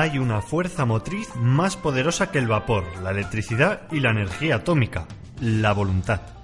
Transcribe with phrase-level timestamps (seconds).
[0.00, 5.06] hay una fuerza motriz más poderosa que el vapor, la electricidad y la energía atómica,
[5.40, 6.37] la voluntad.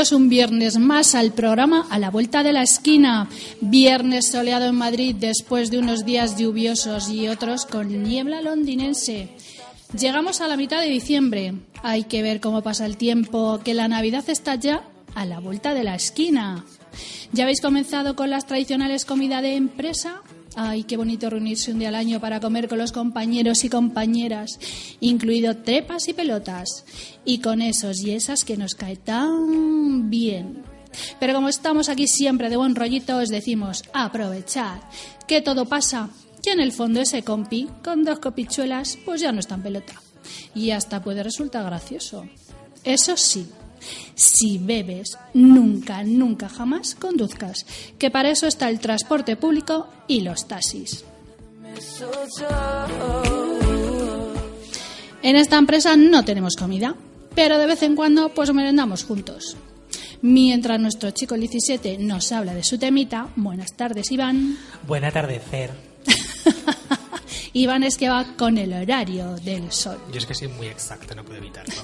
[0.00, 3.28] Un viernes más al programa A la Vuelta de la Esquina.
[3.60, 9.28] Viernes soleado en Madrid después de unos días lluviosos y otros con niebla londinense.
[9.96, 11.52] Llegamos a la mitad de diciembre.
[11.82, 14.84] Hay que ver cómo pasa el tiempo, que la Navidad está ya
[15.14, 16.64] a la vuelta de la esquina.
[17.32, 20.22] ¿Ya habéis comenzado con las tradicionales comidas de empresa?
[20.56, 24.58] Ay, qué bonito reunirse un día al año para comer con los compañeros y compañeras,
[25.00, 26.84] incluido trepas y pelotas,
[27.24, 30.64] y con esos y esas que nos cae tan bien.
[31.20, 34.80] Pero como estamos aquí siempre de buen rollito, os decimos aprovechad,
[35.28, 36.10] que todo pasa,
[36.42, 39.94] que en el fondo ese compi, con dos copichuelas, pues ya no está en pelota.
[40.54, 42.26] Y hasta puede resultar gracioso.
[42.82, 43.46] Eso sí,
[44.14, 47.66] si bebes, nunca, nunca, jamás conduzcas,
[47.98, 51.04] que para eso está el transporte público y los taxis.
[55.22, 56.94] En esta empresa no tenemos comida,
[57.34, 59.56] pero de vez en cuando pues merendamos juntos.
[60.22, 64.58] Mientras nuestro chico el 17 nos habla de su temita, buenas tardes Iván.
[64.86, 65.70] Buen atardecer.
[67.52, 69.98] Iván es que va con el horario del sol.
[70.12, 71.74] Yo es que soy muy exacto, no puedo evitarlo.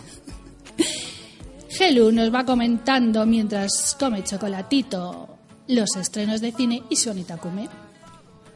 [1.78, 5.28] Gelu nos va comentando mientras come chocolatito
[5.68, 7.10] los estrenos de cine y su
[7.40, 7.68] Come.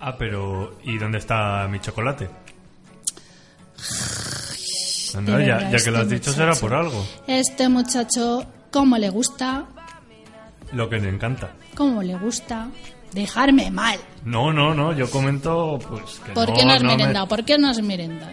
[0.01, 2.29] Ah, pero ¿y dónde está mi chocolate?
[5.13, 6.61] Ya, ya que lo has este dicho será muchacho.
[6.61, 7.07] por algo.
[7.27, 9.67] Este muchacho, ¿cómo le gusta?
[10.73, 11.51] Lo que le encanta.
[11.75, 12.69] ¿Cómo le gusta?
[13.13, 13.99] Dejarme mal.
[14.25, 17.27] No, no, no, yo comento pues que ¿Por no, qué no has no me- merendado?
[17.27, 18.33] ¿Por qué no has merendado?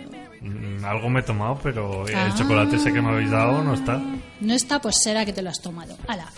[0.89, 2.27] Algo me he tomado, pero Ah.
[2.27, 4.01] el chocolate ese que me habéis dado no está.
[4.39, 5.97] No está, pues será que te lo has tomado.
[6.07, 6.31] Ala.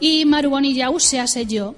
[0.00, 1.74] Y Maru Bonilla se hace yo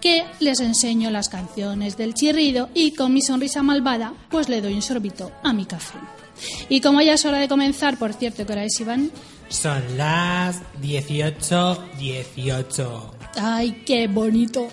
[0.00, 4.74] que les enseño las canciones del chirrido y con mi sonrisa malvada pues le doy
[4.74, 5.98] un sorbito a mi café.
[6.68, 9.10] Y como ya es hora de comenzar, por cierto, que hora es Iván,
[9.48, 13.14] Son las 18, 18.
[13.36, 14.68] Ay, qué bonito.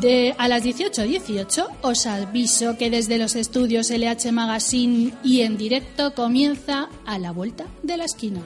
[0.00, 6.12] De, a las 18.18 os aviso que desde los estudios LH Magazine y en directo
[6.12, 8.42] comienza a la vuelta de la esquina.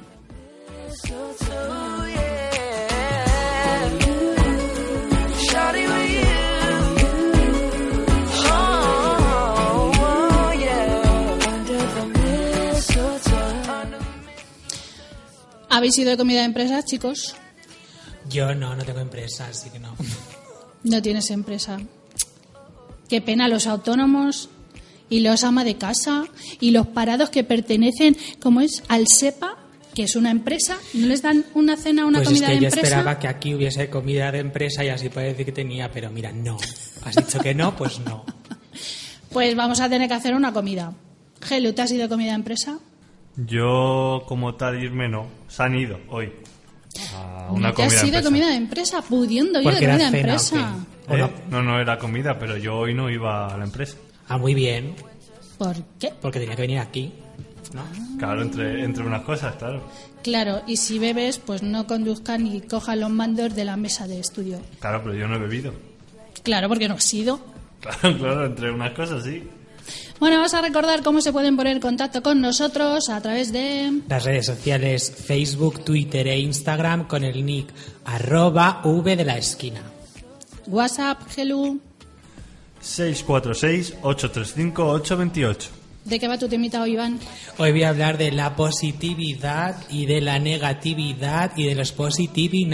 [15.69, 17.35] ¿Habéis ido de comida de empresa, chicos?
[18.29, 19.97] Yo no, no tengo empresa, así que no.
[20.85, 21.79] No tienes empresa.
[23.09, 24.49] Qué pena los autónomos
[25.09, 26.25] y los ama de casa
[26.61, 29.57] y los parados que pertenecen, como es, al SEPA,
[29.95, 30.79] que es una empresa.
[30.95, 32.87] ¿No les dan una cena, una pues comida es que de yo empresa?
[32.87, 36.33] esperaba que aquí hubiese comida de empresa y así puede decir que tenía, pero mira,
[36.33, 36.57] no.
[37.05, 38.25] Has dicho que no, pues no.
[39.31, 40.93] Pues vamos a tener que hacer una comida.
[41.41, 42.81] Gelu, ¿te has ido de comida de empresa?
[43.37, 45.29] Yo, como tal, irme no.
[45.47, 46.33] Se han ido hoy.
[47.51, 48.29] A una ¿No te comida has ido de empresa.
[48.29, 49.03] comida de empresa?
[49.03, 50.77] Pudiendo ir de comida de empresa.
[51.09, 51.23] ¿Eh?
[51.23, 51.63] ¿O no?
[51.63, 53.97] No, era comida, pero yo hoy no iba a la empresa.
[54.29, 54.95] Ah, muy bien,
[55.59, 56.13] ¿Por qué?
[56.21, 57.13] porque tenía que venir aquí,
[57.75, 57.83] ¿no?
[58.19, 59.83] Claro, entre, entre unas cosas, claro.
[60.23, 64.21] Claro, y si bebes, pues no conduzcan ni cojan los mandos de la mesa de
[64.21, 64.61] estudio.
[64.79, 65.73] Claro, pero yo no he bebido.
[66.45, 67.41] Claro, porque no has ido.
[67.81, 69.43] Claro, claro, entre unas cosas sí.
[70.21, 74.03] Bueno, vamos a recordar cómo se pueden poner en contacto con nosotros a través de...
[74.07, 77.73] Las redes sociales Facebook, Twitter e Instagram con el nick
[78.05, 79.81] arroba V de la esquina.
[80.67, 81.81] WhatsApp, Gelu.
[82.83, 85.69] 646-835-828.
[86.05, 87.19] ¿De qué va tu temita hoy, Iván?
[87.57, 92.67] Hoy voy a hablar de la positividad y de la negatividad y de los positivi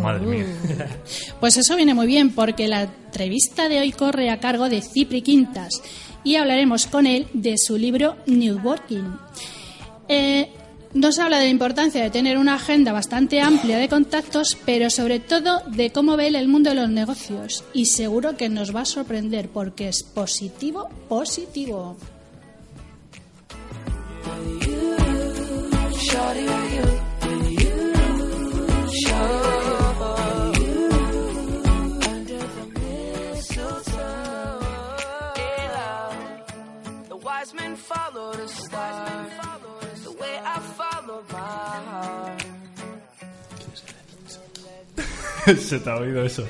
[0.00, 0.46] Madre mía.
[1.40, 5.22] Pues eso viene muy bien porque la entrevista de hoy corre a cargo de Cipri
[5.22, 5.82] Quintas
[6.24, 9.16] y hablaremos con él de su libro New Working.
[10.08, 10.50] Eh,
[10.94, 15.18] Nos habla de la importancia de tener una agenda bastante amplia de contactos, pero sobre
[15.18, 17.64] todo de cómo ve él el mundo de los negocios.
[17.72, 21.96] Y seguro que nos va a sorprender porque es positivo, positivo.
[37.44, 39.06] Wise men follow the star,
[40.02, 41.36] the way I follow my
[41.90, 42.44] heart.
[45.60, 46.46] Se te ha oído eso.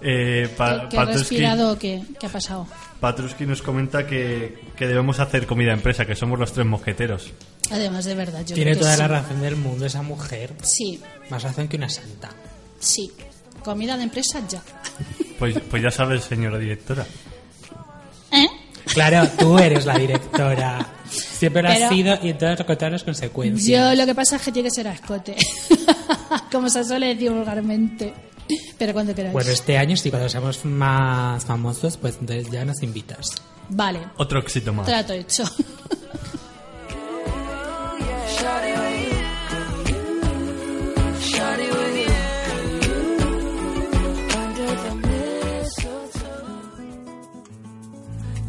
[0.00, 2.66] Eh, Pa- ¿Qué, qué Patruski- respirado o qué, qué ha pasado?
[3.00, 7.32] Patruski nos comenta que, que debemos hacer comida empresa, que somos los tres mosqueteros.
[7.70, 9.00] Además, de verdad, yo Tiene creo que toda sí.
[9.02, 10.52] la razón del mundo esa mujer.
[10.62, 11.00] Sí,
[11.30, 12.30] Más razón que una santa.
[12.78, 13.10] sí.
[13.64, 14.62] Comida de empresa ya.
[15.40, 17.04] Pues, pues ya sabes, señora directora.
[18.30, 18.46] ¿Eh?
[18.92, 20.86] Claro, tú eres la directora.
[21.08, 23.66] Siempre lo has sido y con todas las consecuencias.
[23.66, 25.36] Yo lo que pasa es que tiene que ser a escote.
[26.52, 28.14] Como se suele decir vulgarmente.
[28.78, 29.32] Pero cuando queráis.
[29.32, 33.32] Bueno, este año sí, cuando seamos más famosos, pues entonces ya nos invitas.
[33.68, 34.86] Vale, Otro éxito más.
[34.86, 35.44] trato hecho.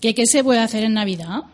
[0.00, 1.44] ¿Qué, ¿Qué se puede hacer en Navidad?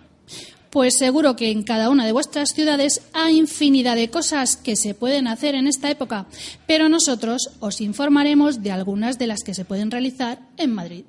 [0.70, 4.94] Pues seguro que en cada una de vuestras ciudades hay infinidad de cosas que se
[4.94, 6.26] pueden hacer en esta época,
[6.66, 11.04] pero nosotros os informaremos de algunas de las que se pueden realizar en Madrid.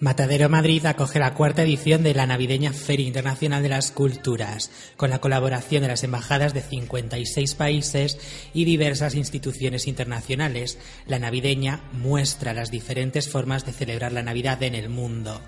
[0.00, 5.10] Matadero Madrid acoge la cuarta edición de la navideña Feria Internacional de las Culturas, con
[5.10, 8.16] la colaboración de las embajadas de 56 países
[8.54, 10.78] y diversas instituciones internacionales.
[11.06, 15.38] La navideña muestra las diferentes formas de celebrar la Navidad en el mundo.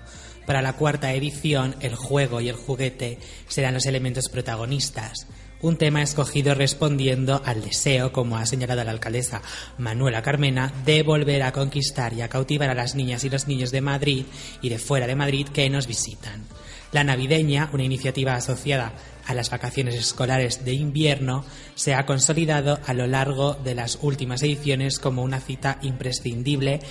[0.45, 3.17] Para la cuarta edición, el juego y el juguete
[3.47, 5.25] serán los elementos protagonistas.
[5.63, 9.41] Un tema escogido respondiendo al deseo, como ha señalado la alcaldesa
[9.77, 13.71] Manuela Carmena, de volver a conquistar y a cautivar a las niñas y los niños
[13.71, 14.25] de Madrid
[14.61, 16.43] y de fuera de Madrid que nos visitan.
[16.91, 18.91] La navideña, una iniciativa asociada
[19.25, 21.45] a las vacaciones escolares de invierno,
[21.75, 26.81] se ha consolidado a lo largo de las últimas ediciones como una cita imprescindible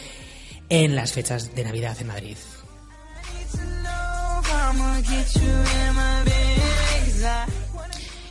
[0.71, 2.39] en las fechas de Navidad en Madrid.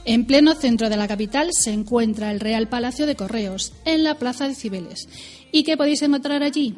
[0.03, 4.15] En pleno centro de la capital se encuentra el Real Palacio de Correos, en la
[4.15, 5.07] Plaza de Cibeles.
[5.51, 6.75] ¿Y qué podéis encontrar allí?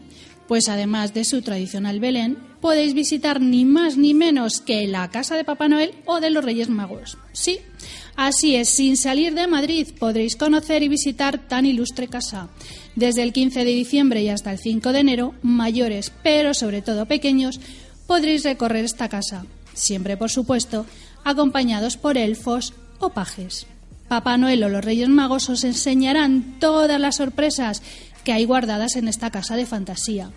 [0.47, 5.37] Pues además de su tradicional Belén, podéis visitar ni más ni menos que la casa
[5.37, 7.17] de Papá Noel o de los Reyes Magos.
[7.31, 7.59] Sí,
[8.17, 12.49] así es, sin salir de Madrid podréis conocer y visitar tan ilustre casa.
[12.97, 17.05] Desde el 15 de diciembre y hasta el 5 de enero, mayores, pero sobre todo
[17.05, 17.61] pequeños,
[18.05, 20.85] podréis recorrer esta casa, siempre por supuesto,
[21.23, 22.73] acompañados por elfos
[23.05, 23.67] o pajes.
[24.07, 27.81] Papá Noel o los Reyes Magos os enseñarán todas las sorpresas
[28.23, 30.31] que hay guardadas en esta casa de fantasía.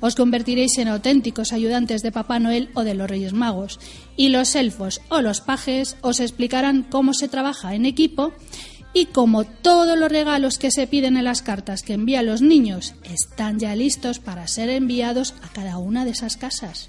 [0.00, 3.78] Os convertiréis en auténticos ayudantes de Papá Noel o de los Reyes Magos,
[4.16, 8.32] y los elfos o los pajes os explicarán cómo se trabaja en equipo
[8.94, 12.94] y como todos los regalos que se piden en las cartas que envían los niños
[13.04, 16.88] están ya listos para ser enviados a cada una de esas casas.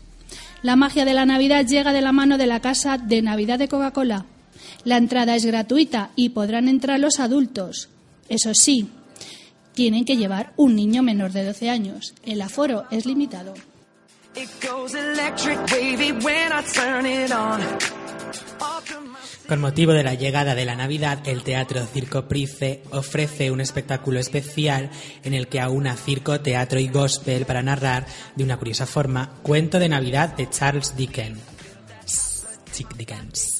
[0.61, 3.67] La magia de la Navidad llega de la mano de la casa de Navidad de
[3.67, 4.25] Coca-Cola.
[4.87, 7.89] La entrada es gratuita y podrán entrar los adultos.
[8.29, 8.87] Eso sí,
[9.73, 12.13] tienen que llevar un niño menor de 12 años.
[12.25, 13.53] El aforo es limitado.
[19.49, 24.21] Con motivo de la llegada de la Navidad, el Teatro Circo Price ofrece un espectáculo
[24.21, 24.89] especial
[25.25, 29.79] en el que aúna circo, teatro y gospel para narrar, de una curiosa forma, Cuento
[29.79, 31.41] de Navidad de Charles Dickens.
[32.71, 33.59] Chick Dickens.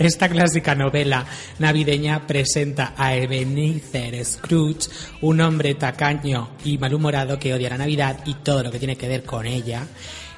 [0.00, 1.26] Esta clásica novela
[1.58, 4.88] navideña presenta a Ebenezer Scrooge,
[5.20, 9.08] un hombre tacaño y malhumorado que odia la Navidad y todo lo que tiene que
[9.08, 9.86] ver con ella.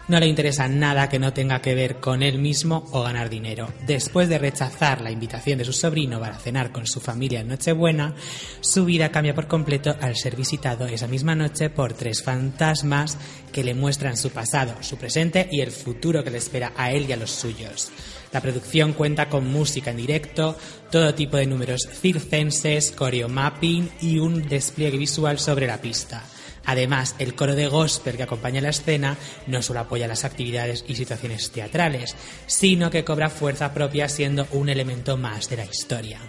[0.09, 3.73] No le interesa nada que no tenga que ver con él mismo o ganar dinero.
[3.87, 8.17] Después de rechazar la invitación de su sobrino para cenar con su familia en Nochebuena,
[8.61, 13.17] su vida cambia por completo al ser visitado esa misma noche por tres fantasmas
[13.53, 17.07] que le muestran su pasado, su presente y el futuro que le espera a él
[17.09, 17.93] y a los suyos.
[18.33, 20.57] La producción cuenta con música en directo,
[20.91, 26.25] todo tipo de números circenses, coreomapping y un despliegue visual sobre la pista.
[26.65, 30.95] Además, el coro de gospel que acompaña la escena no solo apoya las actividades y
[30.95, 32.15] situaciones teatrales,
[32.47, 36.21] sino que cobra fuerza propia siendo un elemento más de la historia.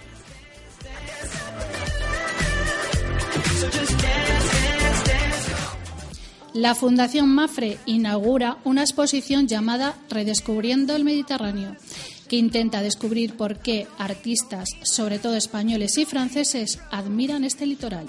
[6.54, 11.76] La Fundación Mafre inaugura una exposición llamada Redescubriendo el Mediterráneo,
[12.28, 18.06] que intenta descubrir por qué artistas, sobre todo españoles y franceses, admiran este litoral.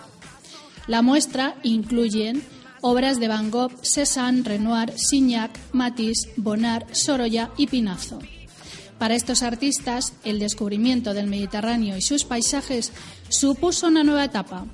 [0.87, 2.35] La muestra incluye
[2.83, 8.19] obras de Van Gogh, Cézanne, Renoir, Signac, Matisse, Bonnard, Sorolla y Pinazo.
[8.99, 12.93] Para estos artistas, el descubrimiento del Mediterráneo y sus paisajes
[13.31, 14.67] supuso una nueva etapa.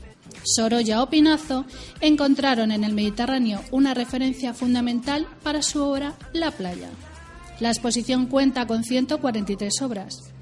[0.44, 1.64] Sorolla o Pinazo
[2.00, 6.88] encontraron en el Mediterráneo una referencia fundamental para su obra La playa.
[7.60, 10.32] La exposición cuenta con 143 obras.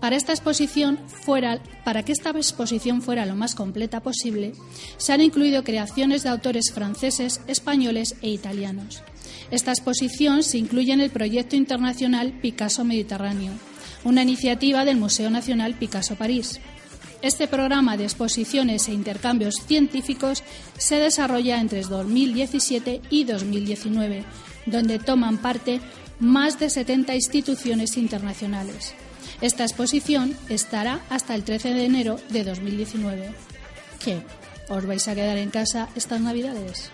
[0.00, 4.52] Para, esta exposición fuera, para que esta exposición fuera lo más completa posible,
[4.98, 9.02] se han incluido creaciones de autores franceses, españoles e italianos.
[9.50, 13.52] Esta exposición se incluye en el proyecto internacional Picasso Mediterráneo,
[14.04, 16.60] una iniciativa del Museo Nacional Picasso París.
[17.22, 20.42] Este programa de exposiciones e intercambios científicos
[20.76, 24.24] se desarrolla entre 2017 y 2019,
[24.66, 25.80] donde toman parte
[26.20, 28.94] más de 70 instituciones internacionales.
[29.40, 33.30] Esta exposición estará hasta el 13 de enero de 2019.
[34.02, 34.22] ¿Qué?
[34.68, 36.90] ¿Os vais a quedar en casa estas Navidades?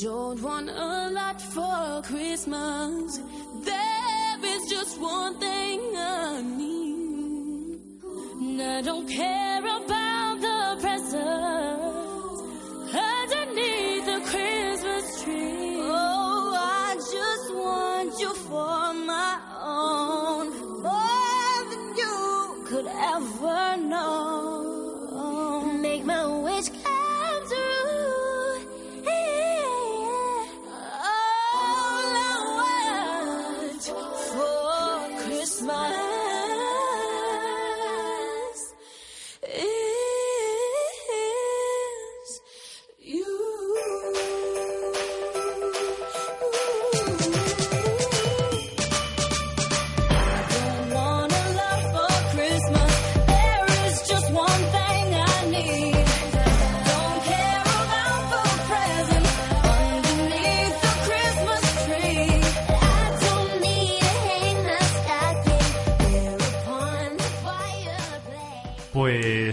[0.00, 3.20] don't want a lot for Christmas.
[3.64, 7.80] There is just one thing I need.
[8.40, 12.40] And I don't care about the presents
[12.94, 15.80] underneath the Christmas tree.
[15.82, 20.31] Oh, I just want you for my own,
[22.82, 24.61] could ever know.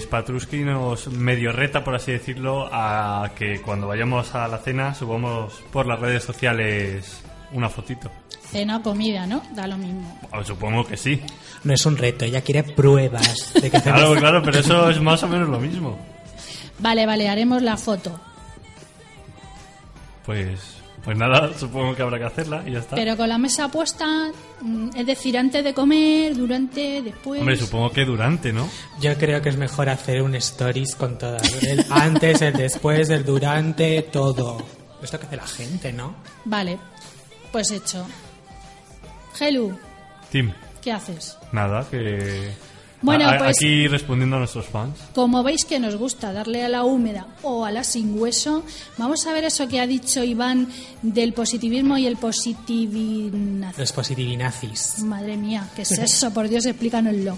[0.09, 5.53] Patruski nos medio reta, por así decirlo, a que cuando vayamos a la cena subamos
[5.71, 8.09] por las redes sociales una fotito.
[8.51, 9.43] Cena o comida, ¿no?
[9.53, 10.19] Da lo mismo.
[10.31, 11.21] Ah, Supongo que sí.
[11.63, 14.99] No es un reto, ella quiere pruebas de que hacemos Claro, claro, pero eso es
[14.99, 15.99] más o menos lo mismo.
[16.79, 18.19] Vale, vale, haremos la foto.
[20.25, 22.95] Pues, pues nada, supongo que habrá que hacerla y ya está.
[22.95, 27.39] Pero con la mesa puesta, mm, es decir, antes de comer, durante, después.
[27.39, 28.69] Hombre, supongo que durante, ¿no?
[28.99, 31.41] Yo creo que es mejor hacer un stories con todas.
[31.63, 34.57] El antes, el después, el durante, todo.
[35.01, 36.15] Esto que hace la gente, ¿no?
[36.45, 36.77] Vale,
[37.51, 38.05] pues hecho.
[39.39, 39.77] Helu,
[40.31, 40.51] Tim,
[40.81, 41.37] ¿qué haces?
[41.51, 42.51] nada, que...
[43.01, 44.97] Bueno, A- pues- Aquí respondiendo a nuestros fans.
[45.15, 48.63] Como veis que nos gusta darle a la húmeda o a la sin hueso,
[48.97, 50.67] vamos a ver eso que ha dicho Iván
[51.01, 53.71] del positivismo y el positivismo.
[53.77, 54.99] Los positivinazis.
[55.03, 56.31] Madre mía, ¿qué es eso?
[56.33, 57.37] Por Dios, explícanoslo.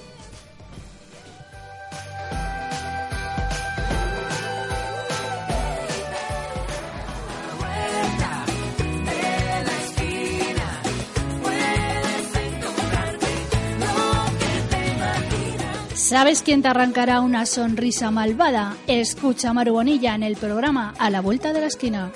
[16.11, 18.75] ¿Sabes quién te arrancará una sonrisa malvada?
[18.85, 22.11] Escucha a Maru Bonilla en el programa A la Vuelta de la Esquina.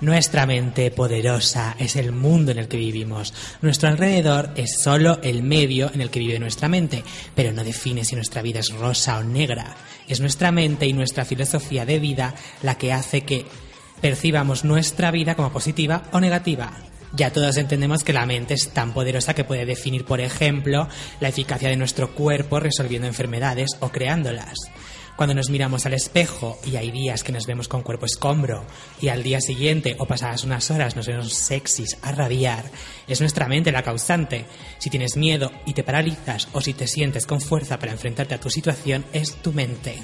[0.00, 3.34] Nuestra mente poderosa es el mundo en el que vivimos.
[3.60, 7.04] Nuestro alrededor es solo el medio en el que vive nuestra mente,
[7.34, 9.76] pero no define si nuestra vida es rosa o negra.
[10.08, 13.44] Es nuestra mente y nuestra filosofía de vida la que hace que
[14.00, 16.72] percibamos nuestra vida como positiva o negativa.
[17.12, 20.88] Ya todos entendemos que la mente es tan poderosa que puede definir, por ejemplo,
[21.20, 24.54] la eficacia de nuestro cuerpo resolviendo enfermedades o creándolas.
[25.20, 28.64] Cuando nos miramos al espejo y hay días que nos vemos con cuerpo escombro
[29.02, 32.64] y al día siguiente o pasadas unas horas nos vemos sexys a rabiar,
[33.06, 34.46] es nuestra mente la causante.
[34.78, 38.40] Si tienes miedo y te paralizas o si te sientes con fuerza para enfrentarte a
[38.40, 39.98] tu situación, es tu mente.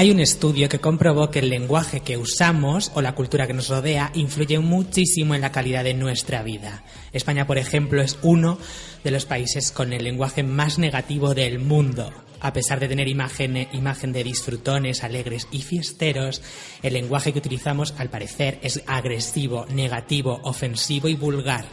[0.00, 3.68] Hay un estudio que comprobó que el lenguaje que usamos o la cultura que nos
[3.68, 6.84] rodea influye muchísimo en la calidad de nuestra vida.
[7.12, 8.56] España, por ejemplo, es uno
[9.04, 12.10] de los países con el lenguaje más negativo del mundo.
[12.40, 16.40] A pesar de tener imagen, imagen de disfrutones, alegres y fiesteros,
[16.82, 21.66] el lenguaje que utilizamos, al parecer, es agresivo, negativo, ofensivo y vulgar.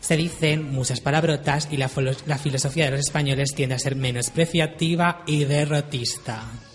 [0.00, 1.88] Se dicen muchas palabrotas y la,
[2.26, 6.71] la filosofía de los españoles tiende a ser menospreciativa y derrotista.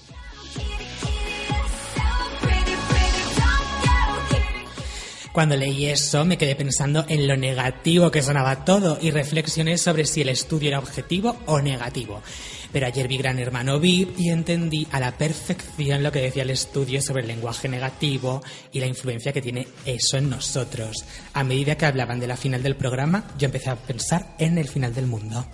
[5.37, 10.05] Cuando leí eso me quedé pensando en lo negativo que sonaba todo y reflexioné sobre
[10.05, 12.23] si el estudio era objetivo o negativo.
[12.71, 16.49] Pero ayer vi Gran Hermano VIP y entendí a la perfección lo que decía el
[16.49, 18.41] estudio sobre el lenguaje negativo
[18.71, 21.05] y la influencia que tiene eso en nosotros.
[21.33, 24.67] A medida que hablaban de la final del programa, yo empecé a pensar en el
[24.67, 25.45] final del mundo.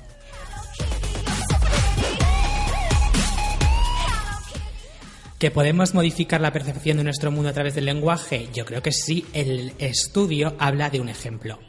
[5.43, 8.47] ¿Que podemos modificar la percepción de nuestro mundo a través del lenguaje?
[8.53, 9.25] Yo creo que sí.
[9.33, 11.59] El estudio habla de un ejemplo.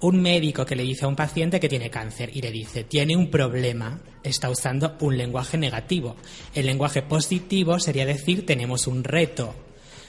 [0.00, 3.14] Un médico que le dice a un paciente que tiene cáncer y le dice, tiene
[3.14, 6.16] un problema, está usando un lenguaje negativo.
[6.52, 9.54] El lenguaje positivo sería decir, tenemos un reto.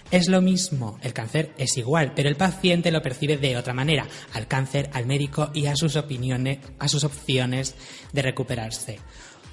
[0.10, 4.08] Es lo mismo, el cáncer es igual, pero el paciente lo percibe de otra manera,
[4.34, 7.76] al cáncer, al médico y a sus opiniones, a sus opciones
[8.12, 8.98] de recuperarse.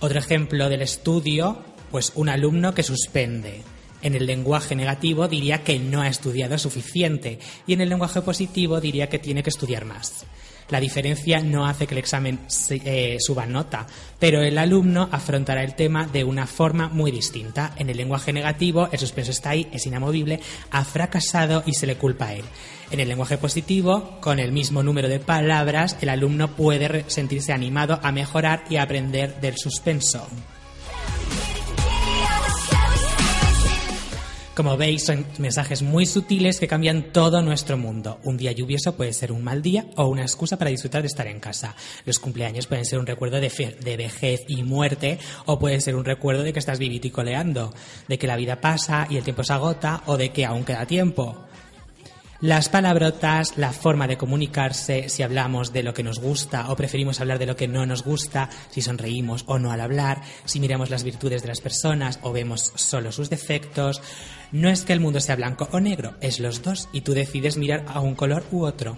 [0.02, 3.62] Otro ejemplo del estudio, pues un alumno que suspende.
[4.03, 8.81] En el lenguaje negativo diría que no ha estudiado suficiente y en el lenguaje positivo
[8.81, 10.24] diría que tiene que estudiar más.
[10.70, 12.38] La diferencia no hace que el examen
[12.70, 13.87] eh, suba nota,
[14.20, 17.74] pero el alumno afrontará el tema de una forma muy distinta.
[17.76, 21.96] En el lenguaje negativo, el suspenso está ahí, es inamovible, ha fracasado y se le
[21.96, 22.44] culpa a él.
[22.92, 27.98] En el lenguaje positivo, con el mismo número de palabras, el alumno puede sentirse animado
[28.03, 30.29] a mejorar y aprender del suspenso.
[34.54, 38.18] Como veis, son mensajes muy sutiles que cambian todo nuestro mundo.
[38.24, 41.28] Un día lluvioso puede ser un mal día o una excusa para disfrutar de estar
[41.28, 41.76] en casa.
[42.04, 46.04] Los cumpleaños pueden ser un recuerdo de, de vejez y muerte o puede ser un
[46.04, 47.72] recuerdo de que estás vivito y coleando,
[48.08, 50.84] de que la vida pasa y el tiempo se agota o de que aún queda
[50.84, 51.46] tiempo.
[52.40, 57.20] Las palabrotas, la forma de comunicarse, si hablamos de lo que nos gusta o preferimos
[57.20, 60.88] hablar de lo que no nos gusta, si sonreímos o no al hablar, si miramos
[60.88, 64.00] las virtudes de las personas o vemos solo sus defectos,
[64.52, 67.56] no es que el mundo sea blanco o negro, es los dos y tú decides
[67.56, 68.96] mirar a un color u otro.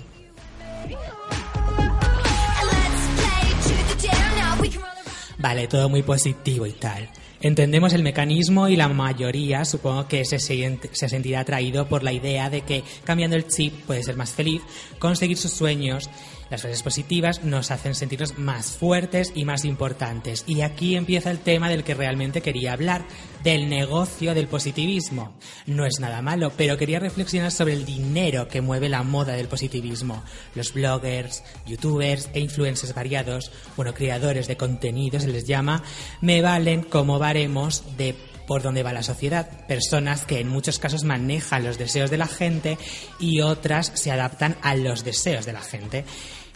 [5.38, 7.08] Vale, todo muy positivo y tal.
[7.40, 12.48] Entendemos el mecanismo y la mayoría supongo que se, se sentirá atraído por la idea
[12.48, 14.62] de que cambiando el chip puede ser más feliz,
[15.00, 16.08] conseguir sus sueños.
[16.52, 20.44] Las frases positivas nos hacen sentirnos más fuertes y más importantes.
[20.46, 23.06] Y aquí empieza el tema del que realmente quería hablar,
[23.42, 25.32] del negocio del positivismo.
[25.64, 29.48] No es nada malo, pero quería reflexionar sobre el dinero que mueve la moda del
[29.48, 30.24] positivismo.
[30.54, 35.82] Los bloggers, youtubers e influencers variados, bueno, creadores de contenido se les llama,
[36.20, 38.14] me valen como baremos de
[38.46, 39.66] por dónde va la sociedad.
[39.66, 42.76] Personas que en muchos casos manejan los deseos de la gente
[43.18, 46.04] y otras se adaptan a los deseos de la gente.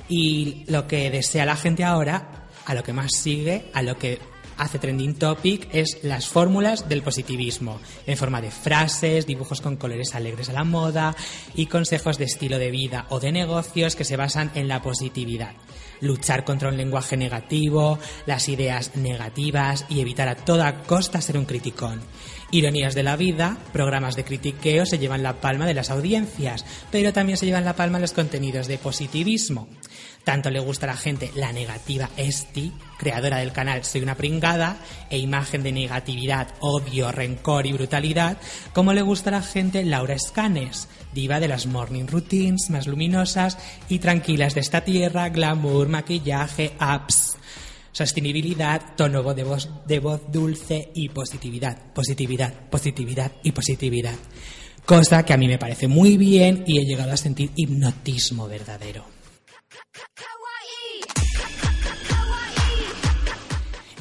[0.09, 4.19] Y lo que desea la gente ahora, a lo que más sigue, a lo que
[4.57, 10.15] hace trending topic, es las fórmulas del positivismo, en forma de frases, dibujos con colores
[10.15, 11.15] alegres a la moda
[11.55, 15.55] y consejos de estilo de vida o de negocios que se basan en la positividad
[16.01, 21.45] luchar contra un lenguaje negativo, las ideas negativas y evitar a toda costa ser un
[21.47, 22.01] criticón.
[22.51, 27.13] Ironías de la vida, programas de critiqueo se llevan la palma de las audiencias, pero
[27.13, 29.69] también se llevan la palma los contenidos de positivismo.
[30.27, 34.77] Tanto le gusta a la gente la negativa Esti, creadora del canal Soy una pringada,
[35.09, 38.37] e imagen de negatividad, odio, rencor y brutalidad,
[38.73, 43.57] como le gusta a la gente Laura Escanes, diva de las morning routines más luminosas
[43.89, 47.37] y tranquilas de esta tierra, glamour, maquillaje, apps.
[47.93, 51.93] Sostenibilidad, tono de voz, de voz dulce y positividad.
[51.95, 54.17] Positividad, positividad y positividad.
[54.85, 59.16] Cosa que a mí me parece muy bien y he llegado a sentir hipnotismo verdadero.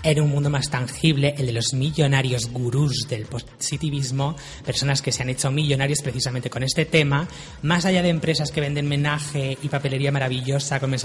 [0.06, 5.24] En un mundo más tangible, el de los millonarios gurús del positivismo, personas que se
[5.24, 7.28] han hecho millonarios precisamente con este tema,
[7.64, 10.96] más allá de empresas que venden menaje y papelería maravillosa con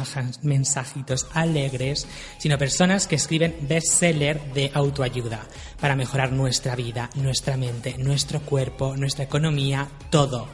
[0.42, 5.46] mensajitos alegres, sino personas que escriben bestseller de autoayuda
[5.80, 10.46] para mejorar nuestra vida, nuestra mente, nuestro cuerpo, nuestra economía, todo.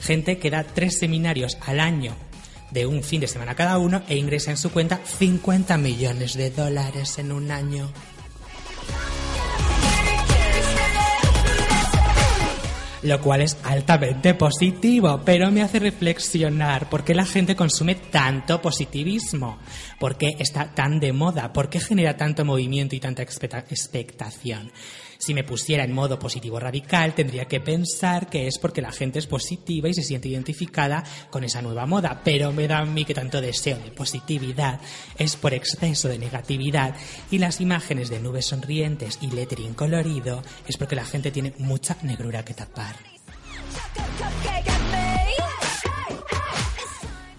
[0.00, 2.14] Gente que da tres seminarios al año
[2.74, 6.50] de un fin de semana cada uno e ingresa en su cuenta 50 millones de
[6.50, 7.90] dólares en un año.
[13.02, 18.62] Lo cual es altamente positivo, pero me hace reflexionar por qué la gente consume tanto
[18.62, 19.58] positivismo,
[20.00, 24.72] por qué está tan de moda, por qué genera tanto movimiento y tanta expecta- expectación.
[25.24, 29.18] Si me pusiera en modo positivo radical, tendría que pensar que es porque la gente
[29.18, 33.06] es positiva y se siente identificada con esa nueva moda, pero me da a mí
[33.06, 34.82] que tanto deseo de positividad
[35.16, 36.94] es por exceso de negatividad
[37.30, 41.96] y las imágenes de nubes sonrientes y lettering colorido es porque la gente tiene mucha
[42.02, 42.94] negrura que tapar.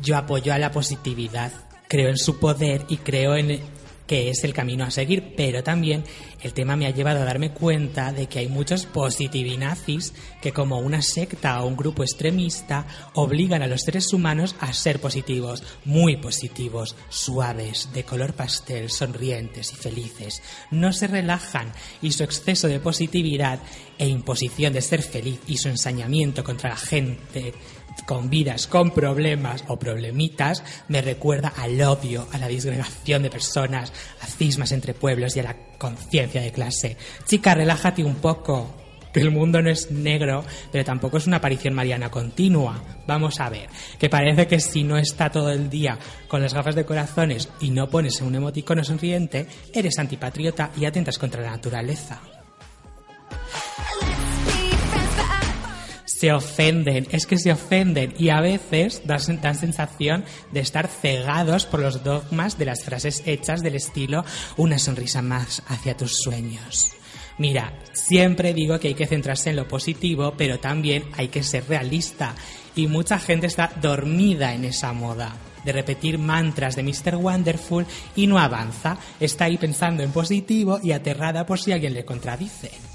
[0.01, 1.51] Yo apoyo a la positividad,
[1.87, 3.74] creo en su poder y creo en
[4.07, 6.03] que es el camino a seguir, pero también
[6.41, 10.79] el tema me ha llevado a darme cuenta de que hay muchos positivinazis que como
[10.79, 16.17] una secta o un grupo extremista obligan a los seres humanos a ser positivos, muy
[16.17, 20.41] positivos, suaves, de color pastel, sonrientes y felices.
[20.71, 23.59] No se relajan y su exceso de positividad
[23.97, 27.53] e imposición de ser feliz y su ensañamiento contra la gente
[28.05, 33.91] con vidas con problemas o problemitas me recuerda al odio, a la disgregación de personas,
[34.21, 36.97] a cismas entre pueblos y a la conciencia de clase.
[37.25, 38.75] Chica, relájate un poco.
[39.13, 42.83] El mundo no es negro, pero tampoco es una aparición mariana continua.
[43.07, 46.75] Vamos a ver, que parece que si no está todo el día con las gafas
[46.75, 52.21] de corazones y no pones un emoticono sonriente, eres antipatriota y atentas contra la naturaleza.
[56.19, 61.81] Se ofenden, es que se ofenden y a veces dan, sensación de estar cegados por
[61.81, 64.23] los dogmas de las frases hechas del estilo
[64.57, 66.91] una sonrisa más hacia tus sueños.
[67.37, 71.67] Mira, siempre digo que hay que centrarse en lo positivo, pero también hay que ser
[71.67, 72.33] realista
[72.75, 77.15] y mucha gente está dormida en esa moda de repetir mantras de Mr.
[77.15, 82.05] Wonderful y no avanza, está ahí pensando en positivo y aterrada por si alguien le
[82.05, 82.94] contradice.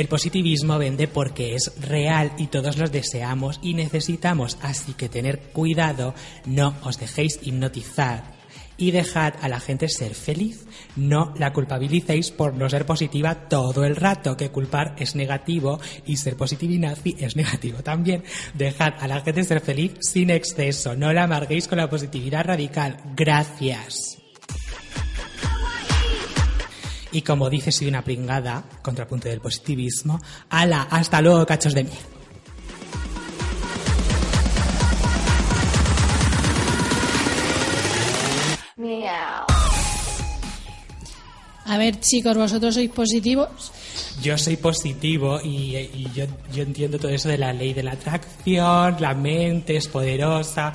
[0.00, 5.40] El positivismo vende porque es real y todos los deseamos y necesitamos, así que tener
[5.52, 6.14] cuidado,
[6.46, 8.32] no os dejéis hipnotizar
[8.78, 10.64] y dejad a la gente ser feliz.
[10.96, 16.16] No la culpabilicéis por no ser positiva todo el rato, que culpar es negativo y
[16.16, 18.24] ser positivinazi es negativo también.
[18.54, 22.96] Dejad a la gente ser feliz sin exceso, no la amarguéis con la positividad radical.
[23.14, 24.19] Gracias.
[27.12, 31.98] Y como dice soy una pringada, contrapunto del positivismo, ala, hasta luego, cachos de miel.
[41.70, 43.70] A ver, chicos, ¿vosotros sois positivos?
[44.20, 47.92] Yo soy positivo y, y yo, yo entiendo todo eso de la ley de la
[47.92, 50.72] atracción, la mente es poderosa,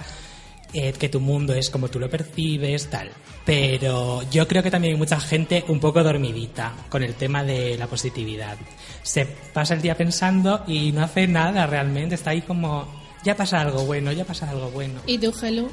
[0.71, 3.11] eh, que tu mundo es como tú lo percibes, tal.
[3.45, 7.77] Pero yo creo que también hay mucha gente un poco dormidita con el tema de
[7.77, 8.57] la positividad.
[9.03, 12.87] Se pasa el día pensando y no hace nada realmente, está ahí como,
[13.23, 14.99] ya pasa algo bueno, ya pasa algo bueno.
[15.05, 15.69] ¿Y tú, Gelu?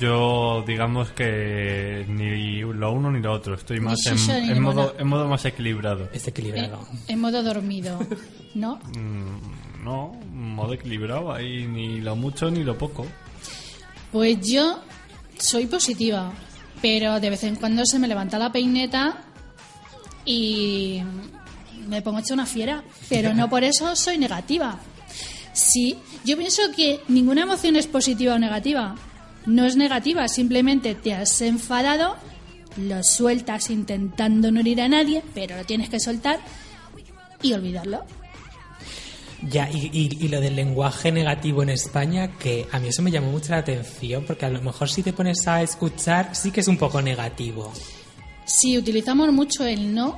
[0.00, 3.54] Yo, digamos que ni lo uno ni lo otro.
[3.54, 6.08] Estoy más en, modo, en modo más equilibrado.
[6.12, 6.86] Es Eh, equilibrado.
[7.06, 7.98] en modo dormido,
[8.54, 8.78] ¿no?
[8.98, 11.32] Mm, no, modo equilibrado.
[11.32, 13.06] Ahí ni lo mucho ni lo poco.
[14.12, 14.80] Pues yo
[15.38, 16.32] soy positiva,
[16.80, 19.24] pero de vez en cuando se me levanta la peineta
[20.24, 21.00] y
[21.88, 24.78] me pongo hecha una fiera, pero no por eso soy negativa.
[25.52, 28.94] Sí, yo pienso que ninguna emoción es positiva o negativa.
[29.46, 32.16] No es negativa, simplemente te has enfadado,
[32.76, 36.38] lo sueltas intentando no herir a nadie, pero lo tienes que soltar
[37.42, 38.04] y olvidarlo.
[39.42, 43.10] Ya, y, y- y lo del lenguaje negativo en España, que a mí eso me
[43.12, 46.60] llamó mucho la atención, porque a lo mejor si te pones a escuchar, sí que
[46.60, 47.72] es un poco negativo.
[48.44, 50.16] Si utilizamos mucho el no,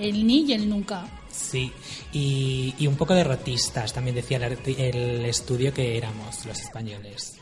[0.00, 1.06] el ni y el nunca.
[1.30, 1.70] Sí,
[2.12, 7.34] y, y un poco derrotistas, también decía el estudio que éramos los españoles.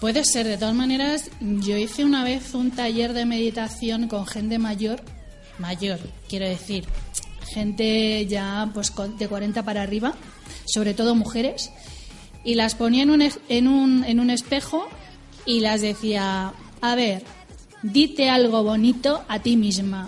[0.00, 4.58] Puede ser, de todas maneras, yo hice una vez un taller de meditación con gente
[4.58, 5.00] mayor,
[5.58, 6.84] mayor, quiero decir,
[7.56, 10.12] gente ya pues de 40 para arriba,
[10.66, 11.72] sobre todo mujeres,
[12.44, 14.86] y las ponía en un, en un, en un espejo
[15.46, 17.22] y las decía, a ver,
[17.82, 20.06] dite algo bonito a ti misma,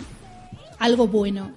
[0.77, 1.51] algo bueno.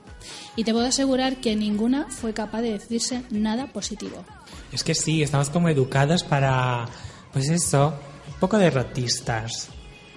[0.57, 4.25] Y te puedo asegurar que ninguna fue capaz de decirse nada positivo.
[4.73, 6.89] Es que sí, estamos como educados para,
[7.35, 7.93] pues eso,
[8.29, 9.69] un poco derrotistas.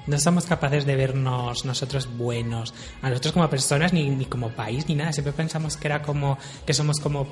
[0.08, 4.88] No somos capaces de vernos nosotros buenos, a nosotros como personas, ni, ni como país,
[4.88, 5.12] ni nada.
[5.12, 7.28] Siempre pensamos que era como, que somos como,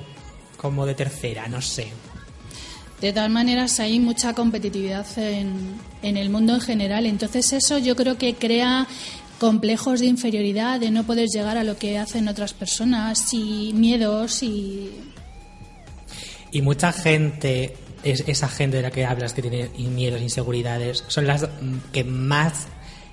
[0.56, 1.88] como de tercera, no sé.
[3.00, 7.06] De todas maneras, hay mucha competitividad en, en el mundo en general.
[7.06, 8.88] Entonces, eso yo creo que crea
[9.38, 14.42] complejos de inferioridad, de no poder llegar a lo que hacen otras personas y miedos
[14.42, 14.90] y.
[16.50, 21.26] Y mucha gente, es, esa gente de la que hablas que tiene miedos, inseguridades, son
[21.26, 21.48] las
[21.92, 22.66] que más,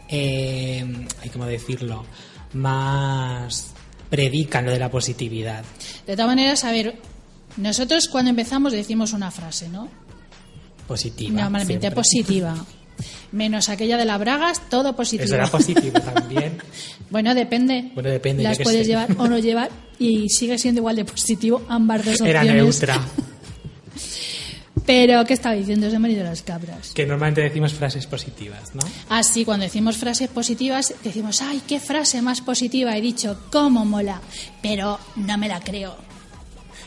[0.09, 0.85] eh,
[1.21, 2.05] hay como decirlo,
[2.53, 3.73] más
[4.09, 5.63] predican lo de la positividad.
[6.05, 6.95] De todas maneras, a ver,
[7.57, 9.89] nosotros cuando empezamos decimos una frase, ¿no?
[10.87, 11.41] Positiva.
[11.41, 11.95] Normalmente siempre.
[11.95, 12.65] positiva.
[13.31, 15.23] Menos aquella de las bragas, todo positivo.
[15.25, 16.57] Eso era positivo también.
[17.09, 17.91] Bueno, depende.
[17.93, 18.87] Bueno, depende, Las puedes sé.
[18.87, 22.63] llevar o no llevar y sigue siendo igual de positivo ambas dos Era opciones.
[22.63, 23.01] neutra.
[24.85, 25.89] Pero, ¿qué estaba diciendo?
[25.89, 26.91] Se me han ido las cabras.
[26.93, 28.81] Que normalmente decimos frases positivas, ¿no?
[29.09, 34.21] Así, cuando decimos frases positivas, decimos, ay, qué frase más positiva he dicho, cómo mola,
[34.61, 35.95] pero no me la creo.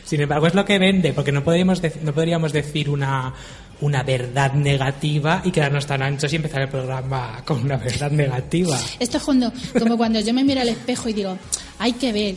[0.03, 3.33] Sin embargo, es lo que vende, porque no podríamos, no podríamos decir una,
[3.81, 8.79] una verdad negativa y quedarnos tan anchos y empezar el programa con una verdad negativa.
[8.99, 11.37] Esto es cuando, como cuando yo me miro al espejo y digo,
[11.79, 12.35] hay que ver,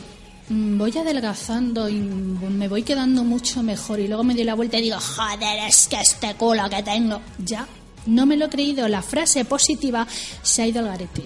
[0.49, 4.83] voy adelgazando y me voy quedando mucho mejor y luego me doy la vuelta y
[4.83, 7.21] digo, joder, es que este culo que tengo.
[7.37, 7.67] Ya,
[8.05, 10.07] no me lo he creído, la frase positiva
[10.41, 11.23] se ha ido al garete.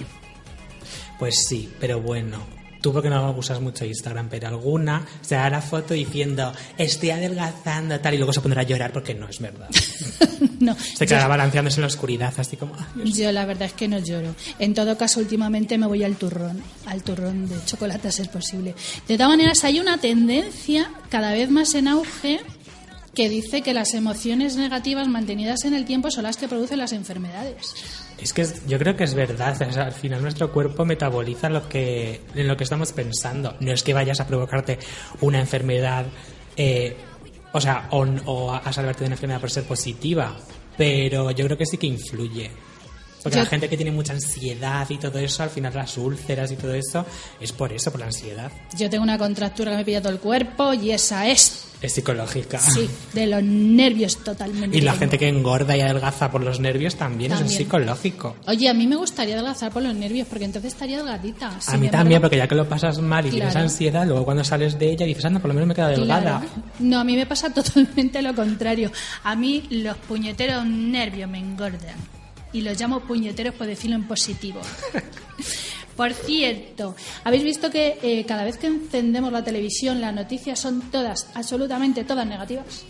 [1.19, 2.52] Pues sí, pero bueno.
[2.83, 7.97] Tú porque no usas mucho Instagram, pero alguna se hará la foto diciendo estoy adelgazando
[8.01, 9.69] tal y luego se pondrá a llorar porque no es verdad.
[10.59, 12.75] no, Se quedará balanceándose en la oscuridad así como...
[12.75, 14.35] "Ay, Yo la verdad es que no lloro.
[14.59, 18.75] En todo caso, últimamente me voy al turrón, al turrón de chocolate a ser posible.
[19.07, 22.41] De todas maneras, hay una tendencia cada vez más en auge
[23.15, 26.91] que dice que las emociones negativas mantenidas en el tiempo son las que producen las
[26.91, 27.75] enfermedades.
[28.23, 29.61] Es que yo creo que es verdad.
[29.61, 33.55] al final nuestro cuerpo metaboliza lo que, en lo que estamos pensando.
[33.59, 34.79] No es que vayas a provocarte
[35.21, 36.05] una enfermedad,
[36.55, 36.95] eh,
[37.51, 40.35] o sea, o a salvarte de una enfermedad por ser positiva,
[40.77, 42.49] pero yo creo que sí que influye.
[43.23, 46.51] Porque Yo- la gente que tiene mucha ansiedad y todo eso, al final las úlceras
[46.51, 47.05] y todo eso,
[47.39, 48.51] es por eso, por la ansiedad.
[48.77, 52.59] Yo tengo una contractura que me pilla todo el cuerpo y esa es, Es psicológica.
[52.59, 54.77] sí, de los nervios totalmente.
[54.77, 57.57] Y la gente que engorda y adelgaza por los nervios también, eso es También.
[57.65, 58.35] psicológico.
[58.47, 61.47] Oye, a mí me gustaría adelgazar por los nervios porque entonces estaría delgadita.
[61.55, 63.63] A Sin mí también, porque ya que lo pasas mal y tienes Claro.
[63.65, 66.39] ansiedad, luego cuando sales de ella dices, anda, por lo menos me queda delgada.
[66.41, 66.45] Claro.
[66.79, 68.91] No, a mí me pasa totalmente lo contrario.
[69.23, 71.95] A mí los puñeteros nervios me engordan.
[72.53, 74.61] Y los llamo puñeteros por decirlo en positivo.
[75.95, 80.81] Por cierto, ¿habéis visto que eh, cada vez que encendemos la televisión las noticias son
[80.89, 82.83] todas, absolutamente todas negativas?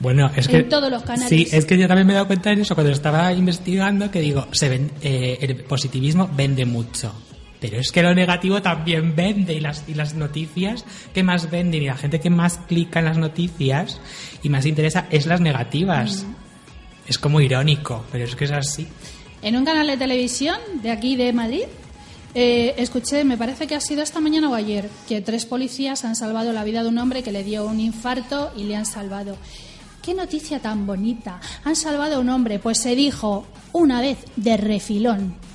[0.00, 0.56] Bueno, es que...
[0.56, 1.28] En todos los canales.
[1.28, 4.20] Sí, es que yo también me he dado cuenta de eso cuando estaba investigando, que
[4.20, 7.14] digo, se ven- eh, el positivismo vende mucho.
[7.60, 11.82] Pero es que lo negativo también vende y las, y las noticias que más venden
[11.82, 14.00] y la gente que más clica en las noticias
[14.42, 16.24] y más interesa es las negativas.
[16.24, 16.47] Mm.
[17.08, 18.86] Es como irónico, pero es que es así.
[19.40, 21.64] En un canal de televisión de aquí de Madrid,
[22.34, 26.16] eh, escuché, me parece que ha sido esta mañana o ayer, que tres policías han
[26.16, 29.36] salvado la vida de un hombre que le dio un infarto y le han salvado.
[30.02, 31.40] ¡Qué noticia tan bonita!
[31.64, 35.47] Han salvado a un hombre, pues se dijo una vez de refilón.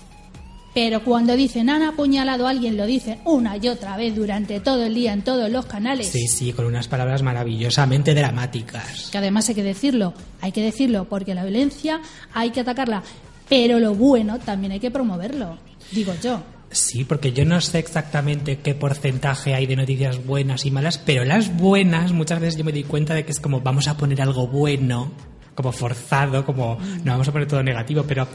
[0.73, 4.83] Pero cuando dicen han apuñalado a alguien, lo dicen una y otra vez durante todo
[4.83, 6.07] el día en todos los canales.
[6.07, 9.09] Sí, sí, con unas palabras maravillosamente dramáticas.
[9.12, 12.01] Que además hay que decirlo, hay que decirlo, porque la violencia
[12.33, 13.03] hay que atacarla,
[13.47, 15.57] pero lo bueno también hay que promoverlo,
[15.91, 16.41] digo yo.
[16.71, 21.23] Sí, porque yo no sé exactamente qué porcentaje hay de noticias buenas y malas, pero
[21.23, 24.23] las buenas muchas veces yo me doy cuenta de que es como vamos a poner
[24.23, 25.12] algo bueno,
[25.56, 28.28] como forzado, como no vamos a poner todo negativo, pero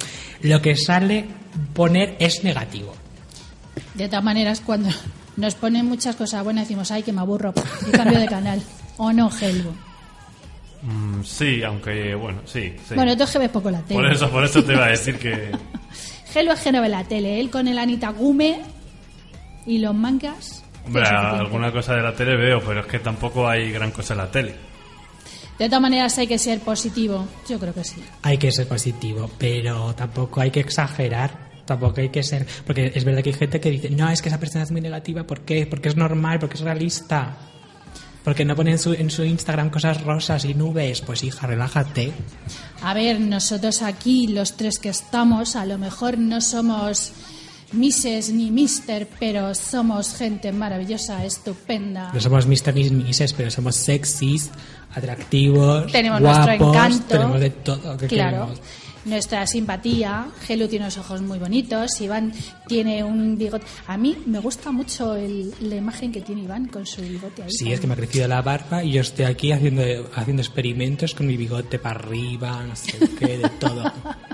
[0.43, 1.27] lo que sale
[1.75, 2.95] poner es negativo.
[3.95, 4.91] De todas maneras, cuando
[5.37, 7.53] nos ponen muchas cosas buenas, decimos, ay, que me aburro,
[7.87, 8.63] y cambio de canal.
[8.97, 9.73] O no, Helvo.
[10.83, 12.75] Mm, sí, aunque bueno, sí.
[12.89, 12.95] sí.
[12.95, 14.01] Bueno, tú es que ves poco la tele.
[14.01, 15.51] por eso, por eso te iba a decir que
[16.35, 17.41] Helvo es que no ve la tele.
[17.41, 18.63] Él con el Anita Gume
[19.67, 20.65] y los mangas.
[20.87, 24.19] hombre, alguna cosa de la tele veo, pero es que tampoco hay gran cosa en
[24.19, 24.68] la tele.
[25.59, 27.27] De todas maneras hay que ser positivo.
[27.49, 28.03] Yo creo que sí.
[28.23, 31.49] Hay que ser positivo, pero tampoco hay que exagerar.
[31.65, 32.47] Tampoco hay que ser.
[32.65, 34.81] Porque es verdad que hay gente que dice, no, es que esa persona es muy
[34.81, 35.25] negativa.
[35.25, 35.67] ¿Por qué?
[35.67, 37.37] Porque es normal, porque es realista.
[38.25, 41.01] Porque no pone en su, en su Instagram cosas rosas y nubes.
[41.01, 42.13] Pues hija, relájate.
[42.83, 47.13] A ver, nosotros aquí, los tres que estamos, a lo mejor no somos
[47.73, 52.11] Misses ni Mister, pero somos gente maravillosa, estupenda.
[52.15, 52.75] No somos Mr.
[52.75, 54.51] ni Mrs., pero somos sexys,
[54.95, 57.05] atractivos, Tenemos guapos, nuestro encanto.
[57.09, 57.97] tenemos de todo.
[57.99, 58.37] ¿qué Claro.
[58.39, 58.61] queremos?
[59.05, 60.27] Nuestra simpatía.
[60.47, 61.99] Gelu tiene unos ojos muy bonitos.
[62.01, 62.33] Iván
[62.67, 63.65] tiene un bigote.
[63.87, 67.51] A mí me gusta mucho el- la imagen que tiene Iván con su bigote ahí.
[67.51, 69.83] Sí, es que me ha crecido la barba y yo estoy aquí haciendo,
[70.15, 73.85] haciendo experimentos con mi bigote para arriba, no sé qué, de todo.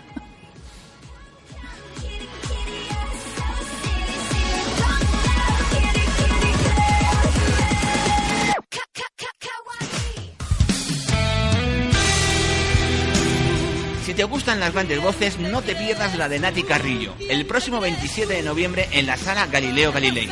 [14.44, 18.42] gustan las grandes voces, no te pierdas la de Nati Carrillo, el próximo 27 de
[18.42, 20.28] noviembre en la sala Galileo Galilei.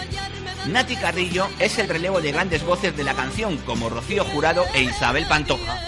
[0.66, 4.82] Nati Carrillo es el relevo de grandes voces de la canción como Rocío Jurado e
[4.82, 5.78] Isabel Pantoja.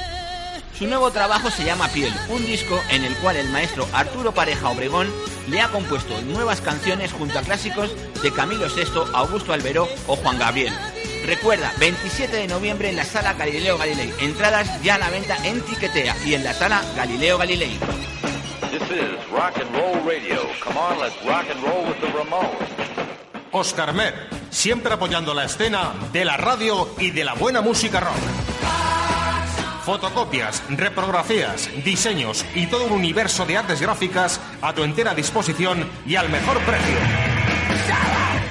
[0.78, 4.70] Su nuevo trabajo se llama Piel, un disco en el cual el maestro Arturo Pareja
[4.70, 5.12] Obregón
[5.50, 10.38] le ha compuesto nuevas canciones junto a clásicos de Camilo VI, Augusto Alberó o Juan
[10.38, 10.72] Gabriel.
[11.26, 14.14] Recuerda, 27 de noviembre en la sala Galileo Galilei.
[14.20, 17.78] Entradas ya a la venta en Tiquetea y en la sala Galileo Galilei.
[18.74, 20.42] This is rock and roll radio.
[20.60, 22.68] Come on, let's rock and roll with the Ramones.
[23.52, 28.16] Oscar Mer, siempre apoyando la escena de la radio y de la buena música rock.
[29.84, 36.16] Fotocopias, reprografías, diseños y todo un universo de artes gráficas a tu entera disposición y
[36.16, 36.96] al mejor precio.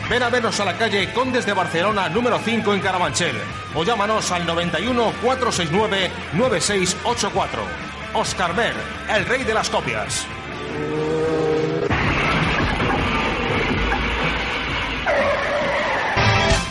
[0.09, 3.35] Ven a vernos a la calle Condes de Barcelona número 5 en Carabanchel
[3.75, 7.92] o llámanos al 91 469 9684.
[8.15, 8.75] Oscar Mer,
[9.09, 10.27] el rey de las copias.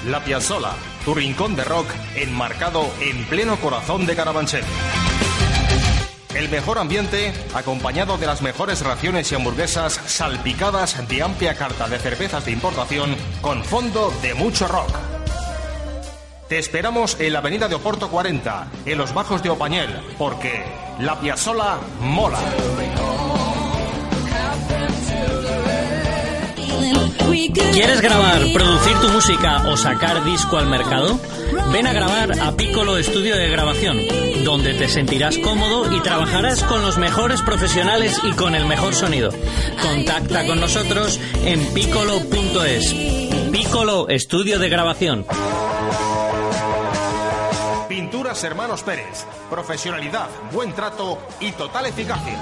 [0.07, 0.73] La Piazzola,
[1.05, 4.65] tu rincón de rock enmarcado en pleno corazón de Carabanchel.
[6.35, 11.99] El mejor ambiente, acompañado de las mejores raciones y hamburguesas salpicadas de amplia carta de
[11.99, 15.12] cervezas de importación con fondo de mucho rock.
[16.53, 19.89] Te esperamos en la avenida de Oporto 40, en los bajos de Opañel,
[20.19, 20.63] porque
[21.01, 22.39] La Piazzola mola.
[27.73, 31.19] ¿Quieres grabar, producir tu música o sacar disco al mercado?
[31.73, 33.97] Ven a grabar a Piccolo Estudio de Grabación,
[34.45, 39.31] donde te sentirás cómodo y trabajarás con los mejores profesionales y con el mejor sonido.
[39.81, 42.95] Contacta con nosotros en piccolo.es.
[43.51, 45.25] Piccolo Estudio de Grabación.
[48.43, 49.27] Hermanos Pérez.
[49.51, 52.39] Profesionalidad, buen trato y total eficacia.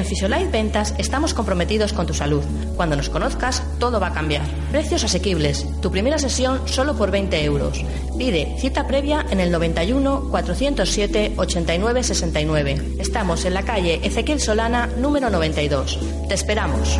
[0.00, 2.42] En Fisiolife Ventas estamos comprometidos con tu salud.
[2.74, 4.46] Cuando nos conozcas, todo va a cambiar.
[4.70, 5.66] Precios asequibles.
[5.82, 7.84] Tu primera sesión solo por 20 euros.
[8.16, 12.96] Pide cita previa en el 91 407 89 69.
[12.98, 15.98] Estamos en la calle Ezequiel Solana, número 92.
[16.28, 16.98] Te esperamos.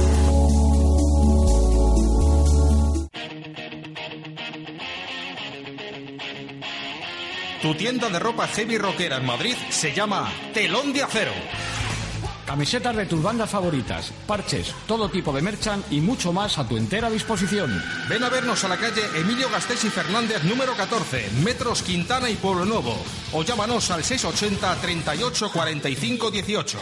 [7.62, 11.32] Tu tienda de ropa heavy rockera en Madrid se llama Telón de Acero.
[12.50, 16.76] Camisetas de tus bandas favoritas, parches, todo tipo de merchan y mucho más a tu
[16.76, 17.80] entera disposición.
[18.08, 22.34] Ven a vernos a la calle Emilio Gasteiz y Fernández número 14, Metros Quintana y
[22.34, 22.96] Pueblo Nuevo.
[23.34, 26.78] O llámanos al 680 38 45 18.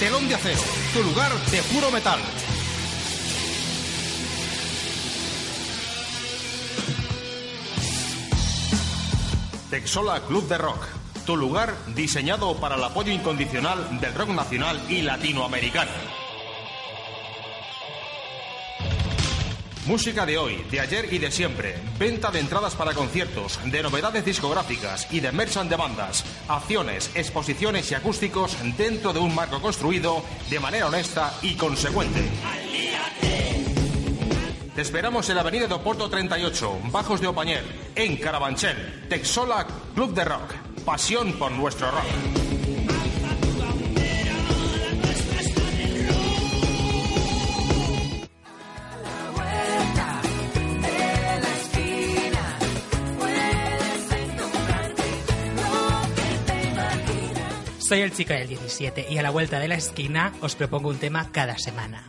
[0.00, 0.60] Telón de Acero,
[0.92, 2.18] tu lugar de puro metal.
[9.70, 10.84] Texola Club de Rock,
[11.24, 15.90] tu lugar diseñado para el apoyo incondicional del rock nacional y latinoamericano.
[19.86, 21.76] Música de hoy, de ayer y de siempre.
[21.98, 26.24] Venta de entradas para conciertos, de novedades discográficas y de merchan de bandas.
[26.48, 32.22] Acciones, exposiciones y acústicos dentro de un marco construido de manera honesta y consecuente.
[34.74, 37.64] Te esperamos en la avenida de Oporto 38, Bajos de Opañel,
[37.94, 39.06] en Carabanchel.
[39.08, 42.04] Texola Club de Rock pasión por nuestro rock.
[57.78, 60.98] Soy el chico del 17 y a la vuelta de la esquina os propongo un
[60.98, 62.08] tema cada semana.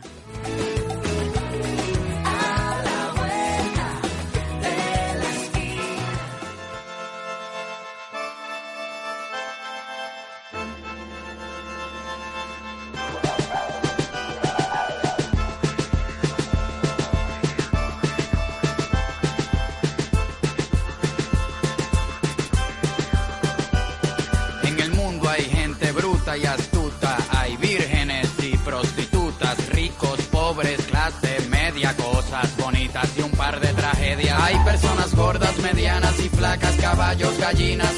[37.46, 37.95] Gallinas,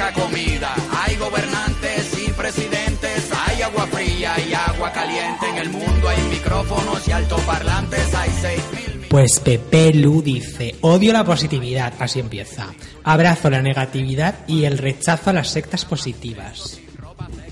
[0.00, 0.74] poca comida.
[0.92, 3.30] Hay gobernantes y presidentes.
[3.46, 5.48] Hay agua fría y agua caliente.
[5.48, 8.14] En el mundo hay micrófonos y altoparlantes.
[8.14, 9.06] Hay seis mil.
[9.08, 12.68] Pues Pepe Lu dice, odio la positividad, así empieza.
[13.02, 16.78] Abrazo la negatividad y el rechazo a las sectas positivas.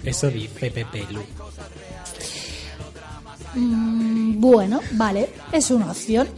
[0.04, 1.22] Eso dice Pepe Lu.
[3.54, 6.28] Mm, bueno, vale, es una opción.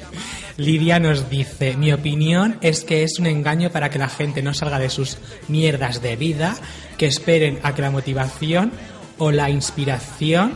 [0.61, 4.52] Lidia nos dice, mi opinión es que es un engaño para que la gente no
[4.52, 5.16] salga de sus
[5.48, 6.54] mierdas de vida,
[6.98, 8.70] que esperen a que la motivación
[9.18, 10.54] o la inspiración,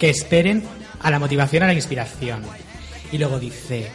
[0.00, 0.64] que esperen
[1.00, 2.42] a la motivación a la inspiración.
[3.12, 3.90] Y luego dice,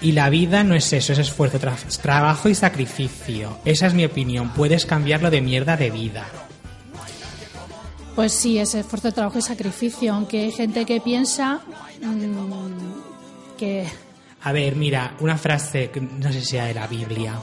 [0.00, 3.58] y la vida no es eso, es esfuerzo, tra- trabajo y sacrificio.
[3.66, 6.26] Esa es mi opinión, puedes cambiarlo de mierda de vida.
[8.14, 11.60] Pues sí, es esfuerzo, trabajo y sacrificio, aunque hay gente que piensa
[12.02, 13.86] mm, que...
[14.44, 17.34] A ver, mira, una frase, que no sé si sea de la Biblia,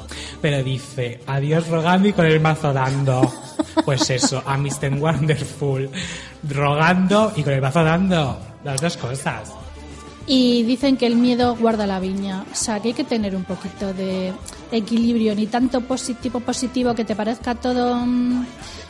[0.41, 3.21] pero dice, adiós rogando y con el mazo dando.
[3.85, 4.93] Pues eso, a Mr.
[4.99, 5.89] Wonderful,
[6.49, 9.53] rogando y con el mazo dando, las dos cosas.
[10.27, 12.45] Y dicen que el miedo guarda la viña.
[12.51, 14.33] O sea, que hay que tener un poquito de
[14.71, 18.45] equilibrio, ni tanto positivo positivo que te parezca todo mm,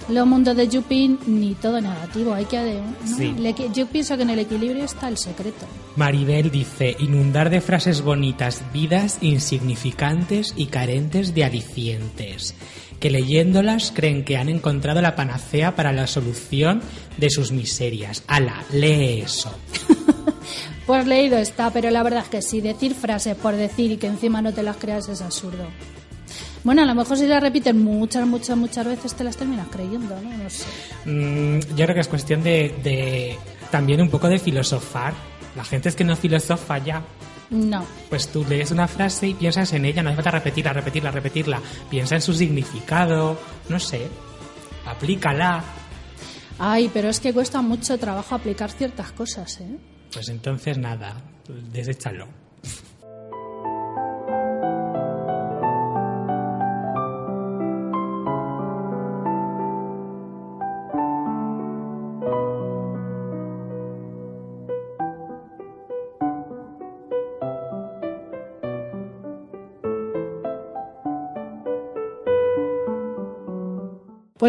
[0.10, 2.34] lo mundo de Yupin, ni todo negativo.
[2.34, 2.57] Hay que...
[2.57, 3.18] ¿no?
[3.18, 3.36] Sí.
[3.74, 5.66] Yo pienso que en el equilibrio está el secreto.
[5.95, 12.55] Maribel dice, inundar de frases bonitas vidas insignificantes y carentes de alicientes,
[12.99, 16.82] que leyéndolas creen que han encontrado la panacea para la solución
[17.18, 18.24] de sus miserias.
[18.28, 19.53] Ala, lee eso.
[20.89, 24.07] Pues leído está, pero la verdad es que sí, decir frases por decir y que
[24.07, 25.68] encima no te las creas es absurdo.
[26.64, 30.20] Bueno, a lo mejor si las repiten muchas, muchas, muchas veces te las terminas creyendo,
[30.22, 30.38] ¿no?
[30.38, 30.66] No sé.
[31.05, 33.38] Mm, yo creo que es cuestión de, de
[33.72, 35.14] también un poco de filosofar.
[35.55, 37.01] La gente es que no filosofa ya.
[37.49, 37.86] No.
[38.10, 41.62] Pues tú lees una frase y piensas en ella, no hace falta repetirla, repetirla, repetirla.
[41.89, 43.39] Piensa en su significado,
[43.70, 44.07] no sé,
[44.86, 45.64] aplícala.
[46.60, 49.78] Ay, pero es que cuesta mucho trabajo aplicar ciertas cosas, ¿eh?
[50.14, 51.16] Pues entonces nada,
[51.72, 52.28] deséchalo.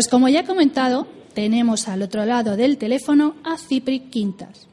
[0.00, 4.66] Pues como ya he comentado, tenemos al otro lado del teléfono a Cipri Quintas.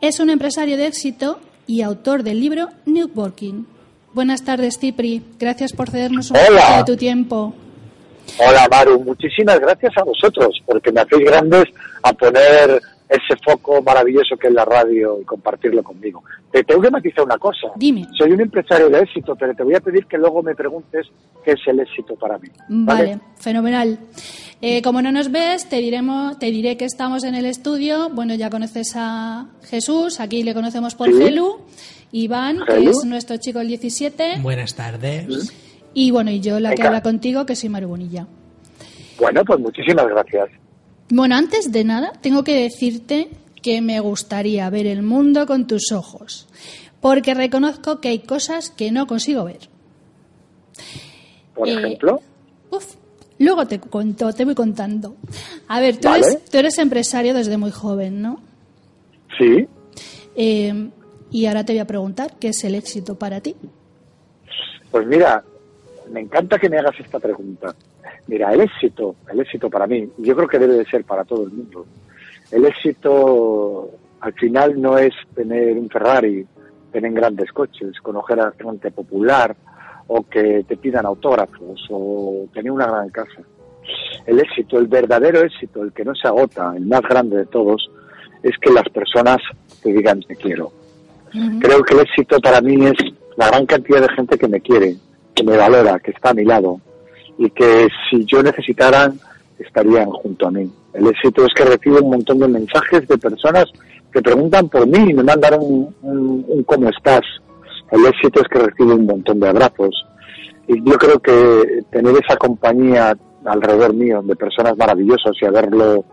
[0.00, 3.66] Es un empresario de éxito y autor del libro New Working.
[4.12, 5.24] Buenas tardes, Cipri.
[5.40, 7.52] Gracias por cedernos un poco de tu tiempo.
[8.38, 11.64] Hola Maru, muchísimas gracias a vosotros porque me hacéis grandes
[12.04, 16.22] a poner ese foco maravilloso que es la radio y compartirlo conmigo.
[16.52, 17.68] Te tengo que matizar una cosa.
[17.76, 18.06] Dime.
[18.18, 21.06] Soy un empresario de éxito, pero te voy a pedir que luego me preguntes
[21.44, 22.48] qué es el éxito para mí.
[22.68, 23.98] Vale, fenomenal.
[24.60, 28.10] Eh, como no nos ves, te diremos, te diré que estamos en el estudio.
[28.10, 31.18] Bueno, ya conoces a Jesús, aquí le conocemos por Sí.
[31.18, 31.58] Gelu.
[32.10, 34.38] Iván, que es nuestro chico el 17.
[34.40, 35.52] Buenas tardes.
[35.94, 36.88] Y bueno, y yo la que Venga.
[36.88, 38.26] habla contigo, que soy Maru Bonilla.
[39.18, 40.48] Bueno, pues muchísimas gracias.
[41.10, 43.28] Bueno, antes de nada, tengo que decirte
[43.62, 46.46] que me gustaría ver el mundo con tus ojos,
[47.00, 49.68] porque reconozco que hay cosas que no consigo ver.
[51.54, 52.20] Por Eh, ejemplo,
[52.70, 52.94] Uf,
[53.38, 55.16] luego te cuento, te voy contando.
[55.68, 56.26] A ver, tú, Vale.
[56.26, 58.40] eres, tú eres empresario desde muy joven, ¿no?
[59.38, 59.66] sí,
[60.36, 60.90] Eh,
[61.30, 63.54] Y ahora te voy a preguntar, ¿qué es el éxito para ti?
[64.90, 65.44] Pues mira,
[66.10, 67.74] me encanta que me hagas esta pregunta.
[68.26, 71.44] Mira, el éxito, el éxito para mí, yo creo que debe de ser para todo
[71.44, 71.86] el mundo.
[72.50, 73.90] El éxito
[74.20, 76.46] al final no es tener un Ferrari,
[76.92, 79.54] tener grandes coches, conocer a gente popular
[80.06, 83.42] o que te pidan autógrafos o tener una gran casa.
[84.26, 87.90] El éxito, el verdadero éxito, el que no se agota, el más grande de todos,
[88.42, 89.38] es que las personas
[89.82, 90.72] te digan te quiero.
[91.60, 92.94] Creo que el éxito para mí es
[93.36, 94.96] la gran cantidad de gente que me quiere,
[95.34, 96.80] que me valora, que está a mi lado
[97.38, 99.12] y que si yo necesitara
[99.58, 100.70] estarían junto a mí.
[100.94, 103.64] El éxito es que recibo un montón de mensajes de personas
[104.12, 107.22] que preguntan por mí y me mandan un, un- un cómo estás.
[107.90, 110.04] El éxito es que recibo un montón de abrazos.
[110.66, 116.04] Y yo creo que tener esa compañía alrededor mío de personas maravillosas y haberlo,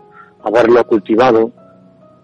[0.42, 1.50] haberlo cultivado,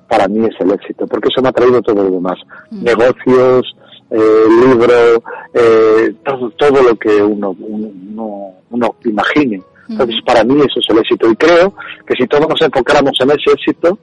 [0.09, 2.39] para mí es el éxito, porque eso me ha traído todo lo demás.
[2.71, 3.75] Negocios,
[4.13, 5.23] eh, libro,
[5.55, 9.63] eh, todo, todo lo que uno, uno, uno imagine.
[9.89, 11.31] Entonces, para mí eso es el éxito.
[11.31, 11.75] Y creo
[12.07, 13.99] que si todos nos enfocáramos en ese éxito,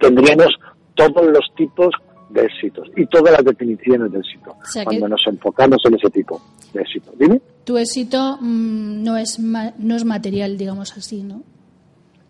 [0.00, 0.48] tendríamos
[0.94, 1.90] todos los tipos
[2.30, 4.54] de éxitos y todas las definiciones de éxito.
[4.64, 6.40] sea cuando nos enfocamos en ese tipo
[6.72, 7.12] de éxito.
[7.18, 7.40] Dime.
[7.64, 11.42] Tu éxito mm, no, es ma- no es material, digamos así, ¿no?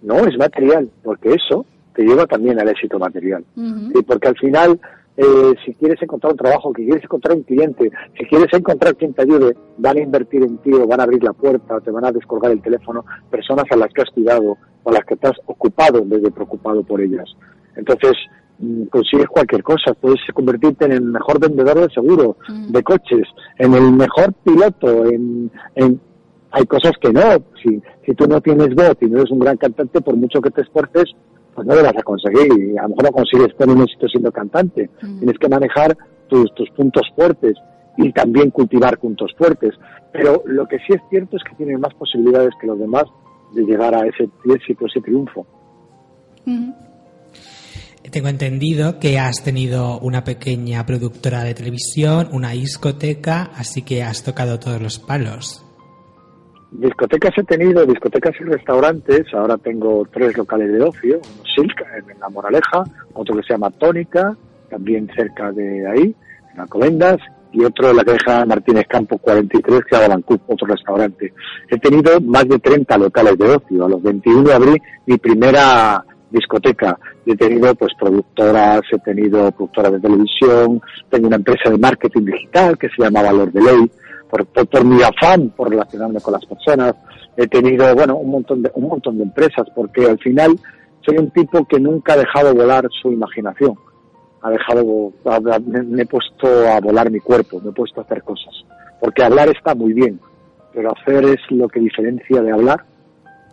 [0.02, 3.44] No, es material, porque eso te lleva también al éxito material.
[3.57, 4.78] Sí, porque al final,
[5.17, 9.14] eh, si quieres encontrar un trabajo, que quieres encontrar un cliente, si quieres encontrar quien
[9.14, 11.91] te ayude, van a invertir en ti o van a abrir la puerta o te
[11.91, 15.14] van a descolgar el teléfono personas a las que has cuidado o a las que
[15.14, 17.29] estás ocupado en vez de preocupado por ellas.
[17.77, 18.12] Entonces,
[18.59, 23.27] mm, consigues cualquier cosa, puedes convertirte en el mejor vendedor de seguro, de coches,
[23.59, 26.01] en el mejor piloto, en, en
[26.57, 27.23] hay cosas que no.
[27.62, 30.51] Si, si tú no tienes voz y no eres un gran cantante, por mucho que
[30.51, 31.12] te esfuerces,
[31.57, 32.46] pues no lo vas a conseguir.
[32.46, 34.90] Y a lo mejor no consigues tener un éxito siendo cantante.
[35.00, 35.96] Tienes que manejar
[36.28, 37.57] tus, tus puntos fuertes
[37.96, 39.74] y también cultivar puntos fuertes.
[40.12, 43.04] Pero lo que sí es cierto es que tienes más posibilidades que los demás
[43.54, 45.46] de llegar a ese éxito, ese triunfo.
[48.11, 54.22] Tengo entendido que has tenido una pequeña productora de televisión, una discoteca, así que has
[54.22, 55.66] tocado todos los palos.
[56.71, 59.33] Discotecas he tenido, discotecas y restaurantes.
[59.33, 63.71] Ahora tengo tres locales de ocio: uno Silk en La Moraleja, otro que se llama
[63.71, 64.37] Tónica,
[64.69, 66.14] también cerca de ahí,
[66.53, 67.19] en Alcobendas,
[67.53, 71.33] y otro en la calle General Martínez Campo 43, que llama Bancup, otro restaurante.
[71.71, 73.85] He tenido más de 30 locales de ocio.
[73.87, 76.99] A los 21 abrí mi primera discoteca.
[77.25, 82.77] He tenido pues productoras, he tenido productoras de televisión, tengo una empresa de marketing digital
[82.77, 83.91] que se llama Valor de Ley,
[84.31, 86.95] por, por, por mi afán por relacionarme con las personas.
[87.37, 90.59] He tenido, bueno, un montón de, un montón de empresas, porque al final
[91.05, 93.74] soy un tipo que nunca ha dejado volar su imaginación.
[94.43, 95.12] Ha dejado,
[95.66, 98.55] me, me he puesto a volar mi cuerpo, me he puesto a hacer cosas.
[99.01, 100.18] Porque hablar está muy bien,
[100.72, 102.85] pero hacer es lo que diferencia de hablar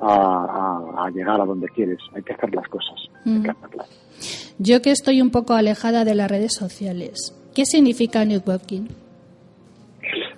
[0.01, 1.97] a, a- a llegar a donde quieres.
[2.15, 2.95] Hay que hacer las cosas.
[3.25, 3.57] hay que Ujú.
[3.65, 3.89] hacerlas.
[4.59, 8.83] Yo que estoy un poco alejada de las redes sociales, ¿qué significa networking?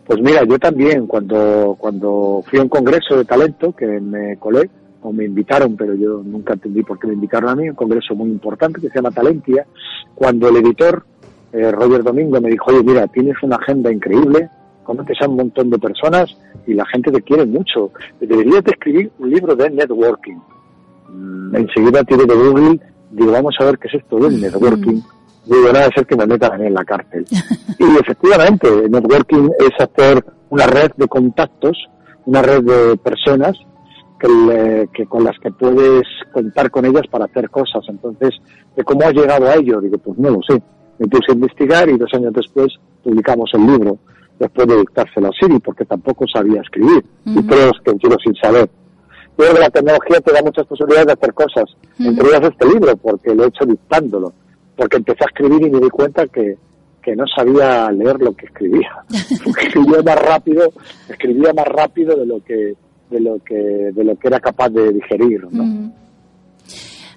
[0.06, 4.70] Pues mira, yo también, cuando, cuando fui a un congreso de talento, que me colé,
[5.02, 8.16] o me invitaron, pero yo nunca entendí por qué me invitaron a mí, un congreso
[8.16, 9.66] muy importante que se llama Talentia,
[10.14, 11.06] cuando el editor,
[11.54, 14.50] eh, Roger Domingo, me dijo, oye, mira, tienes una agenda increíble,
[14.84, 16.36] conoces a un montón de personas
[16.66, 20.38] y la gente te quiere mucho, deberías de escribir un libro de networking.
[21.10, 22.80] Mm, Enseguida tiré de Google,
[23.12, 25.02] digo, vamos a ver qué es esto del networking.
[25.46, 27.26] Digo, nada, ser que me metan en la cárcel.
[27.80, 31.78] Y efectivamente, networking es hacer una red de contactos,
[32.26, 33.54] una red de personas
[34.20, 37.84] que, le- que con las que puedes contar con ellas para hacer cosas.
[37.90, 38.30] Entonces,
[38.76, 39.82] ¿de cómo has llegado a ello?
[39.82, 40.62] Digo, pues no lo sé.
[41.00, 42.68] Me puse a investigar y dos años después
[43.04, 43.98] publicamos el libro,
[44.40, 47.04] después de dictárselo a Siri, porque tampoco sabía escribir.
[47.26, 48.70] Y creo que quiero sin saber.
[49.38, 51.66] Creo que la tecnología te da muchas posibilidades de hacer cosas,
[52.00, 54.32] entre ellas este libro, porque lo he hecho dictándolo,
[54.76, 56.58] porque empecé a escribir y me di cuenta que,
[57.02, 58.90] que no sabía leer lo que escribía.
[59.10, 60.72] escribía más rápido,
[61.10, 62.76] escribía más rápido de lo que
[63.10, 65.48] de lo que de lo que era capaz de digerir.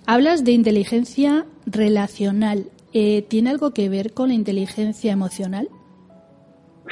[0.07, 2.67] Hablas de inteligencia relacional.
[2.95, 5.69] Eh, ¿Tiene algo que ver con la inteligencia emocional?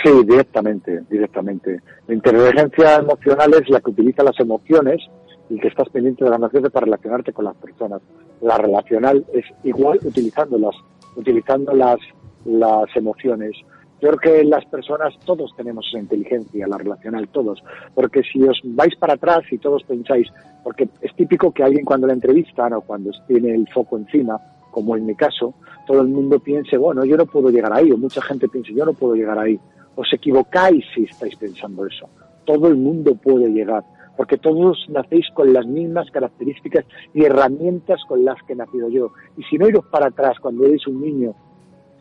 [0.05, 1.81] Sí, directamente, directamente.
[2.07, 5.01] La inteligencia emocional es la que utiliza las emociones
[5.49, 8.03] y que estás pendiente de las emociones para relacionarte con las personas.
[8.41, 10.75] La relacional es igual utilizándolas,
[11.17, 11.99] utilizando las,
[12.45, 13.53] las emociones.
[14.01, 17.63] Yo creo que las personas, todos tenemos esa inteligencia, la relacional, todos.
[17.95, 20.29] Porque si os vais para atrás y todos pensáis,
[20.63, 24.39] porque es típico que alguien cuando le entrevistan o cuando tiene el foco encima,
[24.71, 25.55] como en mi caso,
[25.87, 28.85] todo el mundo piense, bueno, yo no puedo llegar ahí, o mucha gente piense, yo
[28.85, 29.59] no puedo llegar ahí.
[29.95, 32.07] Os equivocáis si estáis pensando eso.
[32.45, 33.83] Todo el mundo puede llegar,
[34.17, 39.13] porque todos nacéis con las mismas características y herramientas con las que he nacido yo.
[39.37, 41.35] Y si no iros para atrás cuando erais un niño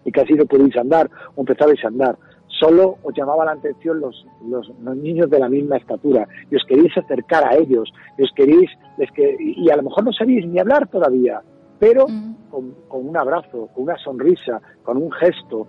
[0.04, 4.26] y casi no podéis andar o empezabais a andar, solo os llamaba la atención los,
[4.48, 8.32] los, los niños de la misma estatura y os queréis acercar a ellos y os
[8.36, 11.42] queréis les que, y a lo mejor no sabéis ni hablar todavía
[11.80, 12.06] pero
[12.50, 15.68] con, con un abrazo con una sonrisa con un gesto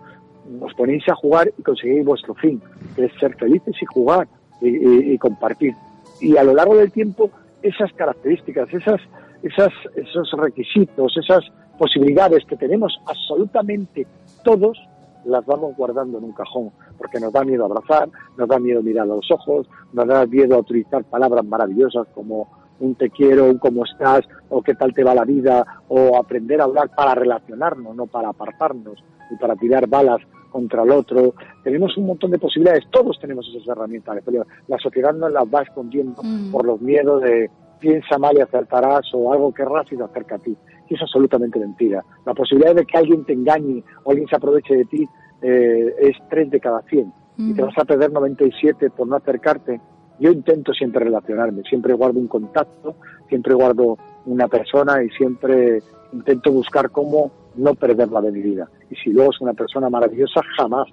[0.60, 2.62] os ponéis a jugar y conseguís vuestro fin
[2.94, 4.28] que es ser felices y jugar
[4.60, 5.74] y, y- y compartir
[6.20, 7.30] y a lo largo del tiempo
[7.62, 9.00] esas características esas
[9.42, 11.44] esas esos requisitos esas
[11.78, 14.06] posibilidades que tenemos absolutamente
[14.44, 14.78] todos
[15.26, 19.04] las vamos guardando en un cajón, porque nos da miedo abrazar, nos da miedo mirar
[19.04, 22.48] a los ojos, nos da miedo utilizar palabras maravillosas como
[22.78, 26.60] un te quiero, un cómo estás, o qué tal te va la vida, o aprender
[26.60, 30.20] a hablar para relacionarnos, no para apartarnos, y para tirar balas
[30.56, 31.34] contra el otro.
[31.62, 35.62] Tenemos un montón de posibilidades, todos tenemos esas herramientas, pero la sociedad nos las va
[35.62, 36.50] escondiendo Mm.
[36.50, 40.38] por los miedos de piensa mal y acertarás, o algo querrás y te acerca a
[40.38, 40.56] ti.
[40.88, 42.02] Y es absolutamente mentira.
[42.24, 45.06] La posibilidad de que alguien te engañe o alguien se aproveche de ti
[45.42, 47.12] eh, es 3 de cada 100.
[47.36, 47.66] Y te Mm.
[47.66, 49.78] vas a perder 97 por no acercarte.
[50.18, 52.94] Yo intento siempre relacionarme, siempre guardo un contacto,
[53.28, 55.82] siempre guardo una persona y siempre
[56.14, 58.66] intento buscar cómo no perderla de mi vida.
[58.90, 60.88] Y si luego es una persona maravillosa, jamás,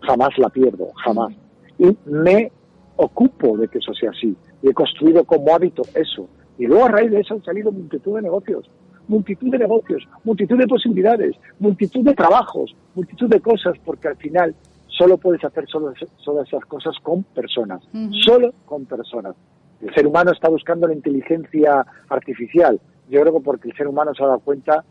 [0.00, 1.34] jamás la pierdo, jamás.
[1.78, 2.50] Y me
[2.96, 4.36] ocupo de que eso sea así.
[4.62, 6.28] Y he construido como hábito eso.
[6.58, 8.68] Y luego a raíz de eso han salido multitud de negocios,
[9.06, 14.54] multitud de negocios, multitud de posibilidades, multitud de trabajos, multitud de cosas, porque al final
[14.88, 17.80] solo puedes hacer solo, solo esas cosas con personas,
[18.24, 19.36] solo con personas.
[19.80, 22.80] El ser humano está buscando la inteligencia artificial.
[23.08, 24.84] Yo creo que porque el ser humano se ha dado cuenta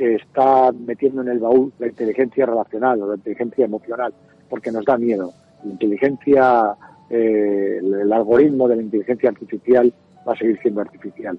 [0.00, 4.14] que está metiendo en el baúl la inteligencia relacional o la inteligencia emocional,
[4.48, 5.30] porque nos da miedo.
[5.62, 6.74] La inteligencia,
[7.10, 9.92] eh, el, algoritmo de la inteligencia artificial
[10.26, 11.38] va a seguir siendo artificial.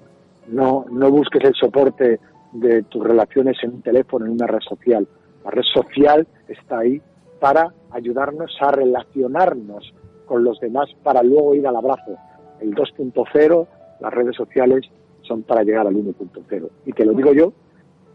[0.50, 2.20] No, no busques el soporte
[2.54, 5.08] de tus relaciones en un teléfono, en una red social.
[5.44, 7.02] La red social está ahí
[7.40, 9.92] para ayudarnos a relacionarnos
[10.28, 12.16] con los demás para luego ir al abrazo.
[12.60, 13.68] El 2.0,
[14.02, 14.86] las redes sociales
[15.24, 16.70] son para llegar al 1.0.
[16.86, 17.54] Y te lo digo yo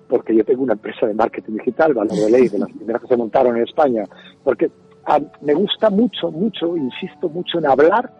[0.08, 3.08] porque yo tengo una empresa de marketing digital, Valor de Ley, de las primeras que
[3.08, 4.04] se montaron en España,
[4.44, 4.70] porque
[5.04, 8.12] ah, me gusta mucho, mucho, insisto mucho en hablar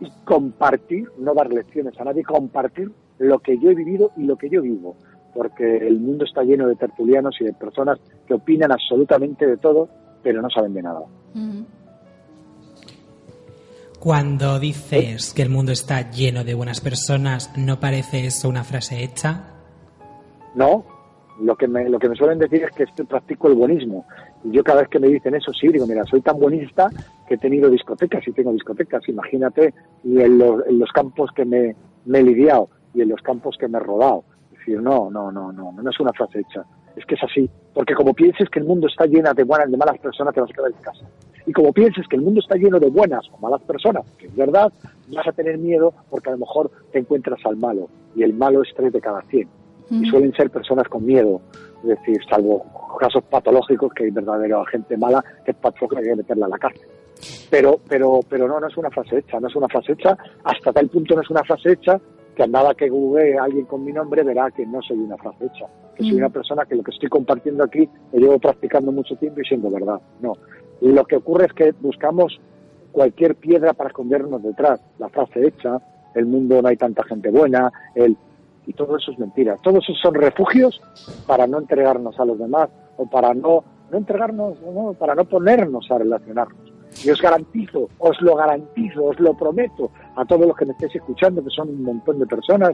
[0.00, 4.36] y compartir, no dar lecciones a nadie, compartir lo que yo he vivido y lo
[4.36, 4.96] que yo vivo,
[5.34, 9.88] porque el mundo está lleno de tertulianos y de personas que opinan absolutamente de todo,
[10.22, 11.00] pero no saben de nada.
[14.00, 19.04] Cuando dices que el mundo está lleno de buenas personas, ¿no parece eso una frase
[19.04, 19.44] hecha?
[20.54, 20.84] No,
[21.40, 24.04] lo que me, lo que me suelen decir es que este, practico el buenismo.
[24.44, 26.90] Y yo cada vez que me dicen eso, sí, digo, mira, soy tan buenista
[27.26, 29.74] que he tenido discotecas y tengo discotecas, imagínate,
[30.04, 31.74] y en los, campos que me,
[32.04, 34.24] me he lidiado y en los campos que me he rodado.
[34.50, 36.64] Decir, no, no, no, no, no es una frase hecha.
[36.96, 37.48] Es que es así.
[37.72, 40.50] Porque como pienses que el mundo está lleno de buenas, de malas personas, te vas
[40.50, 41.06] a quedar en casa.
[41.46, 44.36] Y como pienses que el mundo está lleno de buenas o malas personas, que es
[44.36, 44.72] verdad,
[45.08, 47.88] vas a tener miedo porque a lo mejor te encuentras al malo.
[48.14, 49.22] Y el malo es tres de cada
[50.00, 51.40] 100 y suelen ser personas con miedo,
[51.82, 52.64] es decir, salvo
[52.98, 56.50] casos patológicos que hay verdadera gente mala que es patológica que hay que meterla a
[56.50, 56.88] la cárcel.
[57.50, 60.72] Pero, pero, pero no, no es una frase hecha, no es una frase hecha, hasta
[60.72, 62.00] tal punto no es una frase hecha
[62.34, 65.66] que nada que google alguien con mi nombre verá que no soy una frase hecha,
[65.94, 66.16] que soy Mm.
[66.18, 69.70] una persona que lo que estoy compartiendo aquí lo llevo practicando mucho tiempo y siendo
[69.70, 70.00] verdad.
[70.20, 70.32] No.
[70.80, 72.40] Y lo que ocurre es que buscamos
[72.90, 75.78] cualquier piedra para escondernos detrás, la frase hecha,
[76.14, 78.16] el mundo no hay tanta gente buena, el
[78.66, 79.56] y todo eso es mentira.
[79.62, 80.80] Todos esos son refugios
[81.26, 85.90] para no entregarnos a los demás o para no, no entregarnos, no, para no ponernos
[85.90, 86.72] a relacionarnos.
[87.04, 90.96] Y os garantizo, os lo garantizo, os lo prometo a todos los que me estéis
[90.96, 92.72] escuchando, que son un montón de personas,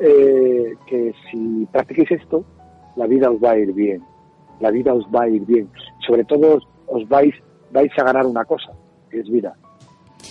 [0.00, 2.44] eh, que si practiquéis esto,
[2.96, 4.02] la vida os va a ir bien.
[4.60, 5.68] La vida os va a ir bien.
[6.06, 7.34] Sobre todo os, os vais,
[7.70, 8.72] vais a ganar una cosa,
[9.10, 9.54] que es vida.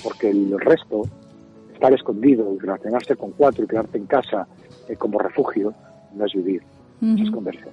[0.04, 1.04] Porque el resto,
[1.72, 4.48] estar escondido y relacionarse con cuatro y quedarte en casa
[4.90, 5.74] eh, como refugio,
[6.14, 6.62] no es vivir,
[7.02, 7.70] eso es esconderse.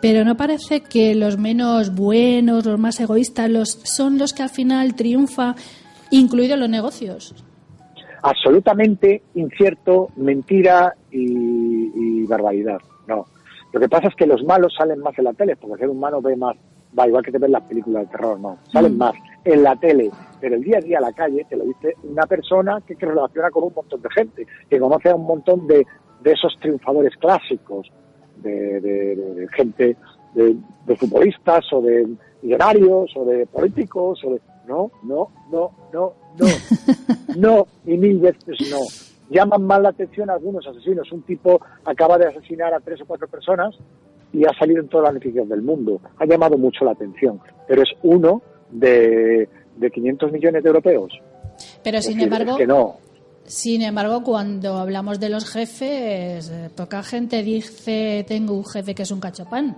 [0.00, 4.48] Pero no parece que los menos buenos, los más egoístas, los son los que al
[4.48, 5.54] final triunfa,
[6.10, 7.34] incluidos los negocios.
[8.22, 12.78] absolutamente incierto, mentira y, y barbaridad.
[13.06, 13.26] No.
[13.72, 15.88] Lo que pasa es que los malos salen más en la tele, porque el ser
[15.88, 16.56] humano ve más,
[16.98, 18.58] va igual que te ven las películas de terror, no.
[18.72, 19.14] Salen más
[19.44, 20.10] en la tele,
[20.40, 23.06] pero el día a día a la calle te lo dice una persona que se
[23.06, 25.86] relaciona con un montón de gente, que conoce a un montón de,
[26.22, 27.90] de esos triunfadores clásicos.
[28.42, 29.96] de, de- de- de gente,
[30.34, 30.56] de,
[30.96, 32.08] futbolistas o de
[32.42, 34.40] millonarios o de políticos o de...
[34.66, 36.46] No, no, no, no, no,
[37.36, 38.78] no, y mil veces no.
[39.28, 41.10] Llaman mal la atención a algunos asesinos.
[41.12, 43.76] Un tipo acaba de asesinar a tres o cuatro personas
[44.32, 46.00] y ha salido en todas las noticias del mundo.
[46.18, 48.40] Ha llamado mucho la atención, pero es uno
[48.70, 51.12] de, de 500 millones de europeos.
[51.82, 52.96] Pero sin decir, embargo, es que no.
[53.44, 59.02] sin embargo, cuando hablamos de los jefes, eh, poca gente dice tengo un jefe que
[59.02, 59.76] es un cachopán.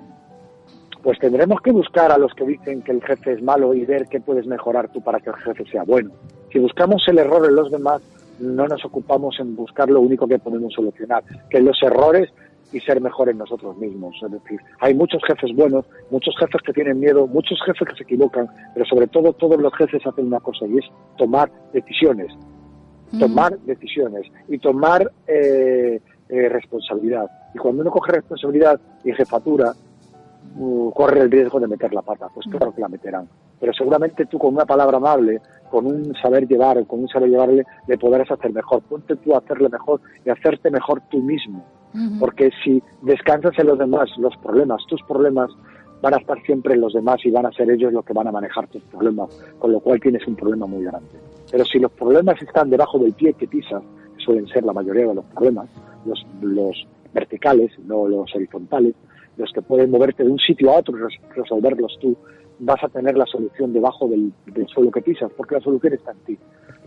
[1.03, 4.07] Pues tendremos que buscar a los que dicen que el jefe es malo y ver
[4.09, 6.12] qué puedes mejorar tú para que el jefe sea bueno.
[6.53, 8.01] Si buscamos el error en los demás,
[8.38, 12.30] no nos ocupamos en buscar lo único que podemos solucionar, que los errores
[12.72, 14.14] y ser mejores nosotros mismos.
[14.24, 18.02] Es decir, hay muchos jefes buenos, muchos jefes que tienen miedo, muchos jefes que se
[18.04, 20.84] equivocan, pero sobre todo todos los jefes hacen una cosa y es
[21.16, 22.32] tomar decisiones.
[23.18, 26.00] Tomar decisiones y tomar eh,
[26.30, 27.30] eh, responsabilidad.
[27.54, 29.74] Y cuando uno coge responsabilidad y jefatura,
[30.56, 32.28] uh, corre el riesgo de meter la pata.
[32.32, 33.28] Pues claro que la meterán.
[33.60, 37.66] Pero seguramente tú con una palabra amable, con un saber llevar, con un saber llevarle,
[37.86, 38.82] le podrás hacer mejor.
[38.82, 41.62] Ponte tú a hacerle mejor y hacerte mejor tú mismo.
[42.18, 45.51] Porque si descansas en los demás, los problemas, tus problemas,
[46.01, 48.26] van a estar siempre en los demás y van a ser ellos los que van
[48.26, 49.28] a manejar tus problemas,
[49.59, 51.11] con lo cual tienes un problema muy grande.
[51.51, 53.82] Pero si los problemas están debajo del pie que pisas,
[54.16, 55.68] que suelen ser la mayoría de los problemas,
[56.05, 58.95] los, los verticales, no los horizontales,
[59.36, 62.16] los que pueden moverte de un sitio a otro y res- resolverlos tú,
[62.59, 66.12] vas a tener la solución debajo del, del suelo que pisas, porque la solución está
[66.12, 66.38] en ti.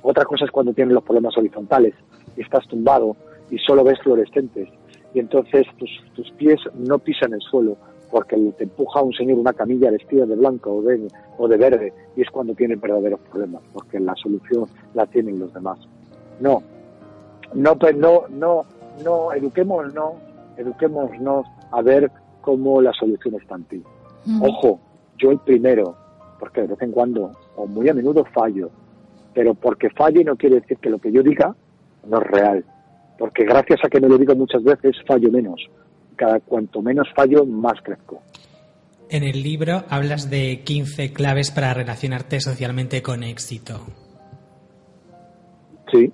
[0.01, 1.93] Otra cosa es cuando tienes los problemas horizontales
[2.35, 3.15] y estás tumbado
[3.49, 4.67] y solo ves fluorescentes
[5.15, 7.77] y entonces tus, tus pies no pisan el suelo
[8.11, 11.07] porque te empuja un señor una camilla vestida de blanco o de,
[11.37, 15.53] o de verde y es cuando tienes verdaderos problemas porque la solución la tienen los
[15.53, 15.79] demás.
[16.41, 16.61] No,
[17.53, 18.65] no, pues no, no,
[19.05, 20.15] no, eduquémonos,
[20.57, 22.11] eduquémonos a ver
[22.41, 23.83] cómo la solución está en ti.
[24.41, 24.81] Ojo,
[25.17, 25.95] yo el primero,
[26.39, 28.69] porque de vez en cuando, o muy a menudo fallo,
[29.33, 31.55] pero porque falle no quiere decir que lo que yo diga
[32.05, 32.65] no es real,
[33.17, 35.61] porque gracias a que me lo digo muchas veces fallo menos.
[36.15, 38.21] Cada cuanto menos fallo, más crezco.
[39.09, 43.81] En el libro hablas de 15 claves para relacionarte socialmente con éxito.
[45.91, 46.11] Sí.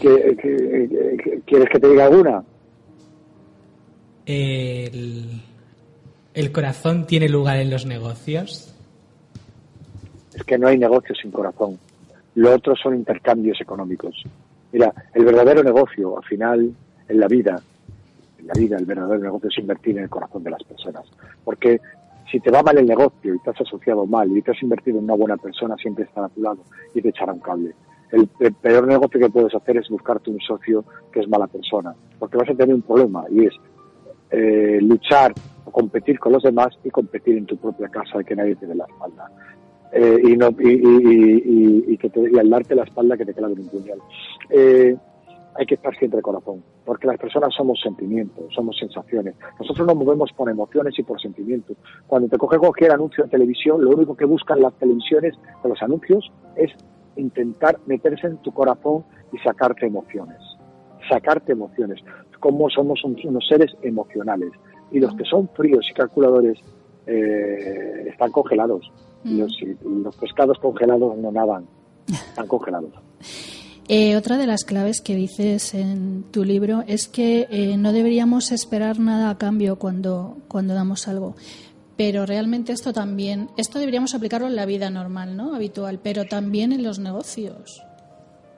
[0.00, 0.88] ¿Qué- qué-
[1.22, 2.42] qué- ¿Quieres que te diga alguna?
[4.26, 5.40] El,
[6.34, 8.74] el corazón tiene lugar en los negocios.
[10.34, 11.78] Es que no hay negocio sin corazón.
[12.36, 14.14] Lo otro son intercambios económicos.
[14.72, 16.72] Mira, el verdadero negocio, al final,
[17.08, 17.60] en la vida,
[18.38, 21.04] en la vida, el verdadero negocio es invertir en el corazón de las personas.
[21.44, 21.80] Porque
[22.30, 24.98] si te va mal el negocio y te has asociado mal y te has invertido
[24.98, 26.58] en una buena persona, siempre estará a tu lado
[26.94, 27.74] y te echará un cable.
[28.10, 32.36] El, peor negocio que puedes hacer es buscarte un socio que es mala persona, porque
[32.36, 33.54] vas a tener un problema y es
[34.30, 35.32] eh, luchar
[35.64, 38.66] o competir con los demás y competir en tu propia casa y que nadie te
[38.66, 39.30] dé la espalda.
[39.92, 43.68] Eh, y, no, y, que te, y al darte la espalda que te claven un
[43.68, 43.98] puñal.
[44.50, 44.96] Eh,
[45.54, 49.34] hay que estar siempre corazón, porque las personas somos sentimientos, somos sensaciones.
[49.60, 51.76] Nosotros nos movemos por emociones y por sentimientos.
[52.06, 55.82] Cuando te coge cualquier anuncio de televisión, lo único que buscan las televisiones de los
[55.82, 56.70] anuncios es
[57.16, 60.38] intentar meterse en tu corazón y sacarte emociones.
[61.10, 62.00] Sacarte emociones.
[62.40, 64.50] Como somos un- unos seres emocionales.
[64.90, 66.58] Y los que son fríos y calculadores
[67.06, 68.90] eh, están congelados.
[69.24, 71.66] Los, pescados congelados no nadan,
[72.08, 72.90] están congelados.
[73.88, 78.52] Eh, otra de las claves que dices en tu libro es que eh, no deberíamos
[78.52, 81.34] esperar nada a cambio cuando, cuando damos algo.
[81.96, 85.54] Pero realmente esto también, esto deberíamos aplicarlo en la vida normal, ¿no?
[85.54, 87.84] Habitual, pero también en los negocios.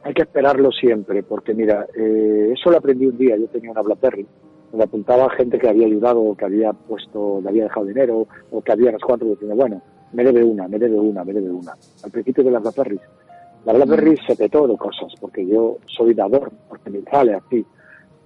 [0.04, 3.36] Hay que esperarlo siempre, porque mira, eh, eso lo aprendí un día.
[3.36, 4.26] Yo tenía una BlackBerry,
[4.70, 8.60] donde apuntaba gente que había ayudado, o que había puesto, le había dejado dinero, o
[8.60, 9.82] que había unas cuatro, y decía, bueno,
[10.14, 11.76] me debe una, me debe una, me debe una.
[12.02, 13.00] Al principio de las BlackBerry.
[13.64, 17.64] La BlackBerry se petó de cosas, porque yo soy dador, porque me sale así.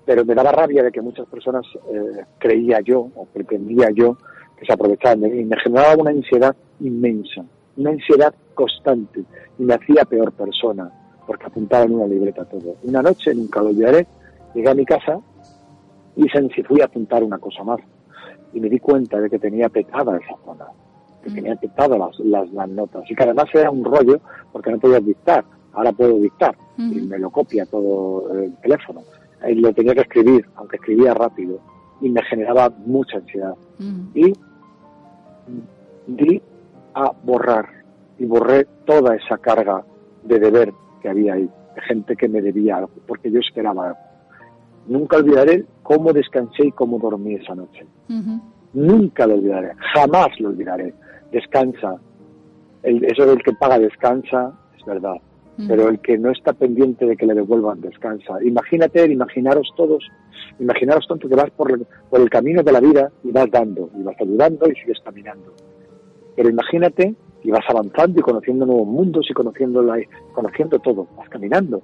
[0.04, 4.16] Pero me daba rabia de que muchas personas eh, creía yo, o pretendía yo,
[4.56, 5.44] que se aprovechaban de mí.
[5.44, 7.44] Me generaba una ansiedad inmensa,
[7.76, 9.24] una ansiedad constante,
[9.58, 10.90] y me hacía peor persona,
[11.26, 12.76] porque apuntaba en una libreta todo.
[12.82, 14.06] Una noche, nunca lo olvidaré,
[14.54, 15.20] llegué a mi casa
[16.16, 16.28] y
[16.64, 17.80] fui a apuntar una cosa más.
[18.52, 20.66] Y me di cuenta de que tenía petada esa zona,
[21.22, 24.20] que tenía petadas las, las, las notas, y que además era un rollo
[24.52, 25.44] porque no podías dictar.
[25.72, 29.02] Ahora puedo dictar, y me lo copia todo el teléfono.
[29.46, 31.60] Y lo tenía que escribir, aunque escribía rápido,
[32.00, 33.54] y me generaba mucha ansiedad.
[34.14, 34.32] Y
[36.06, 36.42] di
[36.94, 37.68] a borrar,
[38.18, 39.84] y borré toda esa carga
[40.24, 43.98] de deber que había ahí, de gente que me debía algo, porque yo esperaba algo.
[44.88, 47.86] Nunca olvidaré cómo descansé y cómo dormí esa noche.
[48.72, 50.92] Nunca lo olvidaré, jamás lo olvidaré.
[51.32, 51.96] Descansa.
[52.82, 55.16] El, eso del que paga descansa, es verdad.
[55.66, 58.34] Pero el que no está pendiente de que le devuelvan descansa.
[58.44, 60.06] Imagínate, imaginaros todos,
[60.60, 63.90] imaginaros tanto que vas por, el- por el camino de la vida y vas dando,
[63.98, 65.52] y vas ayudando y sigues caminando.
[66.36, 67.12] Pero imagínate
[67.42, 69.98] y vas avanzando y conociendo nuevos mundos y conociendo, la,
[70.32, 71.08] conociendo todo.
[71.16, 71.82] Vas caminando,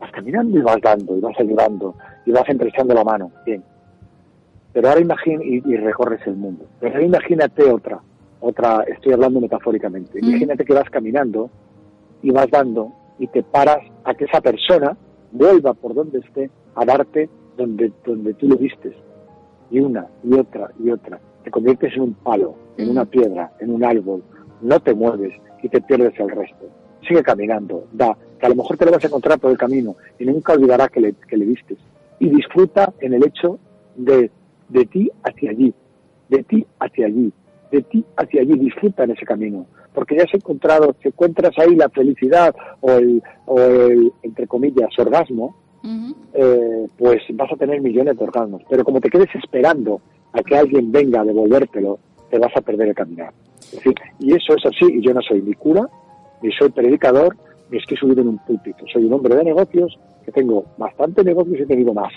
[0.00, 3.30] vas caminando y vas dando y vas ayudando y vas emprestando la mano.
[3.44, 3.62] Bien.
[4.72, 6.64] Pero ahora imagina y, y recorres el mundo.
[6.80, 8.00] Pero ahora imagínate otra,
[8.40, 10.20] otra, estoy hablando metafóricamente.
[10.20, 10.28] Mm.
[10.28, 11.50] Imagínate que vas caminando
[12.22, 14.96] y vas dando y te paras a que esa persona
[15.32, 18.94] vuelva por donde esté a darte donde, donde tú le vistes.
[19.70, 21.20] Y una, y otra, y otra.
[21.44, 24.22] Te conviertes en un palo, en una piedra, en un árbol.
[24.62, 25.32] No te mueves
[25.62, 26.66] y te pierdes el resto.
[27.06, 29.96] Sigue caminando, da, que a lo mejor te lo vas a encontrar por el camino
[30.18, 31.78] y nunca olvidará que le, que le vistes.
[32.18, 33.58] Y disfruta en el hecho
[33.96, 34.30] de,
[34.68, 35.72] de ti hacia allí,
[36.28, 37.32] de ti hacia allí,
[37.70, 39.66] de ti hacia allí, disfruta en ese camino.
[39.94, 44.90] Porque ya has encontrado, si encuentras ahí la felicidad o el, o el entre comillas,
[44.98, 45.56] orgasmo,
[46.34, 48.62] eh, pues vas a tener millones de orgasmos.
[48.68, 50.00] Pero como te quedes esperando
[50.32, 51.98] a que alguien venga a devolvértelo,
[52.30, 53.32] te vas a perder el caminar.
[53.58, 55.88] Es decir, y eso es así, y yo no soy ni cura,
[56.42, 57.36] ni soy predicador,
[57.70, 58.84] ni estoy subido en un púlpito.
[58.92, 62.12] Soy un hombre de negocios, que tengo bastante negocios y he tenido más.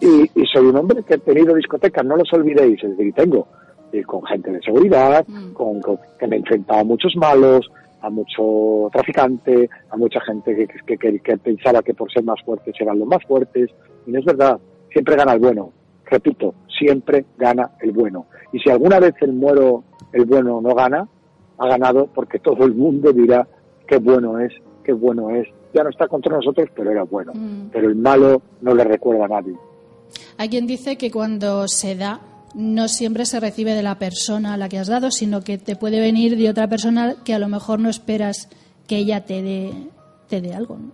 [0.00, 3.46] Y, y soy un hombre que he tenido discotecas, no los olvidéis, es decir, tengo
[3.94, 7.70] eh, con gente de seguridad, con, con- que me he enfrentado a muchos malos,
[8.00, 10.54] a mucho traficante, a mucha gente
[10.86, 13.70] que, que, que- pensaba que por ser más fuertes eran los más fuertes,
[14.06, 14.58] y no es verdad,
[14.92, 15.70] siempre gana el bueno.
[16.06, 18.26] Repito, siempre gana el bueno.
[18.52, 21.08] Y si alguna vez el muero, el bueno no gana,
[21.58, 23.46] ha ganado porque todo el mundo dirá
[23.86, 24.52] qué bueno es,
[24.84, 25.46] qué bueno es.
[25.72, 27.32] Ya no está contra nosotros, pero era bueno.
[27.72, 29.54] Pero el malo no le recuerda a nadie.
[30.36, 32.20] Hay quien dice que cuando se da
[32.54, 35.76] no siempre se recibe de la persona a la que has dado, sino que te
[35.76, 38.48] puede venir de otra persona que a lo mejor no esperas
[38.86, 39.72] que ella te dé,
[40.28, 40.76] te dé algo.
[40.78, 40.90] ¿no?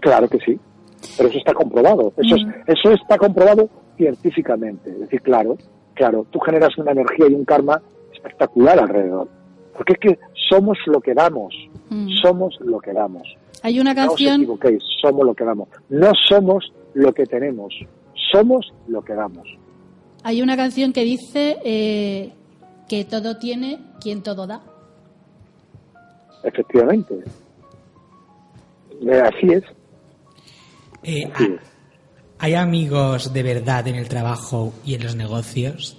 [0.00, 0.58] Claro que sí,
[1.16, 2.12] pero eso está comprobado.
[2.16, 4.90] Eso, es- eso está comprobado científicamente.
[4.90, 5.56] Es decir, claro,
[5.94, 7.80] claro, tú generas una energía y un karma
[8.12, 9.28] espectacular alrededor.
[9.76, 10.18] Porque es que
[10.48, 11.54] somos lo que damos.
[12.22, 13.22] Somos lo que damos.
[13.62, 15.68] Hay una No os canción, equivoquéis, somos lo que damos.
[15.88, 17.74] No somos lo que tenemos.
[18.32, 19.46] Somos lo que damos.
[20.22, 22.32] Hay una canción que dice eh,
[22.88, 24.60] que todo tiene quien todo da.
[26.44, 27.14] Efectivamente.
[29.00, 29.64] Eh, Así es.
[31.02, 31.60] Eh, ha-
[32.38, 35.96] ¿Hay amigos de verdad en el trabajo y en los negocios?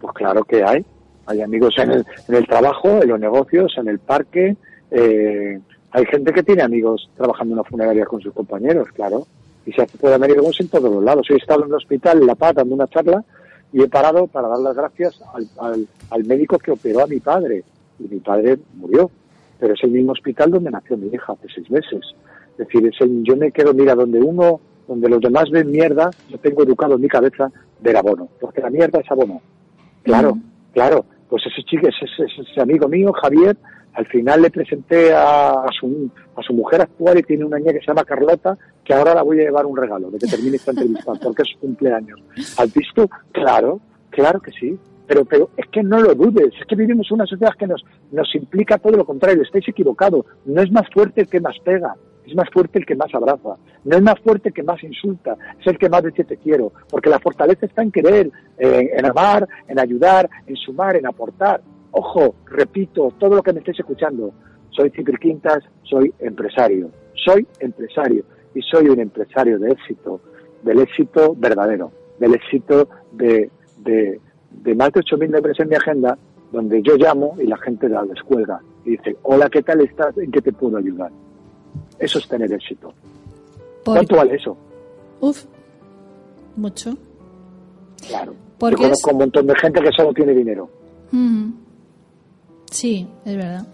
[0.00, 0.84] Pues claro que hay.
[1.26, 4.56] Hay amigos en el, en el trabajo, en los negocios, en el parque.
[4.90, 5.60] eh,
[5.92, 9.26] hay gente que tiene amigos trabajando en una funeraria con sus compañeros, claro.
[9.66, 11.26] Y se hace puede amigos en todos los lados.
[11.30, 13.24] He estado en un hospital en La Paz dando una charla
[13.72, 17.20] y he parado para dar las gracias al, al, al médico que operó a mi
[17.20, 17.64] padre.
[17.98, 19.10] Y mi padre murió.
[19.58, 22.00] Pero es el mismo hospital donde nació mi hija hace seis meses.
[22.52, 26.10] Es decir, es el- yo me quedo, mira, donde uno, donde los demás ven mierda,
[26.28, 27.50] yo tengo educado en mi cabeza
[27.80, 28.28] ver abono.
[28.40, 29.40] Porque la mierda es abono.
[30.02, 30.36] Claro,
[30.72, 31.04] claro.
[31.28, 33.56] Pues ese chico, ese, ese- ese amigo mío, Javier,
[33.94, 37.72] al final le presenté a, a su, a su mujer actual y tiene una niña
[37.72, 40.56] que se llama Carlota, que ahora la voy a llevar un regalo de que termine
[40.56, 42.20] esta entrevista, porque es su cumpleaños.
[42.58, 43.08] ¿Has visto?
[43.32, 43.80] Claro,
[44.10, 44.78] claro que sí.
[45.06, 47.84] Pero, pero es que no lo dudes, es que vivimos en una sociedad que nos,
[48.10, 50.24] nos implica todo lo contrario, estáis equivocados.
[50.46, 51.94] No es más fuerte el que más pega,
[52.26, 53.56] es más fuerte el que más abraza.
[53.84, 56.72] No es más fuerte el que más insulta, es el que más dice te quiero.
[56.88, 61.60] Porque la fortaleza está en querer, en, en amar, en ayudar, en sumar, en aportar.
[61.96, 64.32] Ojo, repito, todo lo que me estéis escuchando.
[64.70, 66.90] Soy Cipri Quintas, soy empresario.
[67.24, 68.24] Soy empresario
[68.54, 70.20] y soy un empresario de éxito,
[70.62, 74.20] del éxito verdadero, del éxito de, de,
[74.50, 76.18] de más de 8.000 nombres en mi agenda,
[76.50, 80.16] donde yo llamo y la gente la descuelga y dice, hola, ¿qué tal estás?
[80.18, 81.10] ¿En qué te puedo ayudar?
[81.98, 82.92] Eso es tener éxito.
[83.84, 84.56] Por- ¿Cuánto vale eso?
[85.20, 85.44] Uf,
[86.56, 86.94] mucho.
[88.08, 88.34] Claro.
[88.58, 90.68] Porque Yo conozco es- un montón de gente que solo tiene dinero.
[91.12, 91.50] Mm.
[92.74, 93.64] Sí, es verdad.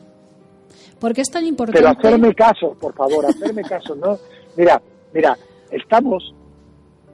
[1.01, 1.81] ¿Por qué es tan importante?
[1.81, 4.19] Pero hacerme caso, por favor, hacerme caso, ¿no?
[4.59, 4.81] Mira,
[5.15, 5.35] mira,
[5.71, 6.35] estamos,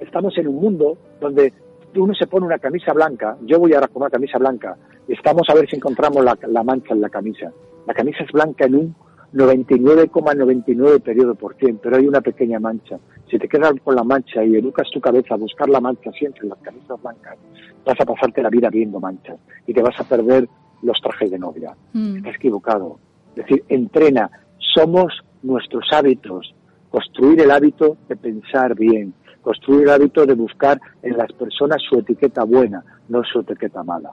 [0.00, 1.52] estamos en un mundo donde
[1.94, 4.76] uno se pone una camisa blanca, yo voy ahora con una camisa blanca,
[5.06, 7.52] estamos a ver si encontramos la, la mancha en la camisa.
[7.86, 8.96] La camisa es blanca en un
[9.32, 12.98] 99,99 periodo por cien, pero hay una pequeña mancha.
[13.30, 16.42] Si te quedas con la mancha y educas tu cabeza a buscar la mancha siempre
[16.42, 17.36] en las camisas blancas,
[17.84, 20.48] vas a pasarte la vida viendo manchas y te vas a perder
[20.82, 21.74] los trajes de novia.
[21.92, 22.26] Mm.
[22.26, 22.98] Equivocado.
[23.30, 24.30] Es decir, entrena.
[24.74, 25.12] Somos
[25.42, 26.54] nuestros hábitos.
[26.90, 29.12] construir el hábito de pensar bien,
[29.42, 34.12] construir el hábito de buscar en las personas su etiqueta buena, no su etiqueta mala.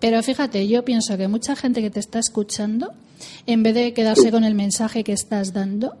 [0.00, 2.92] Pero fíjate, yo pienso que mucha gente que te está escuchando,
[3.46, 5.94] en vez de quedarse con el mensaje que estás dando,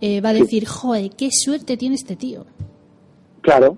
[0.00, 2.46] eh, va a decir, joder, qué suerte tiene este tío.
[3.42, 3.76] Claro.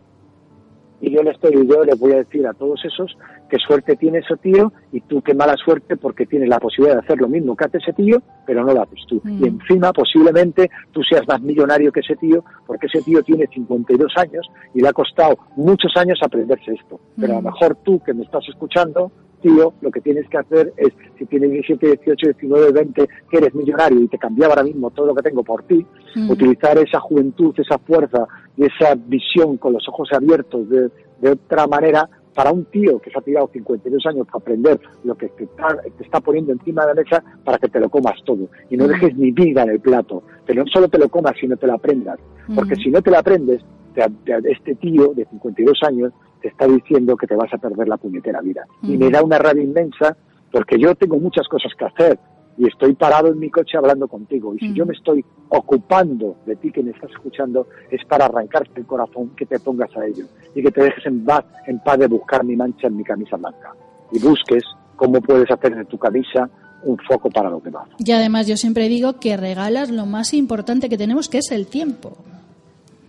[1.01, 3.17] Y yo le estoy, yo les voy a decir a todos esos
[3.53, 7.05] qué suerte tiene ese tío y tú qué mala suerte porque tienes la posibilidad de
[7.05, 9.21] hacer lo mismo que hace ese tío, pero no lo haces tú.
[9.23, 9.45] Mm.
[9.45, 14.11] Y encima posiblemente tú seas más millonario que ese tío porque ese tío tiene 52
[14.17, 16.99] años y le ha costado muchos años aprenderse esto.
[17.21, 17.45] Pero a lo Mm.
[17.45, 20.89] mejor tú que me estás escuchando, tío, lo que tienes que hacer es,
[21.19, 25.09] si tienes 17, 18, 19, 20, que eres millonario y te cambiaba ahora mismo todo
[25.09, 25.85] lo que tengo por ti,
[26.17, 26.31] Mm.
[26.31, 28.27] utilizar esa juventud, esa fuerza
[28.57, 30.89] y esa visión con los ojos abiertos de,
[31.21, 35.15] de otra manera para un tío que se ha tirado 52 años para aprender lo
[35.15, 38.15] que te está, te está poniendo encima de la mesa para que te lo comas
[38.25, 38.49] todo.
[38.71, 41.57] Y no dejes ni vida en el plato, que no solo te lo comas, sino
[41.57, 42.19] te lo aprendas.
[42.55, 43.61] Porque si no te lo aprendes,
[43.95, 47.89] te- te- este tío de 52 años te está diciendo que te vas a perder
[47.89, 48.65] la puñetera vida.
[48.83, 50.17] Y me da una rabia inmensa
[50.51, 52.19] porque yo tengo muchas cosas que hacer
[52.59, 54.55] y estoy parado en mi coche hablando contigo.
[54.55, 54.75] Y si Mm.
[54.75, 59.31] yo me estoy ocupando de ti que me estás escuchando, es para arrancarte el corazón
[59.37, 60.25] que te pongas a ello
[60.55, 63.37] y que te dejes en paz, en paz de buscar mi mancha en mi camisa
[63.37, 63.73] blanca.
[64.13, 64.63] Y busques
[64.97, 66.49] cómo puedes hacer de tu camisa
[66.85, 67.89] un foco para los demás.
[67.99, 71.67] Y además yo siempre digo que regalas lo más importante que tenemos, que es el
[71.67, 72.17] tiempo.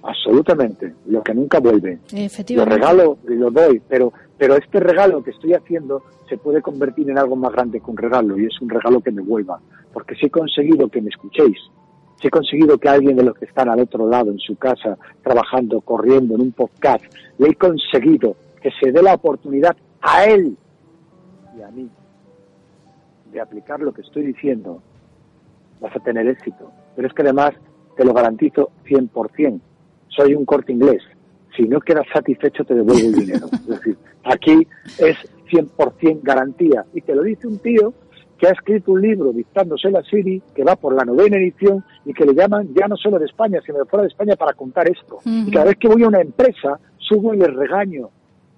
[0.03, 1.99] Absolutamente, lo que nunca vuelve.
[2.65, 7.09] Lo regalo y lo doy, pero, pero este regalo que estoy haciendo se puede convertir
[7.09, 9.61] en algo más grande que un regalo y es un regalo que me vuelva.
[9.93, 11.57] Porque si he conseguido que me escuchéis,
[12.19, 14.97] si he conseguido que alguien de los que están al otro lado, en su casa,
[15.23, 17.05] trabajando, corriendo, en un podcast,
[17.37, 20.57] le he conseguido que se dé la oportunidad a él
[21.57, 21.89] y a mí
[23.31, 24.81] de aplicar lo que estoy diciendo,
[25.79, 26.71] vas a tener éxito.
[26.95, 27.53] Pero es que además
[27.95, 29.61] te lo garantizo 100%.
[30.15, 31.01] Soy un corte inglés.
[31.55, 33.47] Si no quedas satisfecho, te devuelvo el dinero.
[33.53, 34.67] Es decir, aquí
[34.99, 35.17] es
[35.51, 36.85] 100% garantía.
[36.93, 37.93] Y te lo dice un tío
[38.37, 42.13] que ha escrito un libro dictándose la Siri, que va por la novena edición y
[42.13, 44.89] que le llaman ya no solo de España, sino de fuera de España para contar
[44.89, 45.19] esto.
[45.25, 48.09] Y cada vez que voy a una empresa, subo y les regaño.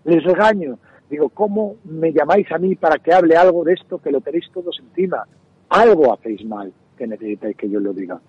[0.06, 0.80] Les regaño.
[1.10, 4.46] Digo, ¿cómo me llamáis a mí para que hable algo de esto que lo tenéis
[4.52, 5.24] todos encima?
[5.70, 8.20] Algo hacéis mal que necesitáis que yo lo diga.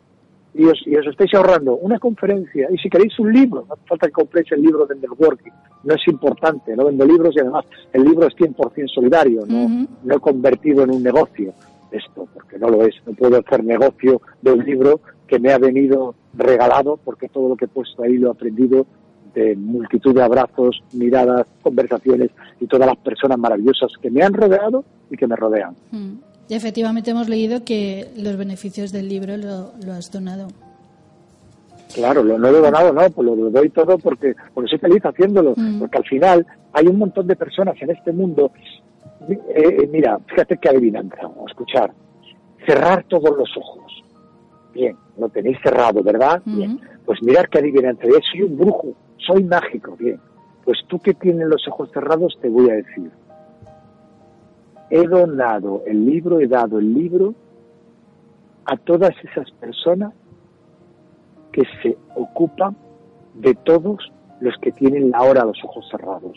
[0.56, 2.68] Y os, y os estáis ahorrando una conferencia.
[2.70, 5.52] Y si queréis un libro, no hace falta que compréis el libro de networking.
[5.84, 10.14] No es importante, no vendo libros y además el libro es 100% solidario, no, no
[10.16, 11.52] he convertido en un negocio
[11.90, 12.94] esto, porque no lo es.
[13.06, 17.56] No puedo hacer negocio de un libro que me ha venido regalado, porque todo lo
[17.56, 18.86] que he puesto ahí lo he aprendido
[19.34, 24.84] de multitud de abrazos, miradas, conversaciones y todas las personas maravillosas que me han rodeado
[25.10, 25.74] y que me rodean.
[25.90, 26.14] Mm.
[26.48, 30.48] Y efectivamente hemos leído que los beneficios del libro lo, lo has donado.
[31.94, 34.78] Claro, lo no lo he donado, no, pues lo, lo doy todo porque, porque soy
[34.78, 35.78] feliz haciéndolo, Mm.
[35.80, 38.50] porque al final hay un montón de personas en este mundo.
[39.28, 41.16] Eh, eh, mira, fíjate qué adivinanza,
[41.48, 41.92] escuchar.
[42.66, 43.92] Cerrar todos los ojos.
[44.74, 46.42] Bien, lo tenéis cerrado, ¿verdad?
[46.44, 46.78] Bien.
[47.04, 48.02] Pues mirar qué adivinanza.
[48.30, 48.92] Soy un brujo,
[49.26, 50.20] soy mágico, bien.
[50.64, 53.10] Pues tú que tienes los ojos cerrados te voy a decir.
[54.90, 57.34] He donado el libro, he dado el libro
[58.64, 60.12] a todas esas personas
[61.52, 62.76] que se ocupan
[63.34, 66.36] de todos los que tienen ahora los ojos cerrados.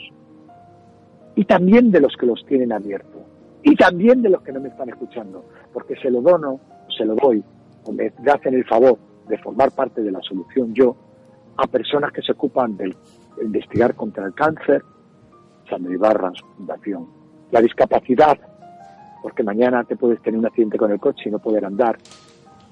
[1.35, 3.21] Y también de los que los tienen abiertos.
[3.63, 5.45] Y también de los que no me están escuchando.
[5.73, 6.59] Porque se lo dono,
[6.97, 7.43] se lo doy,
[7.85, 8.97] o me hacen el favor
[9.27, 10.95] de formar parte de la solución yo,
[11.57, 12.95] a personas que se ocupan de
[13.41, 14.83] investigar contra el cáncer,
[15.69, 17.18] Sandra Ibarra, fundación,
[17.51, 18.37] la discapacidad,
[19.21, 21.97] porque mañana te puedes tener un accidente con el coche y no poder andar,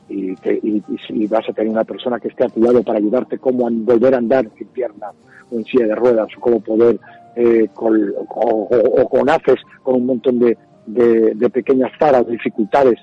[0.09, 0.81] y, te- y-
[1.27, 4.15] vas a tener una persona que esté a tu lado para ayudarte cómo a volver
[4.15, 5.13] a andar sin piernas
[5.51, 6.97] o en silla de ruedas o cómo poder
[7.35, 11.91] eh, con, o, o- o con haces con un montón de, de- de pequeñas
[12.27, 12.95] dificultades,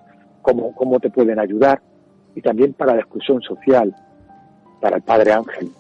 [0.43, 1.81] cómo, cómo te pueden ayudar
[2.35, 3.95] y también para la exclusión social,
[4.81, 5.71] para el Padre Ángel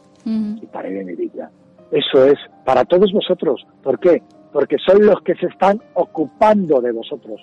[0.63, 1.51] y para Irene Villa.
[1.91, 3.67] Eso es para todos vosotros.
[3.83, 4.23] ¿Por qué?
[4.55, 7.41] Porque son los que se están ocupando de vosotros,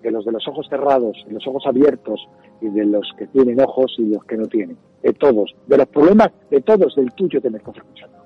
[0.00, 2.20] de los de los ojos cerrados, de los ojos abiertos
[2.60, 4.78] y de los que tienen ojos y los que no tienen.
[5.02, 8.16] De todos, de los problemas de todos, del tuyo que me estás escuchando.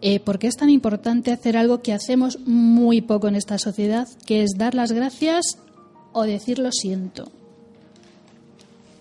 [0.00, 4.08] Eh, ¿Por qué es tan importante hacer algo que hacemos muy poco en esta sociedad,
[4.26, 5.62] que es dar las gracias
[6.14, 7.26] o decir lo siento?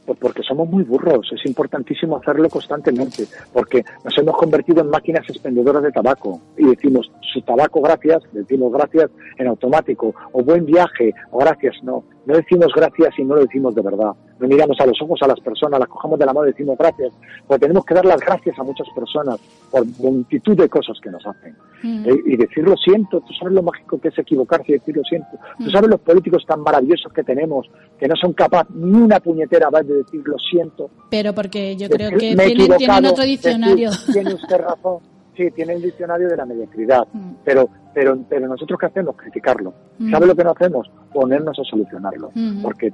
[0.06, 5.30] Pues porque somos muy burros, es importantísimo hacerlo constantemente, porque nos hemos convertido en máquinas
[5.30, 11.14] expendedoras de tabaco y decimos su tabaco gracias, decimos gracias en automático, o buen viaje,
[11.30, 12.04] o gracias no.
[12.26, 14.12] No decimos gracias y no lo decimos de verdad.
[14.40, 16.78] No miramos a los ojos a las personas, las cogemos de la mano y decimos
[16.78, 17.12] gracias.
[17.48, 19.40] Porque tenemos que dar las gracias a muchas personas
[19.72, 21.56] por multitud de cosas que nos hacen.
[21.82, 22.06] Mm.
[22.08, 25.04] Eh, y decir lo siento, tú sabes lo mágico que es equivocarse y decir lo
[25.04, 25.30] siento.
[25.58, 25.70] Tú Mm.
[25.72, 27.68] sabes los políticos tan maravillosos que tenemos,
[28.00, 30.92] que no son capaces ni una puñetera vez de decir lo siento.
[31.10, 33.90] Pero porque yo Decir, creo que "Me he tienen, tienen equivocado", otro diccionario.
[33.90, 34.98] decir, tiene usted razón.
[35.36, 37.08] Sí, tiene el diccionario de la mediocridad.
[37.14, 37.32] Mm.
[37.44, 39.16] Pero, pero, pero nosotros qué hacemos?
[39.16, 39.74] Criticarlo.
[39.98, 40.12] Mm.
[40.12, 40.92] ¿Sabe lo que no hacemos?
[41.14, 42.32] Ponernos a solucionarlo.
[42.34, 42.62] Mm.
[42.62, 42.92] Porque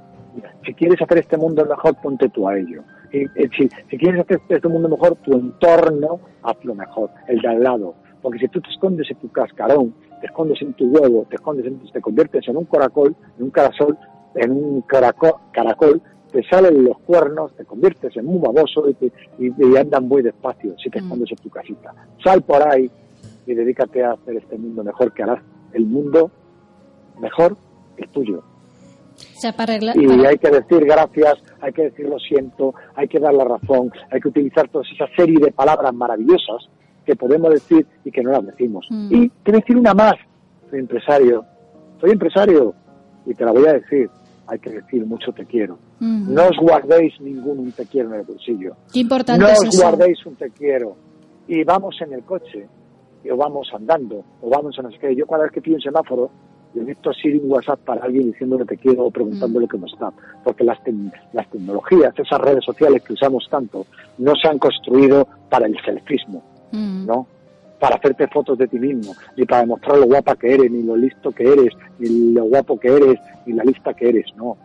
[0.64, 2.82] si quieres hacer este mundo mejor, ponte tú a ello.
[3.12, 7.48] Y, eh, si, si quieres hacer este mundo mejor, tu entorno, hazlo mejor, el de
[7.48, 7.94] al lado.
[8.22, 11.66] Porque si tú te escondes en tu cascarón, te escondes en tu huevo, te escondes
[11.66, 13.96] en, te conviertes en un caracol, en un carasol,
[14.34, 16.02] en un caracol, caracol
[16.32, 20.22] te salen los cuernos, te conviertes en un baboso y, te- y- y andan muy
[20.22, 21.94] despacio si te escondes en tu casita.
[22.22, 22.90] Sal por ahí
[23.46, 26.30] y dedícate a hacer este mundo mejor, que harás el mundo
[27.20, 27.56] mejor
[27.96, 28.38] el tuyo.
[28.40, 29.96] O sea, para arreglar.
[29.96, 33.90] Y hay que decir gracias, hay que decir lo siento, hay que dar la razón,
[34.10, 36.68] hay que utilizar toda esa serie de palabras maravillosas
[37.04, 38.86] que podemos decir y que no las decimos.
[38.90, 39.08] Mm.
[39.14, 40.14] Y te decir una más,
[40.70, 41.44] soy empresario,
[42.00, 42.74] soy empresario
[43.26, 44.08] y te la voy a decir,
[44.48, 45.78] hay que decir mucho te quiero.
[46.00, 46.32] Mm.
[46.34, 48.74] No os guardéis ningún un te quiero en el bolsillo.
[48.92, 49.82] Qué importante No es os eso.
[49.82, 50.96] guardéis un te quiero.
[51.46, 52.66] Y vamos en el coche,
[53.30, 55.14] o vamos andando, o vamos a no sé qué.
[55.14, 56.30] Yo cada vez que pido un semáforo,
[56.74, 60.12] yo he visto así un WhatsApp para alguien diciéndole te quiero o preguntándole cómo está.
[60.44, 63.86] Porque las, tec- las tecnologías, esas redes sociales que usamos tanto,
[64.18, 66.42] no se han construido para el selfismo,
[66.72, 67.06] Mm.
[67.06, 67.26] ¿no?
[67.78, 70.96] Para hacerte fotos de ti mismo, ni para demostrar lo guapa que eres, ni lo
[70.96, 74.56] listo que eres, ni lo guapo que eres, ni la lista que eres, no.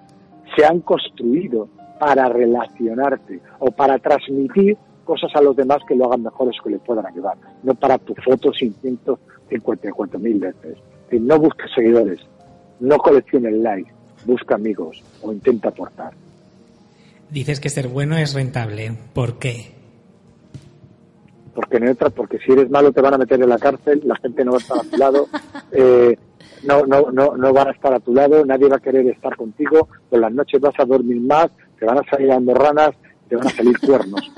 [0.56, 6.24] Se han construido para relacionarte o para transmitir cosas a los demás que lo hagan
[6.24, 10.78] mejores o que les puedan ayudar, no para tu foto sin 154 mil veces.
[11.12, 12.20] No busques seguidores,
[12.80, 13.92] no colecciones likes,
[14.26, 16.12] busca amigos o intenta aportar.
[17.30, 18.98] Dices que ser bueno es rentable.
[19.14, 19.83] ¿Por qué?
[21.54, 24.16] Porque no entra, porque si eres malo te van a meter en la cárcel, la
[24.16, 25.28] gente no va a estar a tu lado,
[25.72, 26.18] eh,
[26.64, 29.36] no, no, no, no van a estar a tu lado, nadie va a querer estar
[29.36, 32.92] contigo, por las noches vas a dormir más, te van a salir andorranas,
[33.28, 34.32] te van a salir cuernos.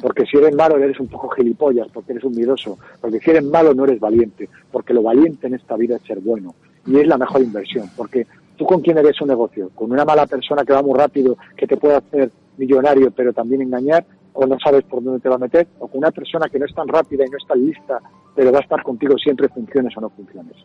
[0.00, 3.44] Porque si eres malo eres un poco gilipollas, porque eres un miedoso, porque si eres
[3.44, 6.54] malo no eres valiente, porque lo valiente en esta vida es ser bueno,
[6.86, 8.26] y es la mejor inversión, porque
[8.56, 11.66] tú con quién eres un negocio, con una mala persona que va muy rápido, que
[11.66, 14.04] te puede hacer millonario pero también engañar,
[14.40, 16.64] o no sabes por dónde te va a meter, o con una persona que no
[16.64, 18.00] es tan rápida y no es tan lista,
[18.34, 20.56] pero va a estar contigo siempre funciones o no funciones.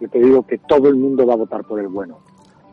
[0.00, 2.20] Yo te digo que todo el mundo va a votar por el bueno.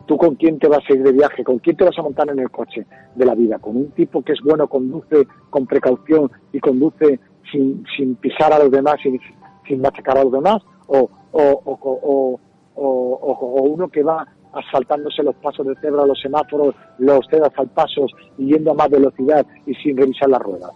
[0.06, 1.44] ¿Tú con quién te vas a ir de viaje?
[1.44, 3.58] ¿Con quién te vas a montar en el coche de la vida?
[3.58, 7.20] ¿Con un tipo que es bueno, conduce con precaución y conduce
[7.52, 9.20] sin, sin pisar a los demás, sin,
[9.66, 10.62] sin machacar a los demás?
[10.86, 12.40] ¿O, o, o,
[12.76, 14.26] o, uno que va
[14.56, 18.90] asaltándose los pasos de cebra, los semáforos, los cedas al pasos y yendo a más
[18.90, 20.70] velocidad y sin revisar las ruedas?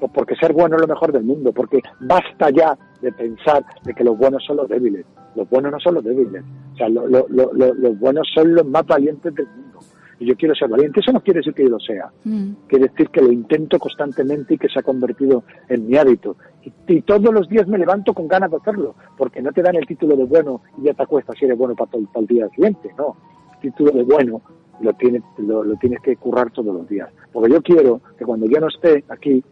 [0.00, 3.92] Pues porque ser bueno es lo mejor del mundo, porque basta ya de pensar de
[3.94, 5.04] que los buenos son los débiles.
[5.34, 6.42] Los buenos no son los débiles.
[6.74, 9.78] O sea, lo- los buenos son los más valientes del mundo.
[10.20, 11.00] Y yo quiero ser valiente.
[11.00, 12.10] Eso no quiere decir que yo lo sea.
[12.24, 12.52] Mm.
[12.66, 16.36] Quiere decir que lo intento constantemente y que se ha convertido en mi hábito.
[16.62, 19.76] Y, y todos los días me levanto con ganas de hacerlo, porque no te dan
[19.76, 22.26] el título de bueno y ya te acuestas si eres bueno para todo, para el
[22.26, 22.90] día siguiente.
[22.98, 23.16] No.
[23.54, 24.42] El título de bueno
[24.80, 27.08] lo tienes, lo, lo tienes que currar todos los días.
[27.32, 29.42] Porque yo quiero que cuando yo no esté aquí,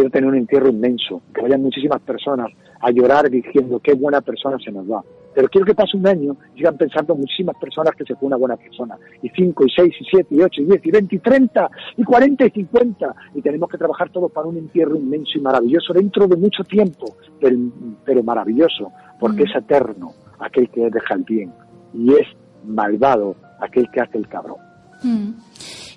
[0.00, 2.50] quiero tener un entierro inmenso, que vayan muchísimas personas
[2.80, 5.04] a llorar diciendo qué buena persona se nos va.
[5.34, 8.36] Pero quiero que pase un año y sigan pensando muchísimas personas que se fue una
[8.36, 8.96] buena persona.
[9.22, 12.02] Y cinco, y seis, y siete, y ocho, y diez, y veinte, y treinta, y
[12.02, 13.14] cuarenta, y cincuenta.
[13.34, 17.14] Y tenemos que trabajar todos para un entierro inmenso y maravilloso dentro de mucho tiempo,
[17.38, 17.56] pero,
[18.06, 18.90] pero maravilloso,
[19.20, 21.52] porque es eterno aquel que deja el bien.
[21.92, 22.26] Y es
[22.64, 24.56] malvado aquel que hace el cabrón.
[25.02, 25.32] Mm.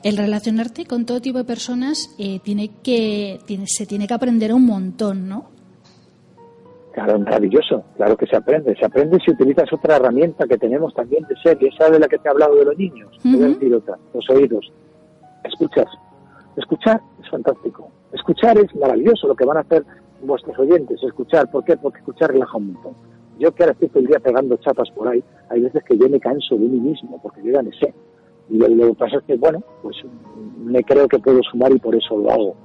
[0.03, 4.53] El relacionarte con todo tipo de personas eh, tiene que tiene, se tiene que aprender
[4.53, 5.53] un montón, ¿no?
[6.91, 8.75] Claro, maravilloso, claro que se aprende.
[8.75, 12.07] Se aprende si utilizas otra herramienta que tenemos también de ser, y esa de la
[12.07, 13.09] que te he hablado de los niños.
[13.25, 13.39] Ujú.
[13.39, 14.71] decir otra, los oídos.
[15.43, 15.87] Escuchas.
[16.55, 17.89] Escuchar es fantástico.
[18.11, 19.83] Escuchar es maravilloso lo que van a hacer
[20.21, 21.01] vuestros oyentes.
[21.01, 21.77] Escuchar, ¿por qué?
[21.77, 22.93] Porque escuchar relaja un montón.
[23.39, 26.07] Yo que ahora estoy todo el día pegando chapas por ahí, hay veces que yo
[26.07, 27.91] me canso de mí mismo, porque yo ya me sé.
[28.53, 29.97] Y lo, lo que pasa es que, bueno, pues
[30.63, 32.55] me creo que puedo sumar y por eso lo hago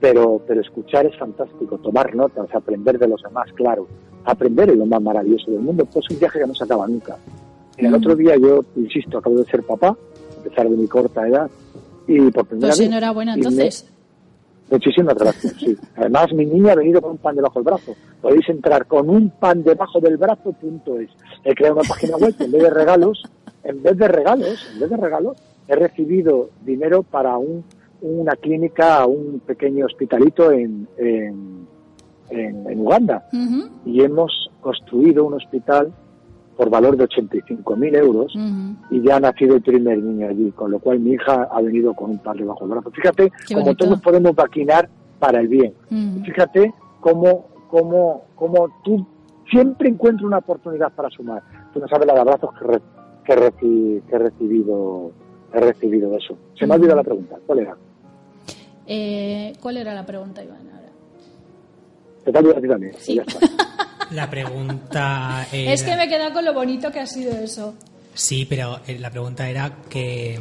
[0.00, 3.86] pero, pero escuchar es fantástico, tomar notas, aprender de los demás, claro.
[4.24, 6.88] Aprender es lo más maravilloso del mundo, pues es un viaje que no se acaba
[6.88, 7.18] nunca.
[7.76, 7.96] Y el Mm.
[7.96, 11.50] otro día yo, insisto, acabo de ser papá, a pesar de mi corta edad,
[12.06, 12.88] y por primera Pues vez...
[12.88, 13.92] enhorabuena, y me- entonces.
[14.70, 15.76] Muchísimas gracias, sí.
[15.96, 17.92] Además, mi niña ha venido con un pan debajo del brazo.
[18.22, 21.10] Podéis entrar con un pan debajo del brazo, punto es.
[21.44, 23.22] He creado una página web que en vez de regalos
[23.64, 25.36] en vez de regalos, en vez de regalos,
[25.68, 27.64] he recibido dinero para un,
[28.02, 31.66] una clínica, un pequeño hospitalito en, en,
[32.30, 33.24] en- en Uganda.
[33.84, 35.92] Y hemos construido un hospital
[36.56, 38.76] por valor de 85.000 euros ujú.
[38.94, 41.94] y ya ha nacido el primer niño allí, con lo cual mi hija ha venido
[41.94, 42.90] con un padre bajo el brazo.
[42.90, 43.74] Fíjate bonito.
[43.86, 44.88] todos podemos maquinar
[45.18, 45.72] para el bien.
[45.88, 46.22] Mm.
[46.22, 49.06] Fíjate cómo, cómo, cómo tú
[49.50, 51.42] siempre encuentras una oportunidad para sumar.
[51.72, 52.82] Tú no sabes la de abrazos que, re-
[53.30, 55.12] que, reci- que he recibido
[55.52, 56.36] he recibido eso.
[56.58, 57.36] Se me ha olvidado la pregunta.
[57.46, 57.76] ¿Cuál era?
[58.86, 60.68] Eh, ¿Cuál era la pregunta, Iván?
[60.72, 60.88] Ahora?
[62.24, 62.92] Se te a ti también.
[62.98, 63.14] Sí.
[63.14, 63.38] Ya está.
[64.10, 65.72] La pregunta era...
[65.72, 67.74] Es que me he quedado con lo bonito que ha sido eso.
[68.12, 70.36] Sí, pero eh, la pregunta era que...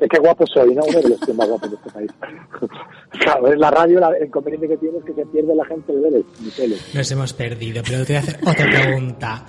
[0.00, 0.82] Es que guapo soy, ¿no?
[0.84, 2.10] Uno de los más guapos de este país.
[3.20, 5.92] claro, en la radio la- el inconveniente que tiene es que se pierde la gente
[5.94, 6.76] de ver mi tele.
[6.94, 9.46] Nos hemos perdido, pero te voy a hacer otra pregunta.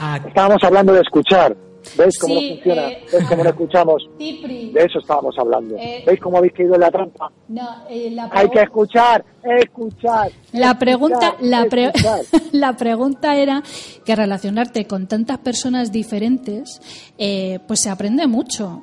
[0.00, 1.56] Ah, Estábamos hablando de escuchar.
[1.96, 2.88] ¿Veis cómo Sí, no funciona?
[2.88, 4.10] eh, ¿Veis cómo no escuchamos?
[4.18, 4.72] Cipri.
[4.72, 5.76] De eso estábamos hablando.
[5.78, 7.30] Eh, ¿Veis cómo habéis caído en la trampa?
[7.46, 10.32] No, eh, la, Hay que escuchar, escuchar.
[10.52, 12.20] la pregunta, escuchar, la, pre- escuchar.
[12.52, 13.62] la pregunta era
[14.04, 16.80] que relacionarte con tantas personas diferentes,
[17.18, 18.82] eh, pues se aprende mucho,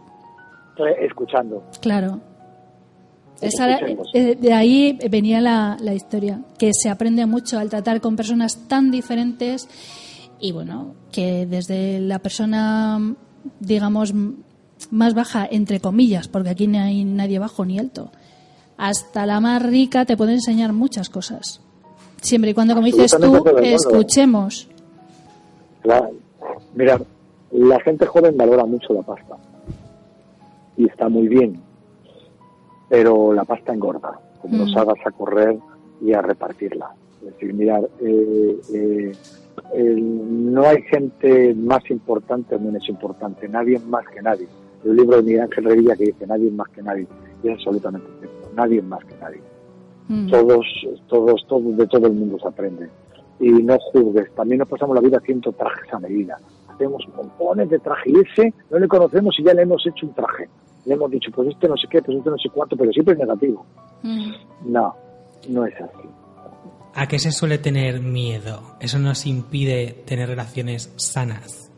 [1.00, 1.64] Escuchando.
[1.82, 2.20] claro.
[3.42, 3.78] Esa
[4.14, 8.70] eh, de ahí venía la, la historia, que se aprende mucho al tratar con personas
[8.70, 9.68] tan diferentes
[10.40, 13.16] y bueno, que desde la persona,
[13.60, 14.14] digamos,
[14.92, 18.12] más baja, entre comillas, porque aquí no hay nadie bajo ni alto,
[18.78, 21.62] hasta la más rica te puede enseñar muchas cosas.
[22.22, 24.68] Siempre y cuando, como dices tú, escuchemos.
[25.82, 26.12] Claro.
[26.74, 27.00] Mira,
[27.52, 29.38] la gente joven valora mucho la pasta.
[30.78, 31.62] Y está muy bien.
[32.90, 34.20] Pero la pasta engorda.
[34.42, 34.78] Como nos Mm.
[34.80, 35.58] hagas a correr
[36.02, 36.92] y a repartirla.
[37.22, 39.12] Es decir, mirar, eh, eh,
[39.74, 43.48] el- no hay gente más importante o menos importante.
[43.48, 44.48] Nadie más que nadie.
[44.84, 47.08] Un libro de Miguel Ángel Revilla que dice nadie más que nadie.
[47.42, 48.50] Y es absolutamente cierto.
[48.56, 49.42] Nadie más que nadie.
[50.10, 50.28] Mm.
[50.30, 50.66] Todos,
[51.08, 52.90] todos, todos, de todo el mundo se aprende.
[53.40, 54.30] Y no juzgues.
[54.36, 56.38] También nos pasamos la vida haciendo trajes a medida.
[56.74, 60.14] Hacemos montones de trajes y ese no le conocemos y ya le hemos hecho un
[60.14, 60.50] traje.
[60.86, 63.14] Le hemos dicho, pues este no sé qué, pues este no sé cuánto, pero siempre
[63.14, 63.66] es negativo.
[64.02, 64.32] Mm.
[64.66, 64.96] No,
[65.50, 66.10] no es así.
[66.96, 68.76] ¿A qué se suele tener miedo?
[68.80, 71.72] Eso nos impide tener relaciones sanas.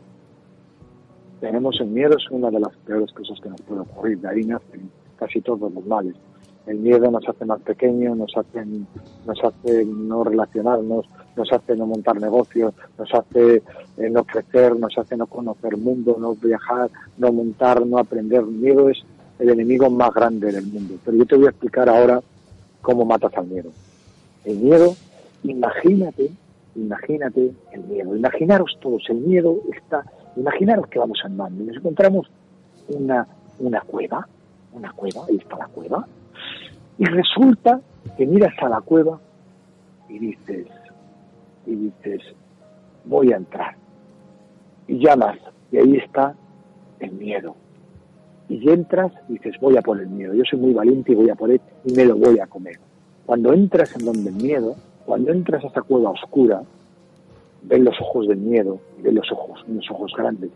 [1.40, 4.18] Tenemos el miedo, es una de las peores cosas que nos puede ocurrir.
[4.20, 6.14] De ahí nacen casi todos los males.
[6.66, 11.06] El miedo nos hace más pequeños, nos hace, nos hace no relacionarnos,
[11.36, 13.62] nos hace no montar negocios, nos hace
[13.96, 18.40] eh, no crecer, nos hace no conocer mundo, no viajar, no montar, no aprender.
[18.40, 18.98] El miedo es
[19.38, 20.94] el enemigo más grande del mundo.
[21.04, 22.20] Pero yo te voy a explicar ahora
[22.80, 23.70] cómo matas al miedo.
[24.44, 24.94] El miedo,
[25.42, 26.30] imagínate,
[26.74, 28.16] imagínate el miedo.
[28.16, 30.04] Imaginaros todos, el miedo está,
[30.36, 32.30] imaginaros que vamos andando y nos encontramos
[32.88, 33.26] una,
[33.58, 34.26] una cueva,
[34.72, 36.06] una cueva, ahí está la cueva,
[36.98, 37.80] y resulta
[38.16, 39.18] que miras a la cueva
[40.08, 40.66] y dices,
[41.66, 42.22] y dices,
[43.04, 43.76] voy a entrar.
[44.88, 45.38] Y llamas,
[45.72, 46.34] y ahí está
[47.00, 47.56] el miedo.
[48.48, 50.32] Y entras y dices, voy a por el miedo.
[50.34, 52.78] Yo soy muy valiente y voy a por él y me lo voy a comer.
[53.26, 56.62] Cuando entras en donde el miedo, cuando entras a esa cueva oscura,
[57.62, 60.50] ves los ojos del miedo, y ves los ojos, unos ojos grandes,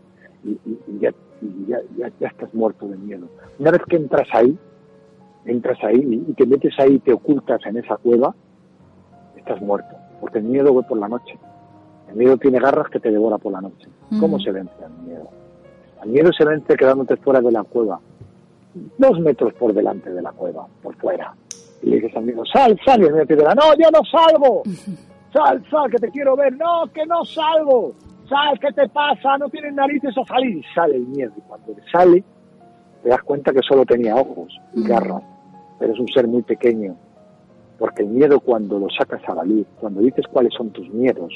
[0.45, 0.57] y,
[1.01, 1.11] ya,
[1.43, 3.27] y ya, ya- ya estás muerto de miedo.
[3.59, 4.57] Una vez que entras ahí,
[5.45, 8.32] entras ahí y te metes ahí y te ocultas en esa cueva,
[9.37, 11.39] estás muerto, porque el miedo va por la noche.
[12.09, 13.89] El miedo tiene garras que te devora por la noche.
[14.19, 15.29] ¿Cómo se vence al miedo?
[16.01, 18.01] Al miedo se vence quedándote fuera de la cueva,
[18.99, 21.35] dos metros por delante de la cueva, por fuera.
[21.83, 24.01] Y le dices al miedo, sal, sal, y el miedo te dirá, no, yo no
[24.05, 24.63] salgo.
[25.33, 26.53] Sal, sal, que te quiero ver.
[26.57, 27.93] No, que no salgo.
[28.29, 29.39] Sal, ¿qué te pasa?
[29.39, 30.59] No tienes narices a salir.
[30.59, 31.33] Y sale el miedo.
[31.37, 32.25] Y cuando sale,
[33.03, 35.23] te das cuenta que solo tenía ojos y garras.
[35.79, 36.97] Pero es un ser muy pequeño.
[37.81, 41.32] Porque el miedo cuando lo sacas a la luz, cuando dices cuáles son tus miedos,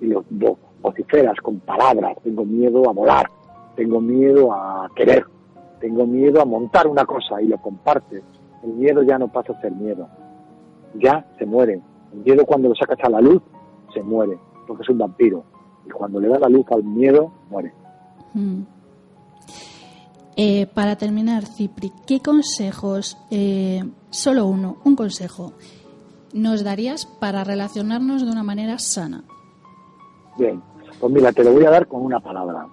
[0.00, 3.26] y los vo- vociferas con palabras, tengo miedo a volar,
[3.76, 5.24] tengo miedo a querer,
[5.78, 8.22] tengo miedo a montar una cosa y lo compartes,
[8.64, 10.08] el miedo ya no pasa a ser miedo,
[10.94, 11.80] ya se muere.
[12.12, 13.42] El miedo cuando lo sacas a la luz,
[13.92, 15.44] se muere, porque es un vampiro.
[15.86, 17.72] Y cuando le da la luz al miedo, muere.
[18.34, 18.62] Mm.
[20.40, 25.52] Eh, para terminar, Cipri, ¿qué consejos, eh, solo uno, un consejo,
[26.32, 29.24] nos darías para relacionarnos de una manera sana?
[30.38, 30.62] Bien,
[31.00, 32.68] pues mira, te lo voy a dar con una palabra.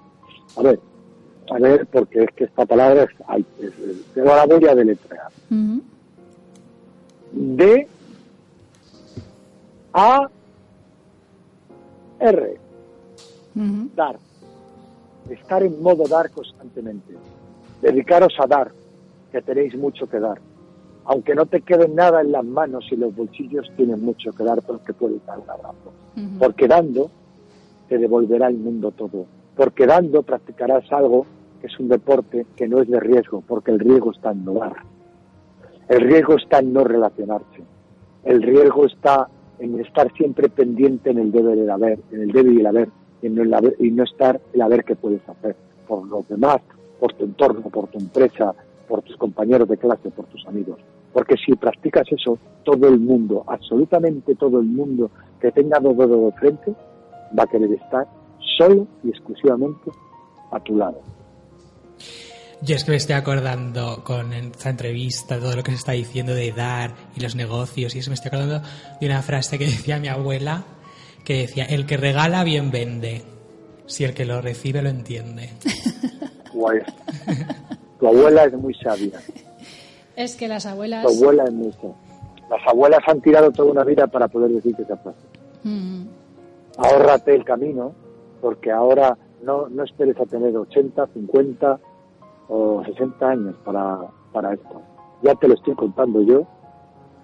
[0.56, 0.80] A ver,
[1.50, 3.10] a ver, porque es que esta palabra es,
[3.60, 5.32] es- es- pero la voy a deletrear.
[5.50, 5.82] Ujú.
[7.32, 7.88] D
[9.94, 10.30] A
[12.20, 12.60] R
[13.96, 14.20] dar.
[15.32, 17.16] Estar en modo dar constantemente.
[17.86, 18.72] Dedicaros a dar,
[19.32, 20.40] que tenéis mucho que dar.
[21.04, 24.60] Aunque no te quede nada en las manos y los bolsillos, tienes mucho que dar
[24.64, 25.94] porque puedes dar un abrazo.
[26.40, 27.12] Porque dando,
[27.88, 29.28] te devolverá el mundo todo.
[29.56, 31.28] Porque dando practicarás algo
[31.62, 34.54] que es un deporte que no es de riesgo, porque el riesgo está en no
[34.56, 34.78] dar.
[35.88, 37.62] El riesgo está en no relacionarse.
[38.24, 39.28] El riesgo está
[39.60, 42.66] en estar siempre pendiente en el debe y el haber, en el debe y el
[42.66, 42.90] haber,
[43.22, 45.56] y en el haber- y no estar el haber que puedes hacer
[45.88, 46.62] por los demás,
[47.00, 48.54] por tu entorno, por tu empresa,
[48.88, 50.80] por tus compañeros de clase, por tus amigos.
[51.14, 55.10] Porque si practicas eso, todo el mundo, absolutamente todo el mundo
[55.40, 56.74] que tenga dos dedos de frente,
[57.38, 58.08] va a querer estar
[58.58, 59.92] solo y exclusivamente
[60.52, 61.02] a tu lado.
[62.62, 66.34] Yo es que me estoy acordando con esta entrevista, todo lo que se está diciendo
[66.34, 68.62] de dar y los negocios, y eso me estoy acordando
[69.00, 70.64] de una frase que decía mi abuela,
[71.24, 73.24] que decía, el que regala bien vende,
[73.88, 75.52] si el que lo recibe lo entiende.
[76.56, 76.82] Guay.
[78.00, 79.20] Tu abuela es muy sabia.
[80.16, 81.06] Es que las abuelas...
[81.06, 81.96] Tu abuela es muy sabia.
[82.50, 85.20] Las abuelas han tirado toda una vida para poder decirte esa frase.
[85.64, 86.04] Mm,
[86.78, 87.94] ahórrate el camino,
[88.42, 91.80] porque ahora no, no esperes a tener 80, 50
[92.50, 94.00] o 60 años para,
[94.32, 94.82] para esto.
[95.24, 96.46] Ya te lo estoy contando yo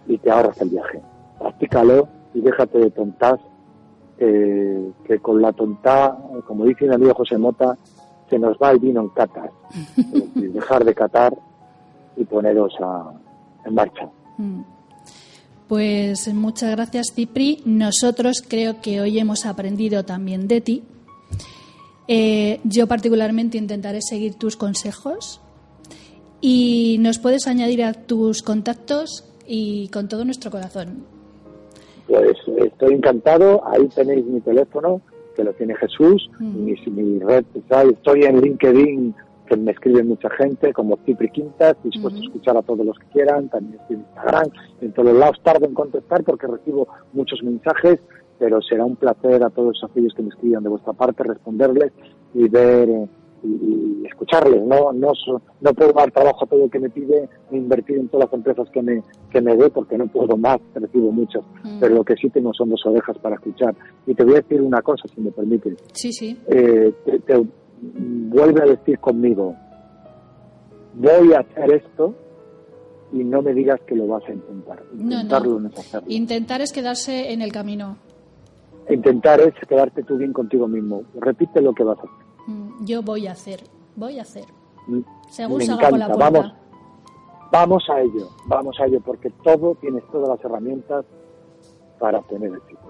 [0.07, 1.01] y te ahorras el viaje.
[1.39, 3.39] Practícalo y déjate de tontas,
[4.17, 6.17] que, que con la tontá,
[6.47, 7.77] como dice mi amigo José Mota,
[8.31, 9.51] se nos va el vino en catas.
[9.97, 11.37] Es decir, dejar de catar
[12.17, 13.13] y poneros a,
[13.65, 14.09] en marcha.
[14.37, 14.61] mm.
[15.67, 17.61] Pues muchas gracias, Cipri.
[17.63, 20.83] Nosotros creo que hoy hemos aprendido también de ti.
[22.09, 25.39] Eh, yo particularmente intentaré seguir tus consejos
[26.41, 31.05] y nos puedes añadir a tus contactos y con todo nuestro corazón.
[32.05, 35.01] Pues estoy encantado, ahí tenéis mi teléfono,
[35.35, 39.15] que lo tiene Jesús, mi, mi red social, estoy en LinkedIn,
[39.47, 43.05] que me escribe mucha gente, como Cipri Quintas, dispuesto a escuchar a todos los que
[43.07, 44.49] quieran, también estoy en Instagram,
[44.81, 47.99] en todos lados tardo en contestar porque recibo muchos mensajes,
[48.39, 51.91] pero será un placer a todos aquellos que me escriban de vuestra parte responderles
[52.33, 53.09] y ver eh,
[53.43, 54.61] y, y escucharles.
[54.63, 55.11] No, no,
[55.61, 58.33] no puedo dar trabajo a todo el que me pide ni invertir en todas las
[58.33, 61.43] empresas que me, que me dé porque no puedo más, recibo muchas,
[61.79, 63.75] pero lo que sí tengo son dos orejas para escuchar.
[64.05, 65.77] Y te voy a decir una cosa, si me permites.
[65.93, 66.37] Sí, sí.
[66.47, 67.45] Eh, te, te
[67.81, 69.55] vuelve a decir conmigo,
[70.95, 72.13] voy a hacer esto
[73.13, 74.83] y no me digas que lo vas a intentar.
[74.93, 75.59] No, Intentarlo no.
[75.61, 76.07] no es hacerlo.
[76.09, 77.97] Intentar es quedarse en el camino.
[78.89, 81.03] Intentar es quedarte tú bien contigo mismo.
[81.19, 82.20] Repite lo que vas a hacer.
[82.47, 83.63] Mm, Yo voy a hacer,
[83.95, 84.45] voy a hacer.
[84.87, 84.99] Mm,
[85.29, 86.29] Según Me salga por la encanta.
[86.31, 86.41] puerta.
[86.49, 86.61] Vamos,
[87.51, 91.05] vamos a ello, vamos a ello, porque todo, tienes todas las herramientas
[91.99, 92.81] para obtener éxito.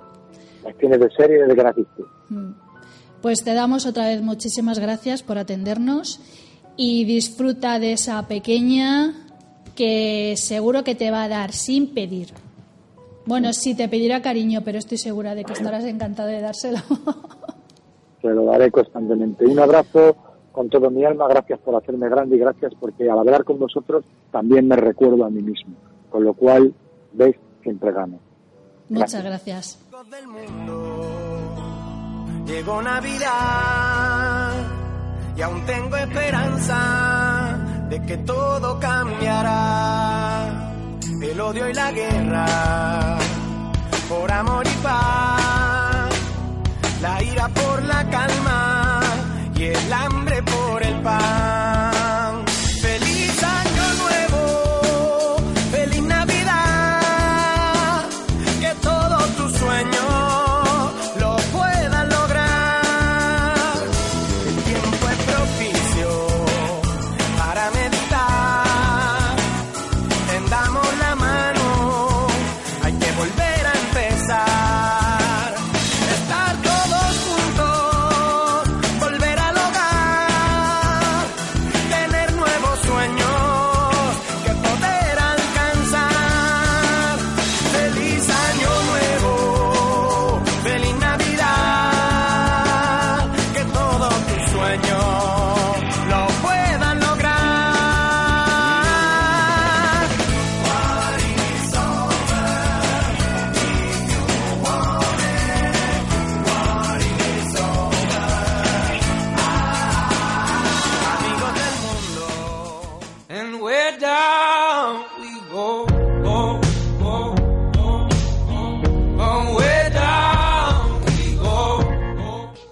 [0.63, 1.85] Las tienes de serie y de gratis.
[2.29, 2.51] Mm.
[3.21, 6.19] Pues te damos otra vez muchísimas gracias por atendernos
[6.77, 9.13] y disfruta de esa pequeña
[9.75, 12.33] que seguro que te va a dar sin pedir.
[13.25, 16.79] Bueno, sí te pedirá cariño, pero estoy segura de que estarás encantado de dárselo.
[18.21, 19.45] Te lo daré constantemente.
[19.45, 20.15] Un abrazo
[20.51, 24.03] con todo mi alma, gracias por hacerme grande y gracias porque al hablar con vosotros
[24.31, 25.75] también me recuerdo a mí mismo.
[26.09, 26.73] Con lo cual,
[27.13, 28.19] veis, siempre gano.
[28.89, 29.79] Muchas gracias.
[32.45, 34.51] Llegó Navidad
[35.37, 37.57] y aún tengo esperanza
[37.89, 40.67] de que todo cambiará.
[41.21, 43.17] El odio y la guerra
[44.09, 45.80] por amor y paz,
[47.01, 49.01] la ira por la calma
[49.55, 51.40] y el hambre por el pan.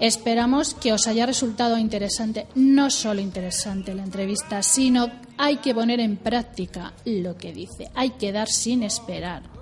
[0.10, 5.07] Esperamos que os haya resultado interesante, no solo interesante la entrevista, sino
[5.38, 9.59] hay que poner en práctica lo que dice, hay que dar sin esperar.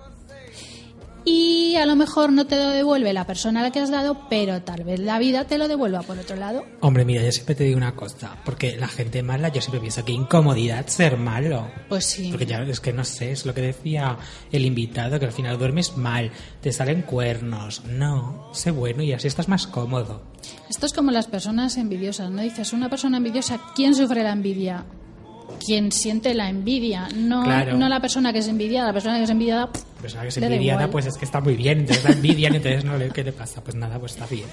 [1.30, 4.30] Y a lo mejor no te lo devuelve la persona a la que has dado,
[4.30, 6.64] pero tal vez la vida te lo devuelva por otro lado.
[6.80, 10.06] Hombre, mira, yo siempre te digo una cosa, porque la gente mala, yo siempre pienso
[10.06, 11.70] que incomodidad ser malo.
[11.90, 12.30] Pues sí.
[12.32, 14.18] Porque ya es que no sé, es lo que decía
[14.54, 16.32] el invitado, que al final duermes mal,
[16.62, 17.84] te salen cuernos.
[17.84, 20.22] No, sé bueno y así estás más cómodo.
[20.70, 22.42] Esto es como las personas envidiosas, ¿no?
[22.42, 24.86] Dices, una persona envidiosa, ¿quién sufre la envidia?
[25.66, 27.78] Quien siente la envidia, no, Claro.
[27.78, 28.88] no la persona que es envidiada.
[28.88, 31.42] La persona que es envidiada, pff, La persona que da envidiada, pues es que está
[31.42, 33.62] muy bien, entonces la envidian, entonces no le, ¿qué le pasa?
[33.64, 34.46] Pues nada, pues está bien.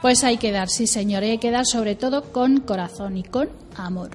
[0.00, 3.50] pues hay que dar, sí señor, hay que dar sobre todo con corazón y con
[3.76, 4.10] amor.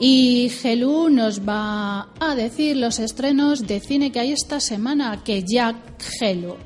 [0.00, 5.42] Y Gelú nos va a decir los estrenos de cine que hay esta semana, que
[5.44, 5.74] ya
[6.20, 6.56] Gelu,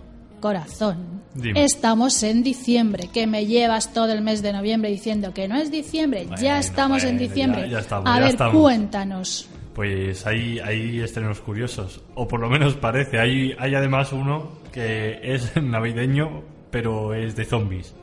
[0.42, 1.22] corazón.
[1.34, 1.64] Dime.
[1.64, 5.70] Estamos en diciembre, que me llevas todo el mes de noviembre diciendo que no es
[5.70, 7.62] diciembre, ya Bueno, estamos en bueno, diciembre.
[7.62, 8.60] ya- ya estamos, a ya ver, estamos.
[8.60, 9.48] cuéntanos.
[9.74, 13.18] Pues hay, hay estrenos curiosos, o por lo menos parece.
[13.18, 17.94] Hay, hay además uno que es navideño, pero es de zombies.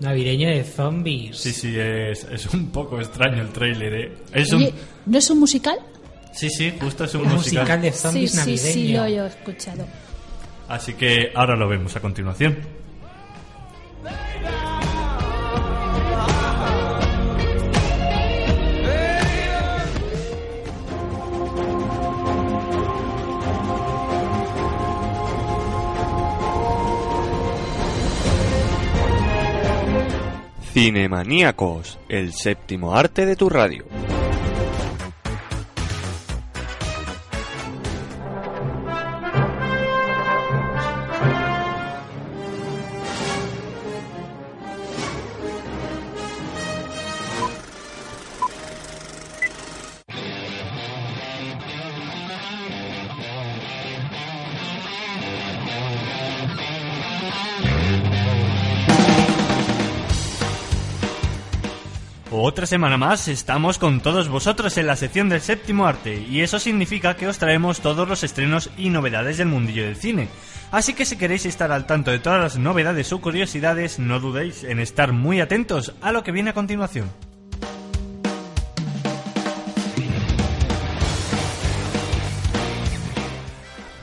[0.00, 1.36] Navideño de zombies.
[1.38, 4.12] Sí, sí, es, es un poco extraño el tráiler, ¿eh?
[4.32, 4.68] Es un...
[5.06, 5.78] ¿no es un musical?
[6.32, 7.62] Sí, sí, justo es un Un musical.
[7.64, 9.00] musical de Sí, zombies sí, sí, navideño.
[9.18, 9.86] lo he escuchado.
[10.70, 12.56] Así que ahora lo vemos a continuación.
[30.72, 33.86] Cinemaníacos, el séptimo arte de tu radio.
[62.70, 67.16] Semana más estamos con todos vosotros en la sección del séptimo arte y eso significa
[67.16, 70.28] que os traemos todos los estrenos y novedades del mundillo del cine.
[70.70, 74.62] Así que si queréis estar al tanto de todas las novedades o curiosidades, no dudéis
[74.62, 77.10] en estar muy atentos a lo que viene a continuación.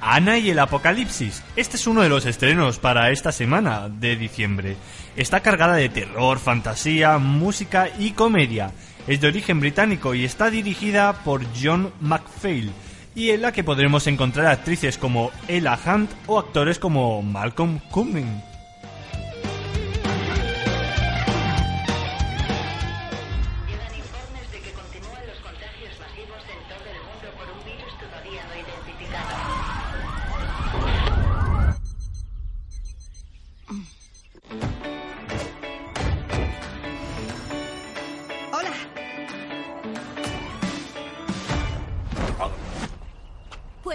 [0.09, 1.43] Ana y el Apocalipsis.
[1.57, 4.77] Este es uno de los estrenos para esta semana de diciembre.
[5.17, 8.71] Está cargada de terror, fantasía, música y comedia.
[9.05, 12.71] Es de origen británico y está dirigida por John McPhail
[13.15, 18.56] y en la que podremos encontrar actrices como Ella Hunt o actores como Malcolm Cumming.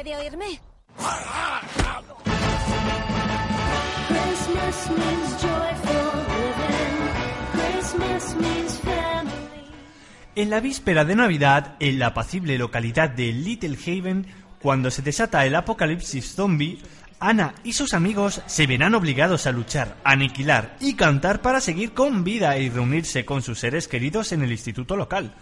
[0.02, 0.60] ¿Puede oírme?
[10.34, 14.26] En la víspera de Navidad, en la apacible localidad de Little Haven,
[14.60, 16.80] cuando se desata el apocalipsis zombie,
[17.20, 22.24] Ana y sus amigos se verán obligados a luchar, aniquilar y cantar para seguir con
[22.24, 25.32] vida y reunirse con sus seres queridos en el instituto local.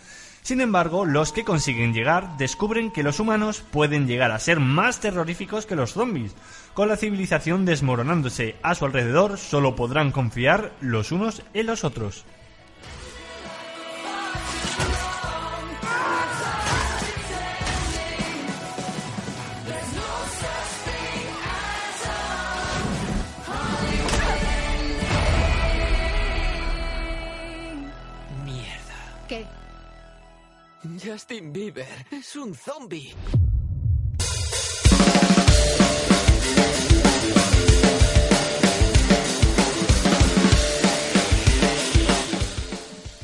[0.43, 5.01] Sin embargo, los que consiguen llegar descubren que los humanos pueden llegar a ser más
[5.01, 6.35] terroríficos que los zombies.
[6.75, 12.25] Con la civilización desmoronándose a su alrededor, solo podrán confiar los unos en los otros.
[28.45, 29.27] Mierda.
[29.29, 29.47] ¿Qué?
[30.83, 33.13] Justin Bieber es un zombie.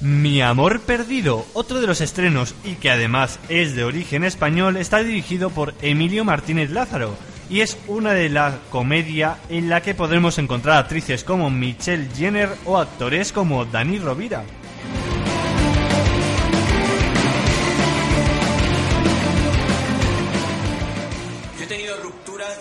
[0.00, 4.98] Mi amor perdido, otro de los estrenos y que además es de origen español, está
[4.98, 7.16] dirigido por Emilio Martínez Lázaro
[7.48, 12.50] y es una de la comedia en la que podremos encontrar actrices como Michelle Jenner
[12.66, 14.44] o actores como Dani Rovira.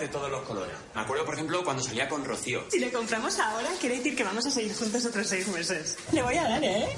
[0.06, 0.74] De todos los colores.
[0.94, 2.64] Me acuerdo, por ejemplo, cuando salía con Rocío.
[2.70, 5.96] Si le compramos ahora, quiere decir que vamos a seguir juntos otros seis meses.
[6.12, 6.96] Le voy a dar, ¿eh?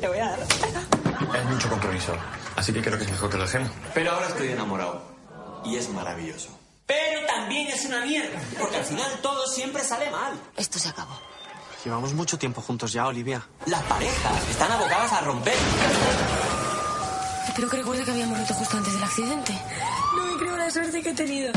[0.00, 0.40] Le voy a dar.
[0.40, 2.14] Es mucho compromiso,
[2.56, 3.70] así que creo que es mejor que lo dejemos.
[3.94, 5.02] Pero ahora estoy enamorado.
[5.64, 6.50] Y es maravilloso.
[6.86, 10.38] Pero también es una mierda, porque al final todo siempre sale mal.
[10.56, 11.18] Esto se acabó.
[11.82, 13.46] Llevamos mucho tiempo juntos ya, Olivia.
[13.66, 15.54] Las parejas están abocadas a romper.
[17.54, 19.52] Creo que recuerdo que habíamos roto justo antes del accidente.
[20.16, 21.52] No me creo la suerte que he tenido.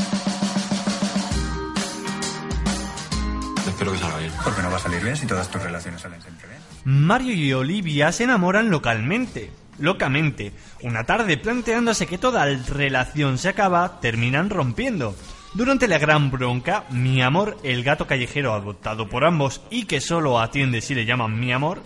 [3.66, 4.32] Espero que salga bien.
[4.44, 6.60] Porque no va a salir bien si todas tus relaciones salen siempre bien.
[6.84, 10.52] Mario y Olivia se enamoran localmente, locamente.
[10.82, 15.14] Una tarde planteándose que toda relación se acaba, terminan rompiendo.
[15.54, 20.40] Durante la gran bronca, mi amor, el gato callejero adoptado por ambos y que solo
[20.40, 21.82] atiende si le llaman mi amor,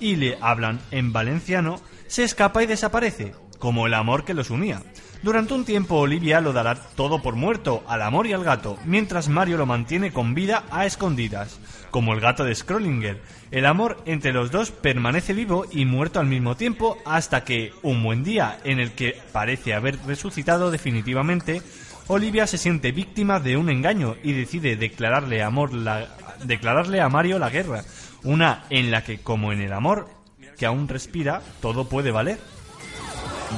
[0.00, 4.82] y le hablan en valenciano, se escapa y desaparece, como el amor que los unía.
[5.22, 9.28] Durante un tiempo Olivia lo dará todo por muerto al amor y al gato, mientras
[9.28, 11.58] Mario lo mantiene con vida a escondidas,
[11.90, 13.20] como el gato de Scrollinger.
[13.50, 18.02] El amor entre los dos permanece vivo y muerto al mismo tiempo hasta que, un
[18.04, 21.60] buen día en el que parece haber resucitado definitivamente,
[22.06, 26.06] Olivia se siente víctima de un engaño y decide declararle, amor la-
[26.44, 27.82] declararle a Mario la guerra,
[28.22, 30.08] una en la que, como en el amor,
[30.56, 32.38] que aún respira, todo puede valer.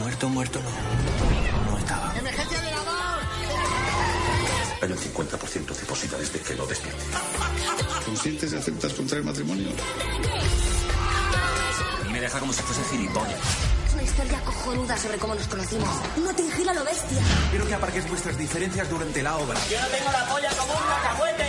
[0.00, 0.60] Muerto, muerto.
[0.60, 1.17] No
[4.80, 7.02] Hay un 50% de posibilidades de que lo despierte.
[8.04, 9.68] ¿Consientes y aceptas contraer matrimonio?
[12.12, 13.40] Me deja como si fuese gilipollas.
[13.88, 15.88] Es una historia cojonuda sobre cómo nos conocimos.
[16.22, 17.18] No te vigila lo bestia.
[17.50, 19.58] Quiero que aparquéis vuestras diferencias durante la obra.
[19.68, 21.44] Yo no tengo la polla como un cacahuete.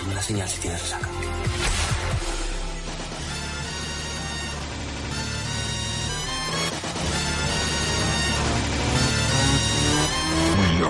[0.00, 1.08] Dame la señal si tienes resaca.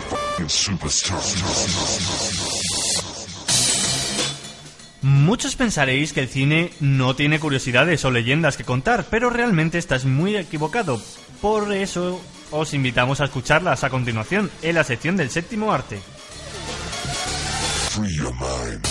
[0.01, 0.49] Fucking.
[5.03, 10.05] Muchos pensaréis que el cine no tiene curiosidades o leyendas que contar, pero realmente estás
[10.07, 11.01] muy equivocado.
[11.43, 16.01] Por eso os invitamos a escucharlas a continuación en la sección del séptimo arte.
[17.91, 18.85] Free your mind.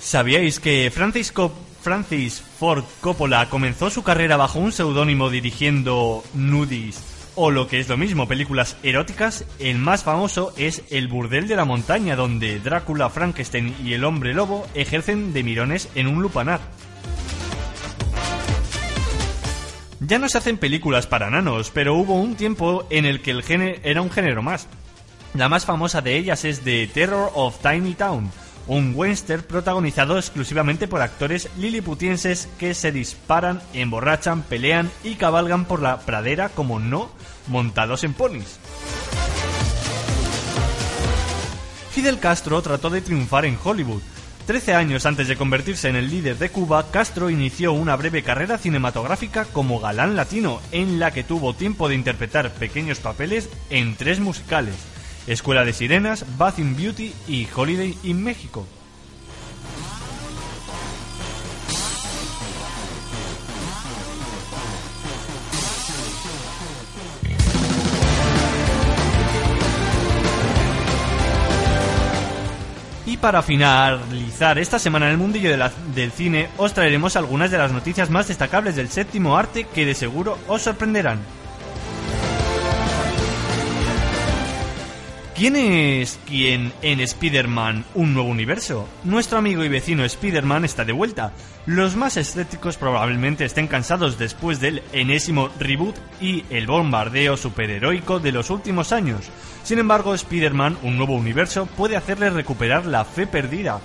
[0.00, 1.54] ¿Sabíais que Francis, Co-
[1.84, 6.98] Francis Ford Coppola comenzó su carrera bajo un seudónimo dirigiendo nudis
[7.34, 9.44] o lo que es lo mismo, películas eróticas?
[9.58, 14.32] El más famoso es El burdel de la montaña, donde Drácula, Frankenstein y el hombre
[14.32, 16.60] lobo ejercen de mirones en un lupanar.
[20.00, 23.42] Ya no se hacen películas para nanos, pero hubo un tiempo en el que el
[23.42, 24.68] género era un género más.
[25.34, 28.30] La más famosa de ellas es The Terror of Tiny Town,
[28.66, 35.82] un western protagonizado exclusivamente por actores liliputienses que se disparan, emborrachan, pelean y cabalgan por
[35.82, 37.10] la pradera como no,
[37.46, 38.58] montados en ponis.
[41.90, 44.02] Fidel Castro trató de triunfar en Hollywood.
[44.46, 48.58] Trece años antes de convertirse en el líder de Cuba, Castro inició una breve carrera
[48.58, 54.20] cinematográfica como galán latino, en la que tuvo tiempo de interpretar pequeños papeles en tres
[54.20, 54.74] musicales,
[55.26, 58.66] Escuela de Sirenas, Bathing Beauty y Holiday in México.
[73.06, 75.56] Y para finalizar esta semana en el mundillo
[75.94, 79.94] del cine, os traeremos algunas de las noticias más destacables del séptimo arte que de
[79.94, 81.20] seguro os sorprenderán.
[85.34, 88.88] ¿Quién es quién en Spider-Man Un Nuevo Universo?
[89.02, 91.32] Nuestro amigo y vecino Spider-Man está de vuelta.
[91.66, 98.30] Los más escépticos probablemente estén cansados después del enésimo reboot y el bombardeo superheroico de
[98.30, 99.28] los últimos años.
[99.64, 103.80] Sin embargo, Spider-Man Un Nuevo Universo puede hacerle recuperar la fe perdida.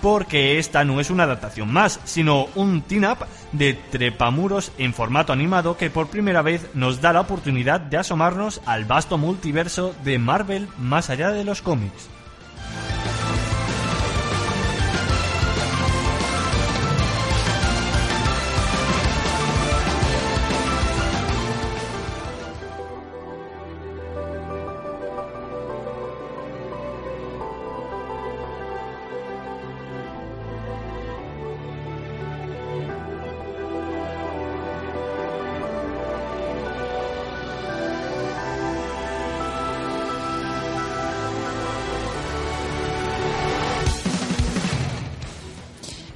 [0.00, 5.76] Porque esta no es una adaptación más, sino un team-up de trepamuros en formato animado
[5.76, 10.68] que por primera vez nos da la oportunidad de asomarnos al vasto multiverso de Marvel
[10.78, 12.08] más allá de los cómics.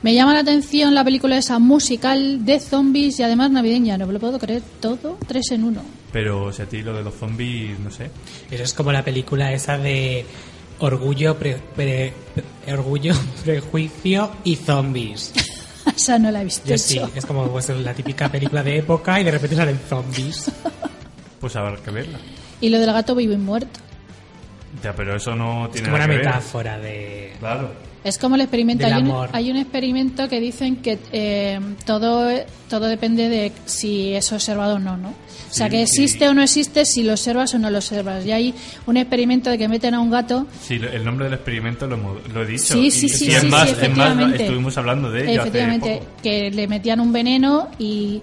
[0.05, 3.97] Me llama la atención la película esa musical de zombies y además navideña.
[3.97, 5.81] No me lo puedo creer todo, tres en uno.
[6.13, 8.11] Pero si a ti lo de los zombies, no sé.
[8.51, 10.27] Eso es como la película esa de
[10.81, 12.13] Orgullo, pre- pre-
[12.69, 13.15] Orgullo
[13.45, 15.33] Prejuicio y Zombies.
[15.97, 16.69] esa no la he visto.
[16.69, 20.51] Yo sí, es como pues, la típica película de época y de repente salen zombies.
[21.41, 22.19] Pues habrá que verla.
[22.63, 23.79] Y lo del gato vivo y muerto.
[24.83, 26.27] Ya, pero eso no Es tiene como una nada que ver.
[26.35, 27.33] metáfora de...
[27.39, 27.71] Claro.
[28.05, 28.87] Es como el experimento.
[28.87, 32.31] Hay un, hay un experimento que dicen que eh, todo,
[32.69, 35.09] todo depende de si es observado o no, ¿no?
[35.09, 38.27] O sea, Sí, que existe o no existe si lo observas o no lo observas.
[38.27, 38.55] Y hay
[38.87, 42.43] un experimento de que meten a un gato Sí, el nombre del experimento lo, lo
[42.43, 42.75] he dicho.
[42.75, 44.43] Sí, sí, sí, es sí, más, es más, efectivamente.
[44.43, 46.23] estuvimos hablando de ello Efectivamente, hace poco.
[46.23, 48.21] que le metían un veneno y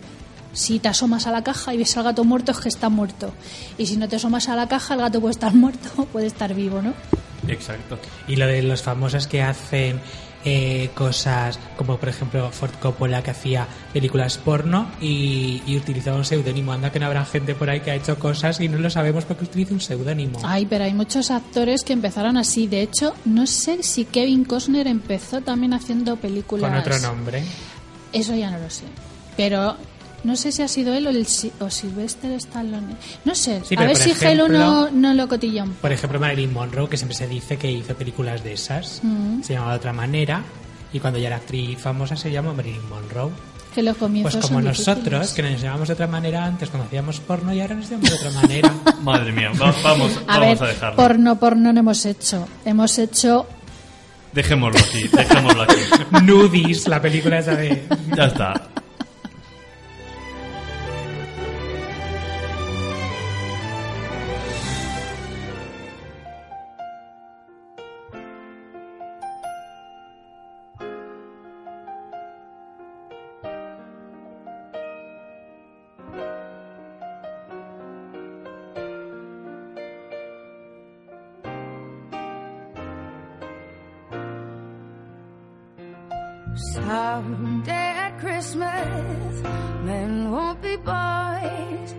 [0.53, 3.33] si te asomas a la caja y ves al gato muerto es que está muerto.
[3.77, 6.27] Y si no te asomas a la caja, el gato puede estar muerto o puede
[6.27, 6.93] estar vivo, ¿no?
[7.47, 7.99] Exacto.
[8.27, 9.99] Y lo de los famosos que hacen
[10.43, 16.25] eh, cosas como por ejemplo Ford Coppola que hacía películas porno y, y utilizaba un
[16.25, 16.73] seudónimo.
[16.73, 19.25] Anda que no habrá gente por ahí que ha hecho cosas y no lo sabemos
[19.25, 20.39] porque utiliza un seudónimo.
[20.43, 22.67] Ay, pero hay muchos actores que empezaron así.
[22.67, 26.69] De hecho, no sé si Kevin Costner empezó también haciendo películas.
[26.69, 27.43] Con otro nombre.
[28.11, 28.85] Eso ya no lo sé.
[29.37, 29.77] Pero
[30.23, 32.95] no sé si ha sido él o, el, Si- o Sylvester Stallone.
[33.25, 33.61] No sé.
[33.65, 36.97] Sí, a ver si ejemplo- no, no lo cotilla un Por ejemplo, Marilyn Monroe, que
[36.97, 39.41] siempre se dice que hizo películas de esas, Mm.
[39.43, 40.43] se llamaba de otra manera
[40.93, 43.31] y cuando ya era actriz famosa se llamó Marilyn Monroe.
[43.73, 45.33] Que los comienzos Pues como son nosotros, difíciles.
[45.33, 48.15] que nos llamamos de otra manera antes cuando hacíamos porno y ahora nos llamamos de
[48.27, 48.73] otra manera.
[49.01, 50.95] Madre mía, va- vamos, A vamos ver, a dejarlo.
[50.97, 52.47] porno, porno no hemos hecho.
[52.65, 53.47] Hemos hecho
[54.33, 55.75] Dejémoslo aquí, dejémoslo aquí.
[56.23, 57.85] Nudis, la película esa de...
[58.15, 58.53] Ya está.
[86.61, 87.71] Someday
[88.05, 89.41] at Christmas,
[89.83, 91.95] men won't be boys,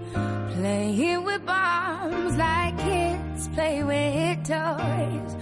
[0.55, 5.33] playing with bombs like kids play with toys.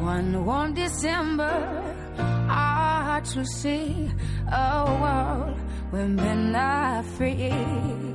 [0.00, 1.56] One warm December,
[2.18, 4.10] our hearts will see
[4.52, 5.58] a oh, world
[5.90, 8.07] where men are free.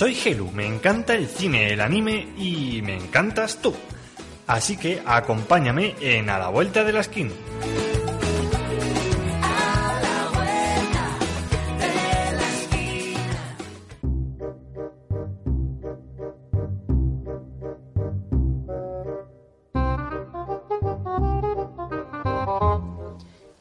[0.00, 3.74] Soy Helu, me encanta el cine, el anime y me encantas tú.
[4.46, 7.32] Así que acompáñame en A la Vuelta de la Esquina.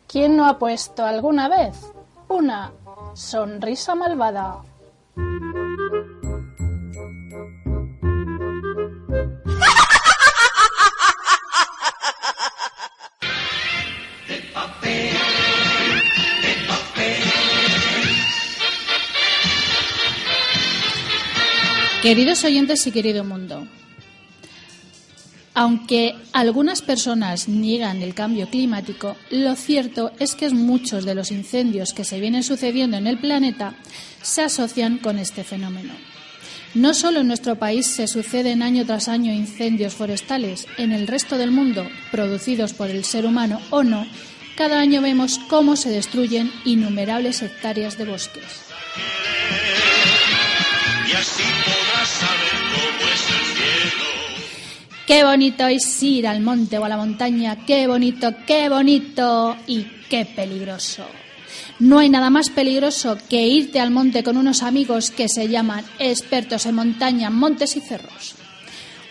[0.08, 1.76] ¿Quién no ha puesto alguna vez
[2.30, 2.72] una
[3.14, 4.69] sonrisa malvada?
[22.10, 23.68] Queridos oyentes y querido mundo,
[25.54, 31.94] aunque algunas personas niegan el cambio climático, lo cierto es que muchos de los incendios
[31.94, 33.76] que se vienen sucediendo en el planeta
[34.24, 35.94] se asocian con este fenómeno.
[36.74, 41.38] No solo en nuestro país se suceden año tras año incendios forestales, en el resto
[41.38, 44.08] del mundo, producidos por el ser humano o no,
[44.58, 48.66] cada año vemos cómo se destruyen innumerables hectáreas de bosques.
[55.10, 59.88] Qué bonito es ir al monte o a la montaña, qué bonito, qué bonito y
[60.08, 61.04] qué peligroso.
[61.80, 65.84] No hay nada más peligroso que irte al monte con unos amigos que se llaman
[65.98, 68.36] expertos en montaña, montes y cerros.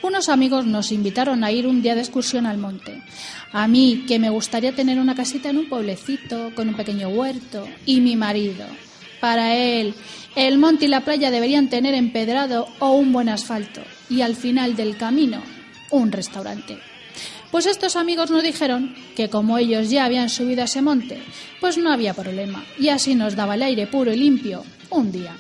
[0.01, 3.03] Unos amigos nos invitaron a ir un día de excursión al monte.
[3.51, 7.67] A mí, que me gustaría tener una casita en un pueblecito, con un pequeño huerto,
[7.87, 8.67] y mi marido.
[9.19, 9.97] Para él,
[10.37, 14.77] el monte y la playa deberían tener empedrado o un buen asfalto, y al final
[14.77, 15.43] del camino,
[15.91, 16.79] un restaurante.
[17.51, 21.23] Pues estos amigos nos dijeron que como ellos ya habían subido a ese monte,
[21.61, 25.35] pues no había problema, y así nos daba el aire puro y limpio un día.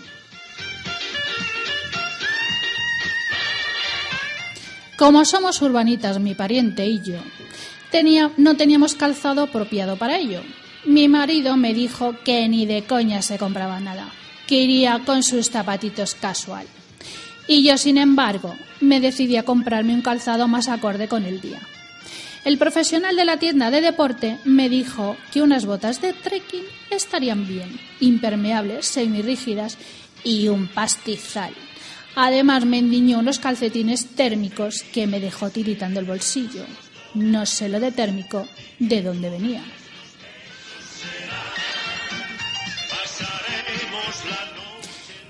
[4.97, 7.19] Como somos urbanitas, mi pariente y yo,
[7.91, 10.43] tenía, no teníamos calzado apropiado para ello.
[10.85, 14.09] Mi marido me dijo que ni de coña se compraba nada,
[14.47, 16.67] que iría con sus zapatitos casual.
[17.49, 21.61] Y yo, sin embargo, me decidí a comprarme un calzado más acorde con el día.
[22.45, 27.49] El profesional de la tienda de deporte me dijo que unas botas de trekking estarían
[27.49, 29.79] bien, impermeables, semirrígidas
[30.25, 31.55] y un pastizal.
[32.15, 36.65] Además me endiñó unos calcetines térmicos que me dejó tiritando el bolsillo.
[37.15, 38.47] No sé lo de térmico
[38.79, 39.63] de dónde venía.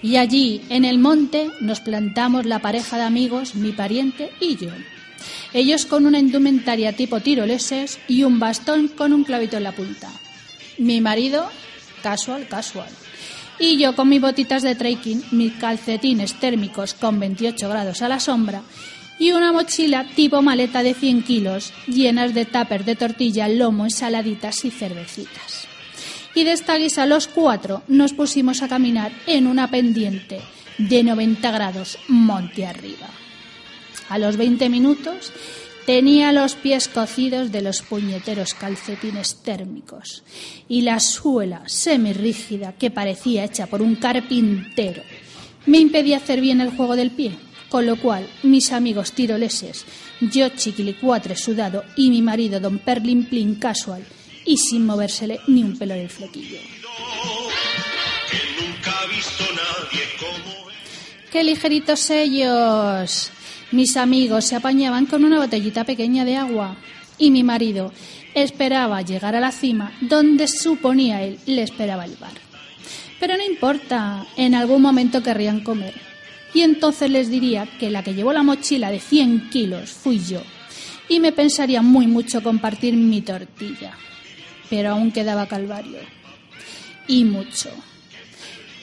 [0.03, 4.71] Y allí, en el monte, nos plantamos la pareja de amigos, mi pariente y yo.
[5.53, 10.09] Ellos con una indumentaria tipo tiroleses y un bastón con un clavito en la punta.
[10.79, 11.49] Mi marido,
[12.03, 12.91] casual, casual.
[13.59, 18.21] Y yo con mis botitas de trekking, mis calcetines térmicos con 28 grados a la
[18.21, 18.63] sombra
[19.19, 24.65] y una mochila tipo maleta de 100 kilos llenas de tuppers de tortilla, lomo, ensaladitas
[24.65, 25.68] y cervecitas.
[26.39, 30.41] Y de esta guisa los cuatro nos pusimos a caminar en una pendiente
[30.79, 33.09] de 90 grados monte arriba.
[34.09, 35.33] A los 20 minutos
[35.85, 40.23] tenía los pies cocidos de los puñeteros calcetines térmicos
[40.69, 45.03] y la suela semirrígida que parecía hecha por un carpintero
[45.67, 47.33] me impedía hacer bien el juego del pie,
[47.69, 49.87] con lo cual mis amigos tiroleses,
[50.21, 54.07] yo chiquilicuatre sudado y mi marido don Perlin Plin casual
[54.49, 56.59] y sin movérsele ni un pelo del flequillo.
[61.31, 63.31] ¡Qué ligeritos ellos!
[63.71, 66.79] Mis amigos se apañaban con una botellita pequeña de agua
[67.19, 67.93] y mi marido
[68.33, 72.33] esperaba llegar a la cima donde suponía él le esperaba el bar.
[73.21, 75.93] Pero no importa, en algún momento querrían comer.
[76.55, 80.41] Y entonces les diría que la que llevó la mochila de 100 kilos fui yo.
[81.11, 83.95] Y me pensaría muy mucho compartir mi tortilla.
[84.71, 85.99] Pero aún quedaba calvario.
[87.07, 87.71] Y mucho.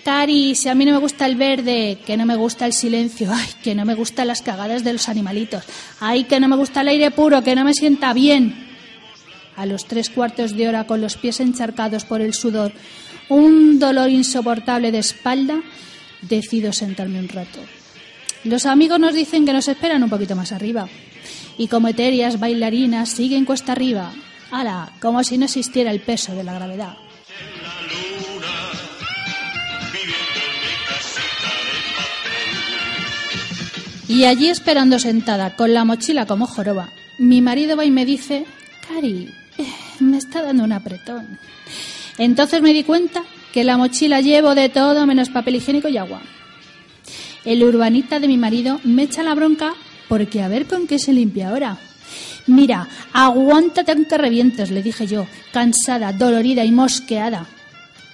[0.05, 3.31] Cari, si a mí no me gusta el verde, que no me gusta el silencio,
[3.33, 5.63] ay, que no me gustan las cagadas de los animalitos,
[5.99, 8.67] ay, que no me gusta el aire puro, que no me sienta bien.
[9.55, 12.71] A los tres cuartos de hora, con los pies encharcados por el sudor,
[13.29, 15.61] un dolor insoportable de espalda,
[16.21, 17.59] decido sentarme un rato.
[18.43, 20.87] Los amigos nos dicen que nos esperan un poquito más arriba.
[21.57, 24.13] Y como etéreas bailarinas siguen cuesta arriba.
[24.51, 24.91] ¡Hala!
[25.01, 26.97] Como si no existiera el peso de la gravedad.
[34.07, 38.45] Y allí esperando sentada, con la mochila como joroba, mi marido va y me dice,
[38.87, 39.65] Cari, eh,
[39.99, 41.39] me está dando un apretón.
[42.17, 46.21] Entonces me di cuenta que la mochila llevo de todo menos papel higiénico y agua.
[47.45, 49.73] El urbanita de mi marido me echa la bronca
[50.07, 51.77] porque a ver con qué se limpia ahora.
[52.47, 57.47] Mira, aguántate aunque revientes, le dije yo, cansada, dolorida y mosqueada.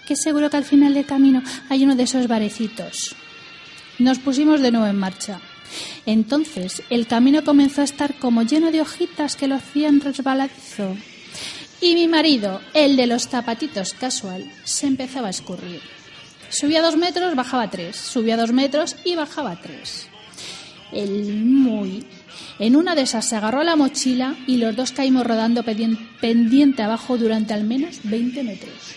[0.08, 3.16] Que seguro que al final del camino hay uno de esos barecitos.
[4.00, 5.40] Nos pusimos de nuevo en marcha.
[6.06, 10.96] Entonces el camino comenzó a estar como lleno de hojitas que lo hacían resbaladizo.
[11.82, 15.82] Y mi marido, el de los zapatitos casual, se empezaba a escurrir.
[16.50, 17.96] Subía dos metros, bajaba tres.
[17.96, 20.08] Subía dos metros y bajaba tres.
[20.92, 22.06] El muy.
[22.62, 25.98] En una de esas se agarró a la mochila y los dos caímos rodando pendien-
[26.22, 28.96] pendiente abajo durante al menos 20 metros.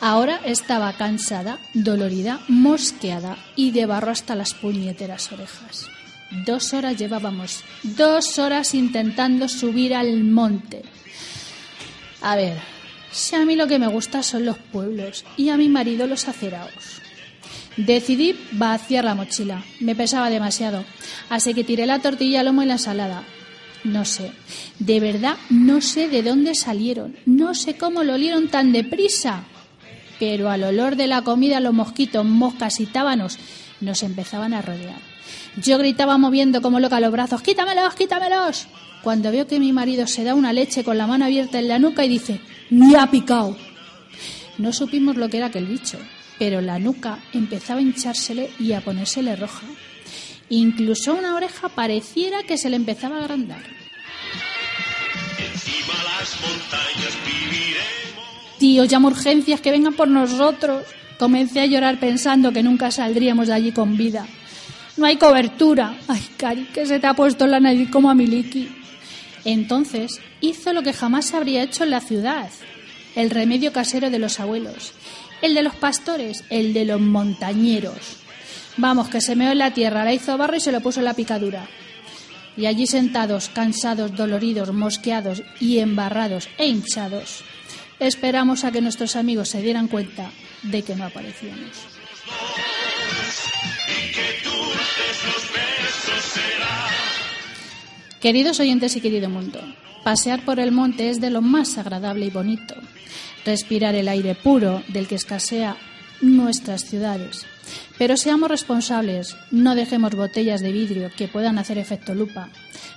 [0.00, 5.86] Ahora estaba cansada, dolorida, mosqueada y de barro hasta las puñeteras orejas.
[6.44, 10.82] Dos horas llevábamos, dos horas intentando subir al monte.
[12.20, 12.58] A ver,
[13.10, 16.28] si a mí lo que me gusta son los pueblos y a mi marido los
[16.28, 17.00] aceraos.
[17.76, 20.84] Decidí vaciar la mochila, me pesaba demasiado,
[21.28, 23.22] así que tiré la tortilla, lomo y la ensalada.
[23.84, 24.32] No sé,
[24.78, 29.44] de verdad no sé de dónde salieron, no sé cómo lo olieron tan deprisa,
[30.18, 33.38] pero al olor de la comida los mosquitos, moscas y tábanos
[33.80, 34.98] nos empezaban a rodear.
[35.62, 38.66] Yo gritaba moviendo como loca los brazos, ¡quítamelos, quítamelos!
[39.02, 41.78] Cuando veo que mi marido se da una leche con la mano abierta en la
[41.78, 42.40] nuca y dice,
[42.70, 43.56] ¡me ha picado!
[44.58, 45.98] No supimos lo que era aquel bicho,
[46.38, 49.66] pero la nuca empezaba a hinchársele y a ponérsele roja.
[50.48, 53.62] Incluso una oreja pareciera que se le empezaba a agrandar.
[55.38, 58.58] Encima las montañas viviremos.
[58.58, 60.84] Tío, llamo urgencias que vengan por nosotros.
[61.18, 64.26] Comencé a llorar pensando que nunca saldríamos de allí con vida.
[64.96, 65.96] No hay cobertura.
[66.08, 68.68] Ay, Cari, que se te ha puesto la nariz como a Miliki.
[69.44, 72.50] Entonces hizo lo que jamás habría hecho en la ciudad.
[73.14, 74.92] El remedio casero de los abuelos.
[75.46, 76.42] El de los pastores.
[76.50, 78.16] El de los montañeros.
[78.78, 81.04] Vamos, que se meó en la tierra, la hizo barro y se lo puso en
[81.04, 81.68] la picadura.
[82.56, 87.44] Y allí sentados, cansados, doloridos, mosqueados y embarrados e hinchados,
[88.00, 90.32] esperamos a que nuestros amigos se dieran cuenta
[90.64, 91.70] de que no aparecíamos.
[98.20, 99.60] Queridos oyentes y querido mundo,
[100.02, 102.74] pasear por el monte es de lo más agradable y bonito.
[103.46, 105.76] Respirar el aire puro del que escasea
[106.20, 107.46] nuestras ciudades.
[107.96, 112.48] Pero seamos responsables, no dejemos botellas de vidrio que puedan hacer efecto lupa.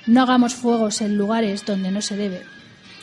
[0.07, 2.41] No hagamos fuegos en lugares donde no se debe.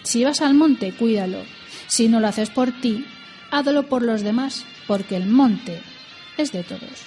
[0.03, 1.45] Si vas al monte, cuídalo.
[1.87, 3.07] Si no lo haces por ti,
[3.51, 5.81] hazlo por los demás, porque el monte
[6.37, 7.07] es de todos.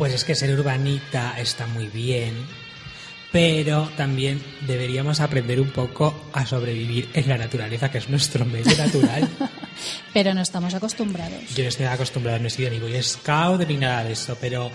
[0.00, 2.32] Pues es que ser urbanita está muy bien,
[3.30, 8.74] pero también deberíamos aprender un poco a sobrevivir en la naturaleza, que es nuestro medio
[8.78, 9.28] natural.
[10.14, 11.54] Pero no estamos acostumbrados.
[11.54, 14.70] Yo no estoy acostumbrado, no he sido ni Boy Scout ni nada de eso, pero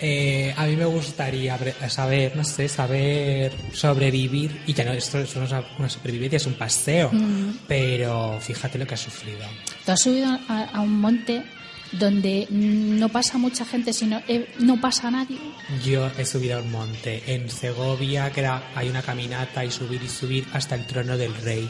[0.00, 1.58] eh, a mí me gustaría
[1.88, 4.62] saber, no sé, saber sobrevivir.
[4.66, 7.58] Y ya no, esto, esto no es una- una supervivencia, es un paseo, Mm.
[7.68, 9.46] pero fíjate lo que has sufrido.
[9.84, 11.42] Tú has subido a, a un monte
[11.98, 15.38] donde no pasa mucha gente, sino eh, no pasa nadie.
[15.84, 20.02] Yo he subido a un monte en Segovia, que era, hay una caminata y subir
[20.02, 21.68] y subir hasta el trono del rey.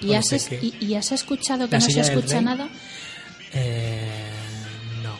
[0.00, 2.68] Y has, es- y, y has escuchado que ¿La no se escucha nada.
[3.52, 4.30] Eh,
[5.02, 5.14] no.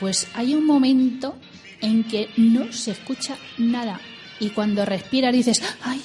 [0.00, 1.36] Pues hay un momento
[1.80, 4.00] en que no se escucha nada.
[4.40, 6.00] Y cuando respiras dices, ¡ay!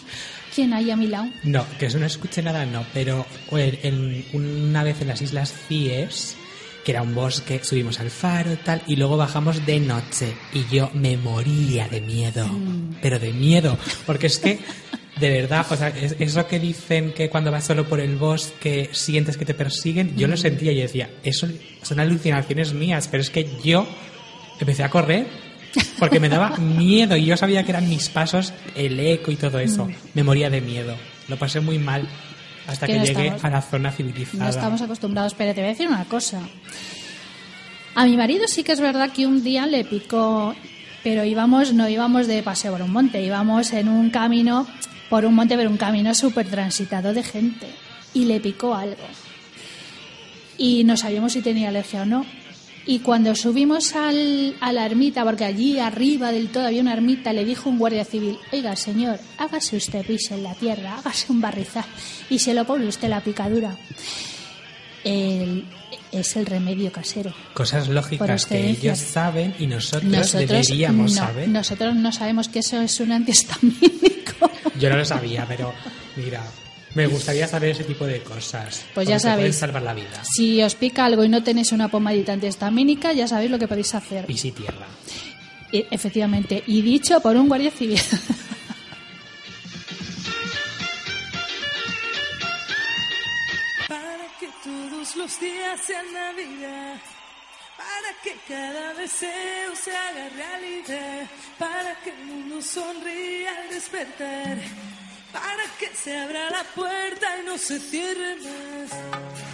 [0.53, 1.29] ¿Quién hay a mi lado?
[1.43, 5.53] No, que eso no escuche nada, no, pero en- en- una vez en las Islas
[5.67, 6.35] Cíes,
[6.83, 10.89] que era un bosque, subimos al faro tal, y luego bajamos de noche, y yo
[10.93, 12.95] me moría de miedo, Mm.
[13.01, 14.59] pero de miedo, porque es que,
[15.19, 18.89] de verdad, o sea, es- eso que dicen que cuando vas solo por el bosque
[18.93, 20.37] sientes que te persiguen, yo lo Mm.
[20.37, 21.47] sentía y decía, eso
[21.81, 23.85] son alucinaciones mías, pero es que yo
[24.59, 25.27] empecé a correr.
[25.99, 29.59] Porque me daba miedo y yo sabía que eran mis pasos, el eco y todo
[29.59, 29.85] eso.
[29.85, 29.93] Mm.
[30.15, 30.95] Me moría de miedo.
[31.27, 32.07] Lo pasé muy mal
[32.69, 34.43] hasta Que que, no llegué estamos- a la zona civilizada.
[34.43, 36.41] No estamos acostumbrados, pero te voy a decir una cosa.
[37.95, 40.55] A mi marido sí que es verdad que un día le picó,
[41.03, 44.67] pero íbamos, no íbamos de paseo por un monte, íbamos en un camino,
[45.09, 47.67] por un monte, pero un camino súper transitado de gente.
[48.13, 49.03] Y le picó algo.
[50.57, 52.25] Y no sabíamos si tenía alergia o no.
[52.91, 57.31] Y cuando subimos al, a la ermita, porque allí arriba del todo había una ermita,
[57.33, 61.39] le dijo un guardia civil, oiga señor, hágase usted pis en la tierra, hágase un
[61.39, 61.85] barrizal
[62.31, 63.77] y se lo pone usted la picadura.
[65.03, 65.65] El-
[66.11, 67.31] es el remedio casero.
[67.53, 71.47] Cosas lógicas que ellos saben y nosotros, Nosotros deberíamos no, saber.
[71.47, 74.49] nosotros no sabemos que eso es un antihistamínico.
[74.79, 75.71] Yo no lo sabía, pero
[76.15, 76.41] mira,
[76.99, 78.83] me gustaría saber ese tipo de cosas.
[78.93, 79.55] Pues ya sabéis.
[79.55, 80.21] salvar la vida.
[80.23, 83.95] Si os pica algo y no tenéis una pomadita antihistamínica, ya sabéis lo que podéis
[83.95, 84.25] hacer.
[84.27, 84.85] Y si tierra.
[85.71, 87.99] E- Efectivamente, y dicho por un guardia civil.
[93.87, 96.95] Para que todos los días sean Navidad.
[97.77, 101.27] Para que cada deseo se haga realidad.
[101.57, 104.57] Para que el mundo sonría al despertar.
[105.31, 109.48] Para que se abra la puerta y no se cierre más.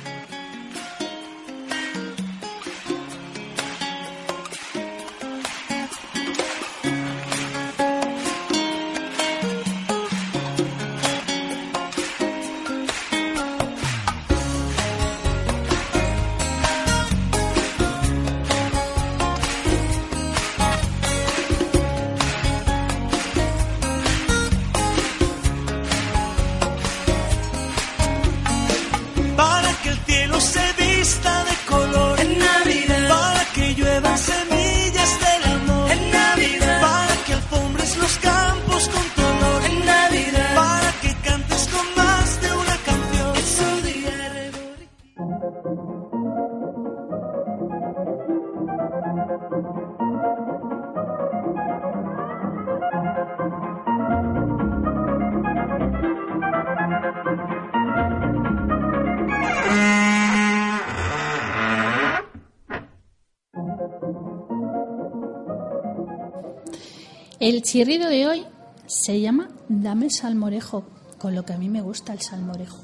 [67.66, 68.46] El chirrido de hoy
[68.86, 70.86] se llama Dame salmorejo,
[71.18, 72.78] con lo que a mí me gusta el salmorejo.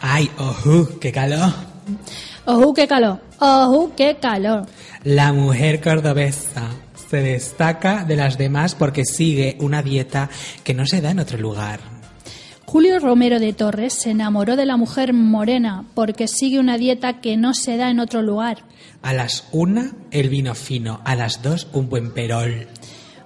[0.00, 1.52] ¡Ay, ojú, qué calor!
[2.44, 3.18] ¡Ojú, qué calor!
[3.40, 4.64] ¡Ojú, qué calor!
[5.02, 6.70] La mujer cordobesa
[7.10, 10.30] se destaca de las demás porque sigue una dieta
[10.62, 11.93] que no se da en otro lugar.
[12.74, 17.36] Julio Romero de Torres se enamoró de la mujer morena porque sigue una dieta que
[17.36, 18.64] no se da en otro lugar.
[19.00, 21.00] A las una, el vino fino.
[21.04, 22.66] A las dos, un buen perol.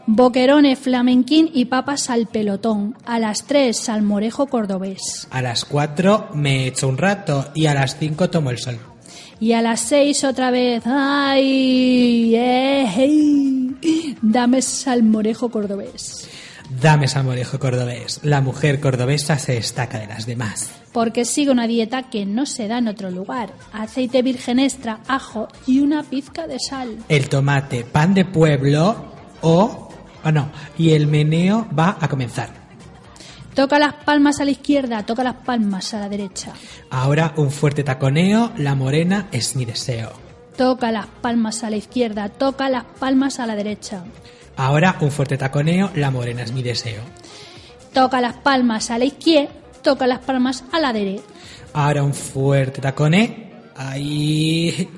[0.06, 2.94] Boquerones, flamenquín y papas al pelotón.
[3.06, 5.26] A las tres, salmorejo cordobés.
[5.30, 7.50] A las cuatro, me echo un rato.
[7.54, 8.78] Y a las cinco, tomo el sol.
[9.40, 12.34] Y a las seis otra vez, ¡ay!
[12.34, 14.16] eh, ey!
[14.20, 16.28] Dame salmorejo cordobés.
[16.70, 18.20] Dame salmorejo cordobés.
[18.22, 20.70] La mujer cordobesa se destaca de las demás.
[20.92, 23.54] Porque sigue una dieta que no se da en otro lugar.
[23.72, 26.98] Aceite virgen extra, ajo y una pizca de sal.
[27.08, 29.88] El tomate, pan de pueblo o...
[30.22, 30.50] o no.
[30.76, 32.50] Y el meneo va a comenzar.
[33.54, 36.52] Toca las palmas a la izquierda, toca las palmas a la derecha.
[36.90, 38.52] Ahora un fuerte taconeo.
[38.56, 40.12] La morena es mi deseo.
[40.56, 44.04] Toca las palmas a la izquierda, toca las palmas a la derecha.
[44.58, 45.90] Ahora un fuerte taconeo.
[45.94, 47.02] La morena es mi deseo.
[47.92, 49.52] Toca las palmas a la izquierda,
[49.82, 51.22] toca las palmas a la derecha.
[51.72, 53.52] Ahora un fuerte tacone.
[53.76, 54.88] Ahí.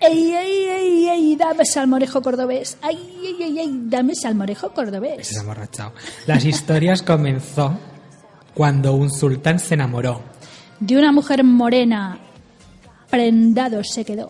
[0.00, 1.36] ¡Ey, ey, ey, ey!
[1.36, 2.76] Dame salmorejo cordobés.
[2.82, 3.80] ¡Ay, ey, ey, ey!
[3.84, 5.28] Dame salmorejo cordobés.
[5.28, 5.92] Se ha.
[6.26, 7.78] Las historias comenzó
[8.54, 10.22] cuando un sultán se enamoró.
[10.80, 12.18] De una mujer morena,
[13.10, 14.28] prendado se quedó.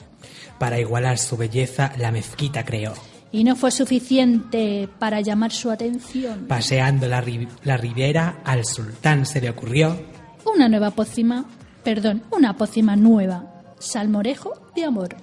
[0.63, 2.93] Para igualar su belleza, la mezquita creó.
[3.33, 6.47] Y no fue suficiente para llamar su atención.
[6.47, 9.99] Paseando la, ri- la ribera, al sultán se le ocurrió
[10.45, 11.47] Una nueva pócima,
[11.83, 13.45] perdón, una pócima nueva.
[13.81, 15.17] Salmorejo de amor.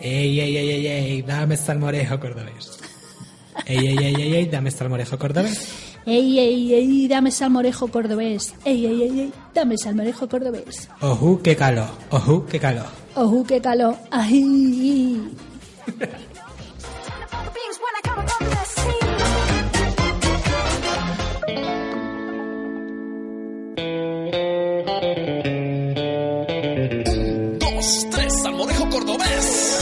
[0.00, 1.22] ¡Ey, ey, ey, ey, ey!
[1.22, 2.78] Dame salmorejo cordobés.
[3.66, 4.46] ¡Ey, ey, ey, ey, ey!
[4.46, 5.68] Dame salmorejo cordobés.
[6.06, 7.06] ¡Ey, ey, ey!
[7.08, 8.54] Dame salmorejo cordobés.
[8.64, 9.32] ¡Ey, ey, ey, ey!
[9.54, 10.88] Dame salmorejo cordobés.
[11.02, 11.90] ¡Ojú, qué calor!
[12.10, 12.99] ¡Ojú, qué calor!
[13.14, 13.96] ¡Ojú, qué calor!
[14.10, 15.28] ¡Ay!
[27.58, 29.78] Dos, tres, salmorejo cordobés.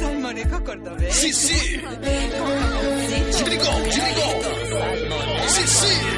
[0.00, 1.14] Salmorejo cordobés.
[1.14, 1.80] Sí, sí.
[3.30, 4.26] Chirico, chirico.
[5.48, 5.86] Sí, sí.
[5.86, 6.15] Sí,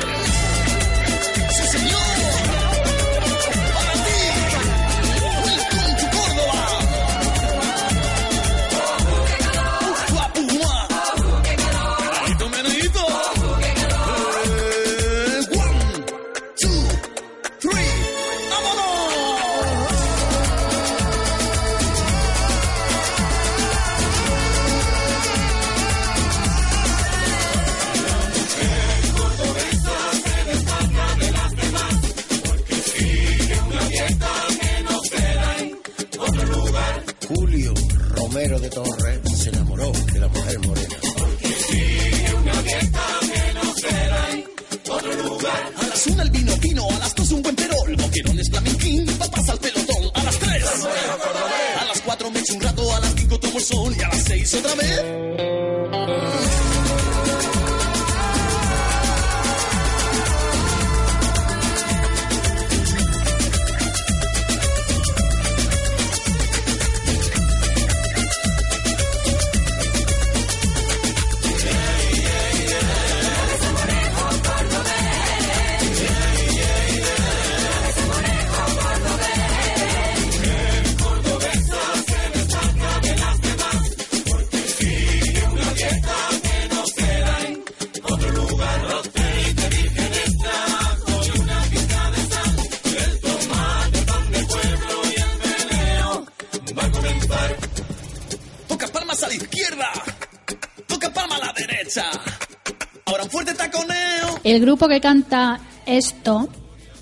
[104.59, 106.49] El grupo que canta esto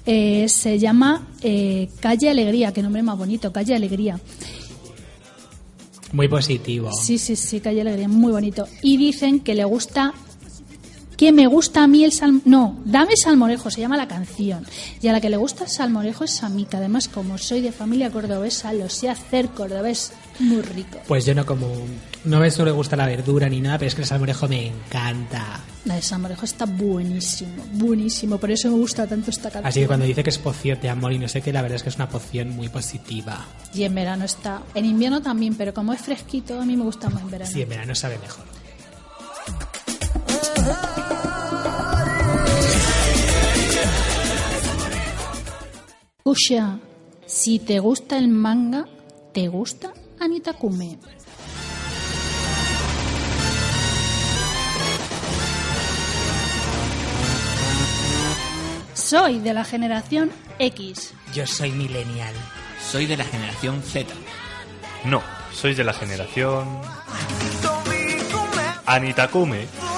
[0.04, 4.20] eh, se llama eh, Calle Alegría, qué nombre más bonito, Calle Alegría.
[6.12, 6.90] Muy positivo.
[6.92, 8.68] Sí, sí, sí, Calle Alegría, muy bonito.
[8.82, 10.12] Y dicen que le gusta,
[11.16, 14.66] que me gusta a mí el salmorejo, no, dame salmorejo, se llama la canción.
[15.00, 17.60] Y a la que le gusta el salmorejo es a mí, que además como soy
[17.60, 20.98] de familia cordobesa, lo sé hacer cordobés muy rico.
[21.06, 21.68] Pues yo no como...
[22.24, 25.60] No me suele gustar la verdura ni nada, pero es que el salmorejo me encanta.
[25.84, 29.66] La de salmorejo está buenísimo, buenísimo, por eso me gusta tanto esta canción.
[29.66, 31.76] Así que cuando dice que es poción de amor y no sé qué, la verdad
[31.76, 33.46] es que es una poción muy positiva.
[33.72, 37.08] Y en verano está, en invierno también, pero como es fresquito, a mí me gusta
[37.08, 37.50] más en verano.
[37.52, 38.44] Sí, en verano sabe mejor.
[46.26, 46.80] Usha,
[47.24, 48.84] si te gusta el manga,
[49.32, 50.98] ¿te gusta Anita Kume?
[58.92, 61.14] Soy de la generación X.
[61.32, 62.34] Yo soy millennial.
[62.90, 64.12] Soy de la generación Z.
[65.04, 65.22] No,
[65.52, 66.80] sois de la generación...
[68.84, 69.66] Anitakume.
[69.66, 69.95] ¡Se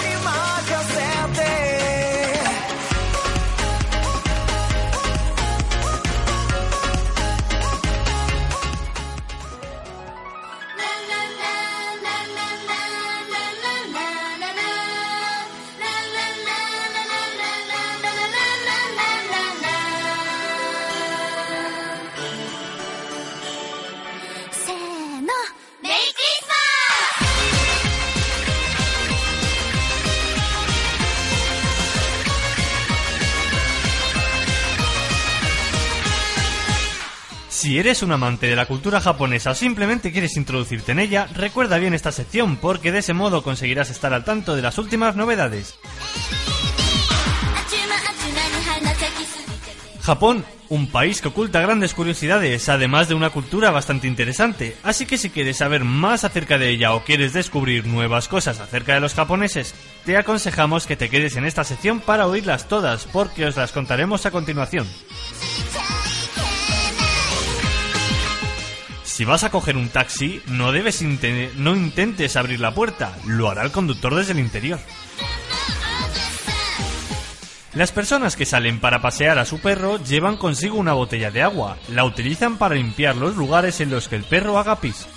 [37.59, 41.79] Si eres un amante de la cultura japonesa o simplemente quieres introducirte en ella, recuerda
[41.79, 45.75] bien esta sección porque de ese modo conseguirás estar al tanto de las últimas novedades.
[50.03, 54.77] Japón, un país que oculta grandes curiosidades, además de una cultura bastante interesante.
[54.85, 58.95] Así que si quieres saber más acerca de ella o quieres descubrir nuevas cosas acerca
[58.95, 59.75] de los japoneses,
[60.05, 64.27] te aconsejamos que te quedes en esta sección para oírlas todas, porque os las contaremos
[64.27, 64.87] a continuación.
[69.19, 73.65] Si vas a coger un taxi, no debes no intentes abrir la puerta, lo hará
[73.65, 74.79] el conductor desde el interior.
[77.75, 81.79] Las personas que salen para pasear a su perro llevan consigo una botella de agua.
[81.89, 85.09] La utilizan para limpiar los lugares en los que el perro haga pis.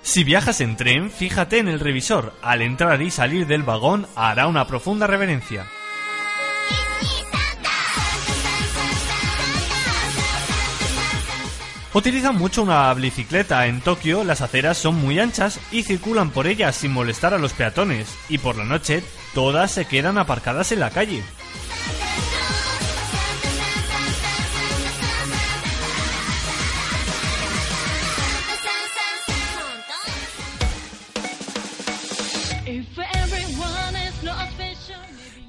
[0.00, 2.32] Si viajas en tren, fíjate en el revisor.
[2.40, 5.66] Al entrar y salir del vagón hará una profunda reverencia.
[11.92, 13.66] Utilizan mucho una bicicleta.
[13.66, 17.52] En Tokio las aceras son muy anchas y circulan por ellas sin molestar a los
[17.52, 18.16] peatones.
[18.28, 19.02] Y por la noche
[19.34, 21.22] todas se quedan aparcadas en la calle.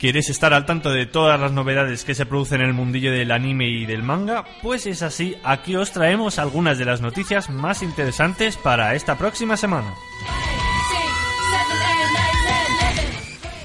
[0.02, 3.32] ¿Quieres estar al tanto de todas las novedades que se producen en el mundillo del
[3.32, 4.45] anime y del manga?
[4.64, 9.57] Pues es así, aquí os traemos algunas de las noticias más interesantes para esta próxima
[9.57, 9.94] semana.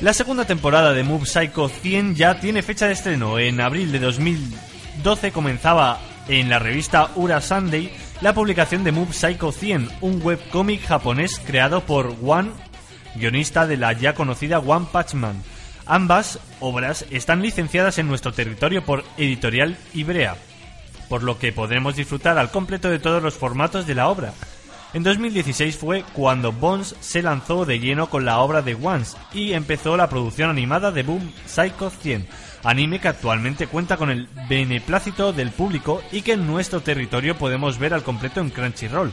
[0.02, 3.38] La segunda temporada de Move Psycho 100 ya tiene fecha de estreno.
[3.38, 7.90] En abril de 2012 comenzaba en la revista Ura Sunday
[8.20, 12.50] la publicación de Move Psycho 100, un webcómic japonés creado por One,
[13.14, 15.42] guionista de la ya conocida One Punch Man.
[15.86, 20.36] Ambas obras están licenciadas en nuestro territorio por Editorial Ibrea,
[21.08, 24.32] por lo que podremos disfrutar al completo de todos los formatos de la obra.
[24.94, 29.52] En 2016 fue cuando Bones se lanzó de lleno con la obra de Once y
[29.52, 32.26] empezó la producción animada de Boom Psycho 100,
[32.64, 37.78] anime que actualmente cuenta con el beneplácito del público y que en nuestro territorio podemos
[37.78, 39.12] ver al completo en Crunchyroll.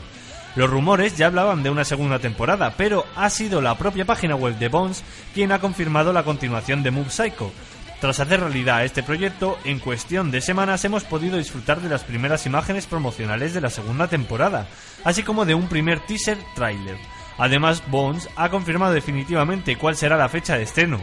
[0.56, 4.56] Los rumores ya hablaban de una segunda temporada, pero ha sido la propia página web
[4.58, 5.02] de Bones
[5.34, 7.52] quien ha confirmado la continuación de Move Psycho.
[8.00, 12.46] Tras hacer realidad este proyecto, en cuestión de semanas hemos podido disfrutar de las primeras
[12.46, 14.68] imágenes promocionales de la segunda temporada,
[15.04, 16.98] así como de un primer teaser trailer.
[17.38, 21.00] Además, Bones ha confirmado definitivamente cuál será la fecha de estreno,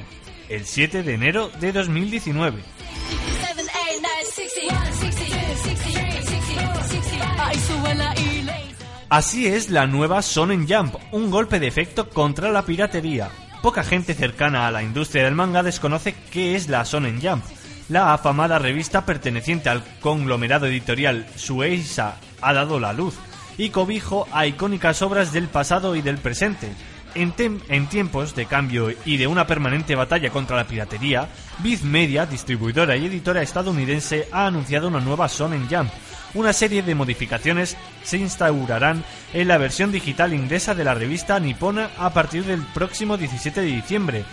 [0.48, 2.62] el 7 de enero de 2019.
[9.12, 13.28] Así es la nueva Sonen Jump, un golpe de efecto contra la piratería.
[13.62, 17.44] Poca gente cercana a la industria del manga desconoce qué es la Sonen Jump.
[17.90, 23.16] La afamada revista perteneciente al conglomerado editorial Shueisha ha dado la luz
[23.58, 26.70] y cobijo a icónicas obras del pasado y del presente.
[27.14, 31.28] En, tiempos de cambio y de una permanente batalla contra la piratería,
[31.60, 35.92] Viz Media, distribuidora y editora estadounidense, ha anunciado una nueva Sonen Jump.
[36.34, 41.90] Una serie de modificaciones se instaurarán en la versión digital inglesa de la revista nipona
[41.98, 44.24] a partir del próximo 17 de diciembre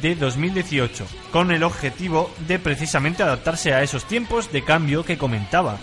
[0.00, 5.78] de 2018, con el objetivo de precisamente adaptarse a esos tiempos de cambio que comentaba.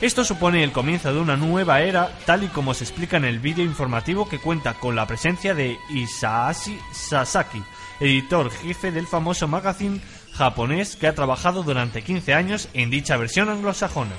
[0.00, 3.38] Esto supone el comienzo de una nueva era, tal y como se explica en el
[3.38, 7.62] vídeo informativo que cuenta con la presencia de Isaashi Sasaki,
[8.00, 10.00] editor jefe del famoso magazine
[10.32, 14.14] japonés que ha trabajado durante 15 años en dicha versión anglosajona.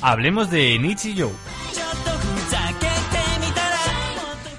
[0.00, 1.32] Hablemos de Nichijou.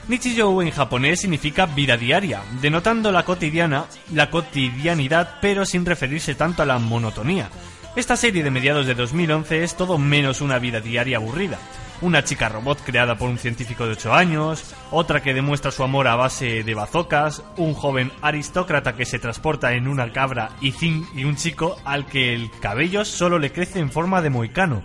[0.10, 6.64] Nichijou en japonés significa vida diaria, denotando la cotidiana, la cotidianidad, pero sin referirse tanto
[6.64, 7.50] a la monotonía.
[7.96, 11.58] Esta serie de mediados de 2011 es todo menos una vida diaria aburrida.
[12.02, 16.08] Una chica robot creada por un científico de 8 años, otra que demuestra su amor
[16.08, 20.74] a base de bazocas, un joven aristócrata que se transporta en una cabra y,
[21.16, 24.84] y un chico al que el cabello solo le crece en forma de moicano.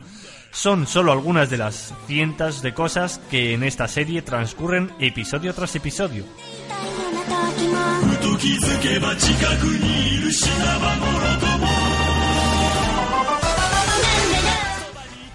[0.54, 5.74] Son solo algunas de las cientos de cosas que en esta serie transcurren episodio tras
[5.74, 6.24] episodio.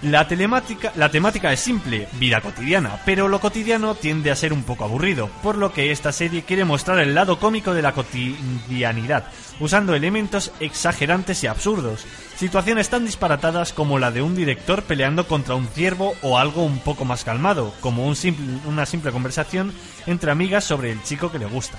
[0.02, 5.28] La, temática es simple, vida cotidiana, pero lo cotidiano tiende a ser un poco aburrido,
[5.42, 9.26] por lo que esta serie quiere mostrar el lado cómico de la cotidianidad,
[9.58, 12.06] usando elementos exagerantes y absurdos,
[12.36, 16.78] situaciones tan disparatadas como la de un director peleando contra un ciervo o algo un
[16.78, 19.74] poco más calmado, como una simple conversación
[20.06, 21.76] entre amigas sobre el chico que le gusta.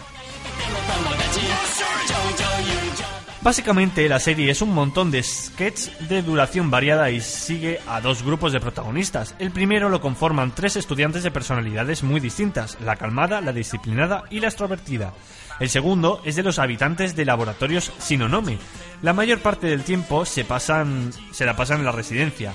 [3.44, 8.22] Básicamente la serie es un montón de sketches de duración variada y sigue a dos
[8.22, 9.34] grupos de protagonistas.
[9.40, 14.42] El primero lo conforman tres estudiantes de personalidades muy distintas, la calmada, la disciplinada y
[14.42, 15.14] la extrovertida.
[15.60, 18.60] El segundo es de los habitantes de laboratorios Sinonome.
[19.02, 22.54] La mayor parte del tiempo se, pasan, se la pasan en la residencia.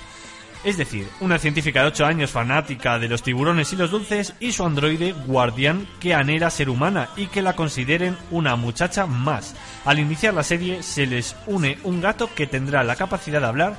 [0.66, 4.50] Es decir, una científica de 8 años fanática de los tiburones y los dulces y
[4.50, 9.54] su androide guardián que anhela ser humana y que la consideren una muchacha más.
[9.84, 13.76] Al iniciar la serie se les une un gato que tendrá la capacidad de hablar,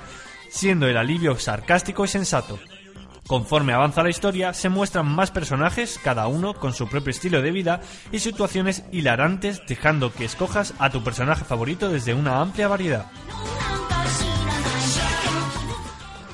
[0.50, 2.58] siendo el alivio sarcástico y sensato.
[3.28, 7.52] Conforme avanza la historia, se muestran más personajes, cada uno con su propio estilo de
[7.52, 7.82] vida
[8.14, 13.08] y situaciones hilarantes, dejando que escojas a tu personaje favorito desde una amplia variedad.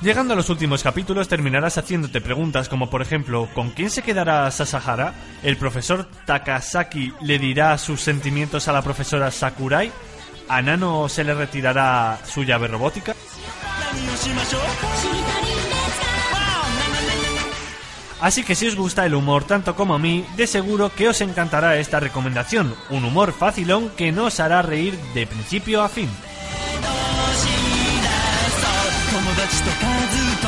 [0.04, 4.50] Llegando a los últimos capítulos terminarás haciéndote preguntas como por ejemplo, ¿con quién se quedará
[4.50, 5.14] Sasahara?
[5.42, 9.90] ¿El profesor Takasaki le dirá sus sentimientos a la profesora Sakurai?
[10.46, 13.14] ¿A Nano se le retirará su llave robótica?
[18.20, 21.22] Así que si os gusta el humor tanto como a mí, de seguro que os
[21.22, 26.10] encantará esta recomendación, un humor facilón que nos hará reír de principio a fin.
[29.13, 29.77] 友達と数
[30.41, 30.47] と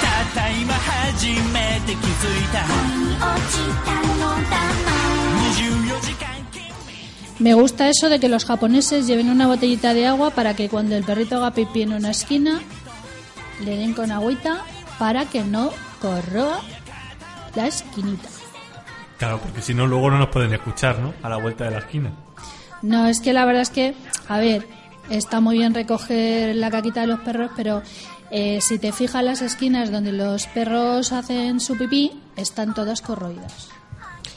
[0.00, 2.58] たった今初めて気づいた
[5.44, 6.28] 24時間
[7.40, 10.96] Me gusta eso de que los japoneses lleven una botellita de agua para que cuando
[10.96, 12.60] el perrito haga pipí en una esquina
[13.64, 14.64] le den con agüita
[14.99, 15.71] para que no
[16.01, 16.59] corroa
[17.55, 18.29] la esquinita.
[19.17, 21.13] Claro, porque si no luego no nos pueden escuchar, ¿no?
[21.23, 22.11] A la vuelta de la esquina.
[22.81, 23.95] No, es que la verdad es que,
[24.27, 24.67] a ver,
[25.09, 27.81] está muy bien recoger la caquita de los perros, pero
[28.31, 33.69] eh, si te fijas las esquinas donde los perros hacen su pipí, están todas corroídas.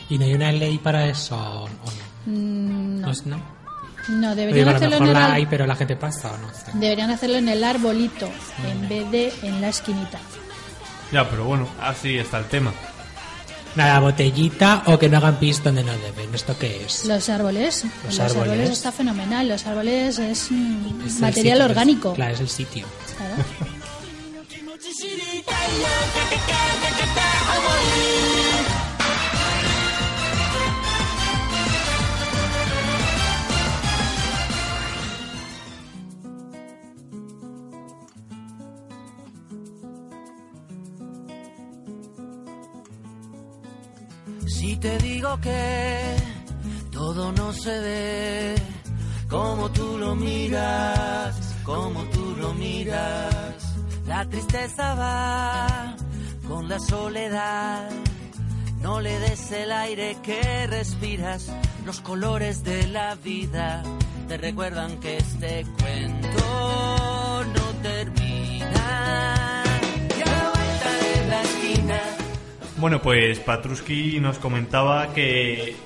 [0.09, 1.37] ¿Y no hay una ley para eso?
[1.37, 2.33] ¿O no?
[2.33, 3.43] Mm, No,
[4.09, 6.71] no, deberían hacerlo en el la ar- hay, pero la gente pasa o no sé.
[6.75, 8.29] deberían hacerlo en el arbolito
[8.65, 10.19] en vez de en la esquinita.
[11.13, 12.73] Ya, pero bueno, así está el tema.
[13.77, 16.35] Nada, botellita o que no hagan pis donde no deben.
[16.35, 17.05] ¿Esto qué es?
[17.05, 18.51] Los árboles, Los los, árboles.
[18.53, 18.71] árboles.
[18.71, 19.49] está fenomenal.
[19.49, 22.09] Los árboles es mm, Es el material sitio, orgánico.
[22.11, 22.87] es- claro, es el sitio.
[23.19, 23.35] Claro.
[45.41, 46.17] que
[46.91, 48.55] todo no se ve,
[49.29, 53.77] como tú lo miras, como tú lo miras.
[54.07, 55.97] La tristeza va
[56.49, 57.91] con la soledad,
[58.81, 61.53] no le des el aire que respiras,
[61.85, 63.83] los colores de la vida
[64.29, 66.96] te recuerdan que este cuento
[72.79, 75.77] Bueno, pues Patruski nos comentaba que.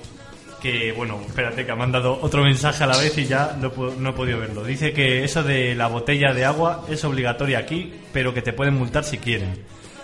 [0.61, 3.95] Que, bueno, espérate, que ha mandado otro mensaje a la vez y ya no, pu-
[3.97, 4.63] no he podido verlo.
[4.63, 8.75] Dice que eso de la botella de agua es obligatoria aquí, pero que te pueden
[8.75, 9.57] multar si quieren.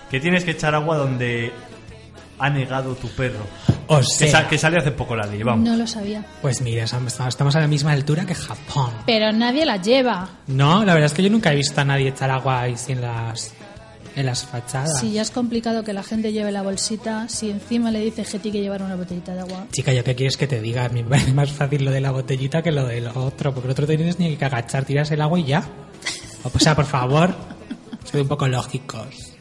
[0.10, 1.52] Que tienes que echar agua donde
[2.40, 3.46] ha negado tu perro.
[3.86, 5.64] O Que, sea, sa- que sale hace poco la ley, vamos.
[5.64, 6.26] No lo sabía.
[6.42, 8.92] pues mira, estamos a la misma altura que Japón.
[9.06, 10.28] Pero nadie la lleva.
[10.48, 13.02] No, la verdad es que yo nunca he visto a nadie echar agua ahí en
[13.02, 13.54] las,
[14.18, 15.00] en las fachadas.
[15.00, 18.40] Si ya es complicado que la gente lleve la bolsita, si encima le dice que
[18.40, 19.68] tiene que llevar una botellita de agua.
[19.72, 20.86] Chica, ¿yo qué quieres que te diga?
[20.86, 23.68] A mí me parece más fácil lo de la botellita que lo del otro, porque
[23.68, 25.64] el otro tienes ni que agachar, tiras el agua y ya.
[26.44, 27.34] O sea, por favor,
[28.06, 29.34] sed un poco lógicos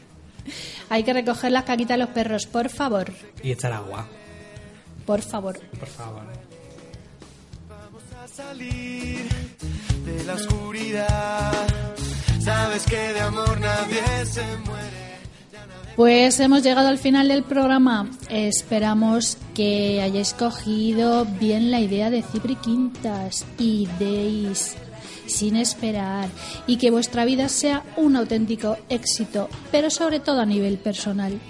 [0.89, 3.11] Hay que recoger las caquitas de los perros, por favor.
[3.43, 4.07] y echar agua,
[5.05, 5.59] Por favor.
[5.79, 6.23] por favor.
[8.35, 9.27] salir
[10.05, 11.86] de la oscuridad.
[12.47, 15.17] Sabes que de amor nadie se muere.
[15.97, 18.09] Pues hemos llegado al final del programa.
[18.29, 24.77] Esperamos que hayáis cogido bien la idea de Cipri Quintas y deis
[25.25, 26.29] sin esperar
[26.67, 31.41] y que vuestra vida sea un auténtico éxito, pero sobre todo a nivel personal.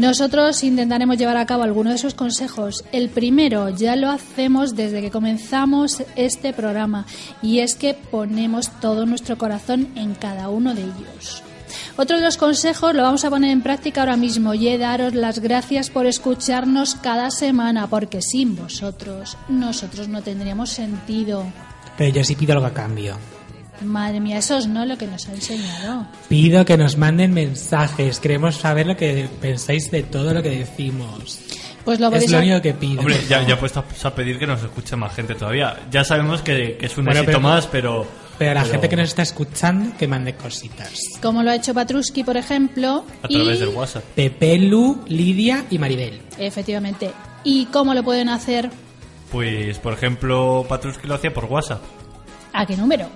[0.00, 2.84] Nosotros intentaremos llevar a cabo algunos de esos consejos.
[2.90, 7.04] El primero ya lo hacemos desde que comenzamos este programa
[7.42, 11.42] y es que ponemos todo nuestro corazón en cada uno de ellos.
[11.98, 15.14] Otro de los consejos lo vamos a poner en práctica ahora mismo y he daros
[15.14, 21.44] las gracias por escucharnos cada semana porque sin vosotros nosotros no tendríamos sentido.
[21.98, 23.18] Pero yo sí pido algo a cambio.
[23.82, 26.06] Madre mía, eso es no lo que nos ha enseñado.
[26.28, 31.40] Pido que nos manden mensajes, queremos saber lo que pensáis de todo lo que decimos.
[31.84, 33.00] Pues lo es lo ha- único que pido.
[33.00, 35.78] Hombre, ya, ya he puesto a pedir que nos escuche más gente todavía.
[35.90, 38.06] Ya sabemos que, que es un Bueno, éxito pero- más, pero...
[38.38, 40.92] Pero a la pero gente que nos está escuchando, que mande cositas.
[41.20, 43.04] Como lo ha hecho Patruski, por ejemplo.
[43.22, 44.02] A través y- del WhatsApp.
[44.14, 46.20] Pepe, Lu, Lidia y Maribel.
[46.38, 47.10] Efectivamente.
[47.44, 48.70] ¿Y cómo lo pueden hacer?
[49.30, 51.82] Pues, por ejemplo, Patruski lo hacía por WhatsApp.
[52.54, 53.08] ¿A qué número?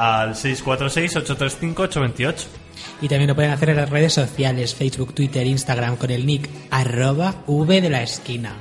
[0.00, 2.46] Al 646-835-828.
[3.02, 6.48] Y también lo pueden hacer en las redes sociales, Facebook, Twitter, Instagram, con el nick
[6.70, 8.54] arroba V de la esquina.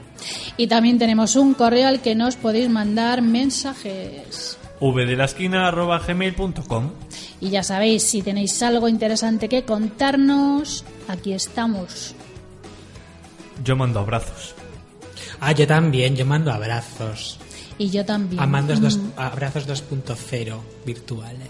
[0.58, 4.58] Y también tenemos un correo al que nos podéis mandar mensajes.
[4.82, 6.92] vdelasquina.gmail.com
[7.40, 12.16] Y ya sabéis, si tenéis algo interesante que contarnos, aquí estamos.
[13.64, 14.56] Yo mando abrazos.
[15.40, 17.40] Ah, yo también, yo mando abrazos.
[17.80, 18.40] Y yo también.
[18.42, 21.50] A mandos dos- abrazos 2.0 virtuales.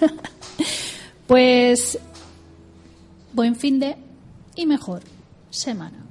[1.26, 1.98] Pues
[3.32, 3.96] buen fin de
[4.54, 5.00] y mejor
[5.48, 6.04] semana.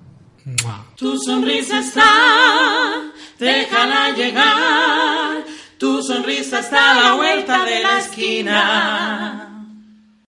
[0.44, 0.86] Mua.
[0.98, 5.44] Tu sonrisa está, déjala llegar.
[5.78, 9.53] Tu sonrisa está a la vuelta de la esquina.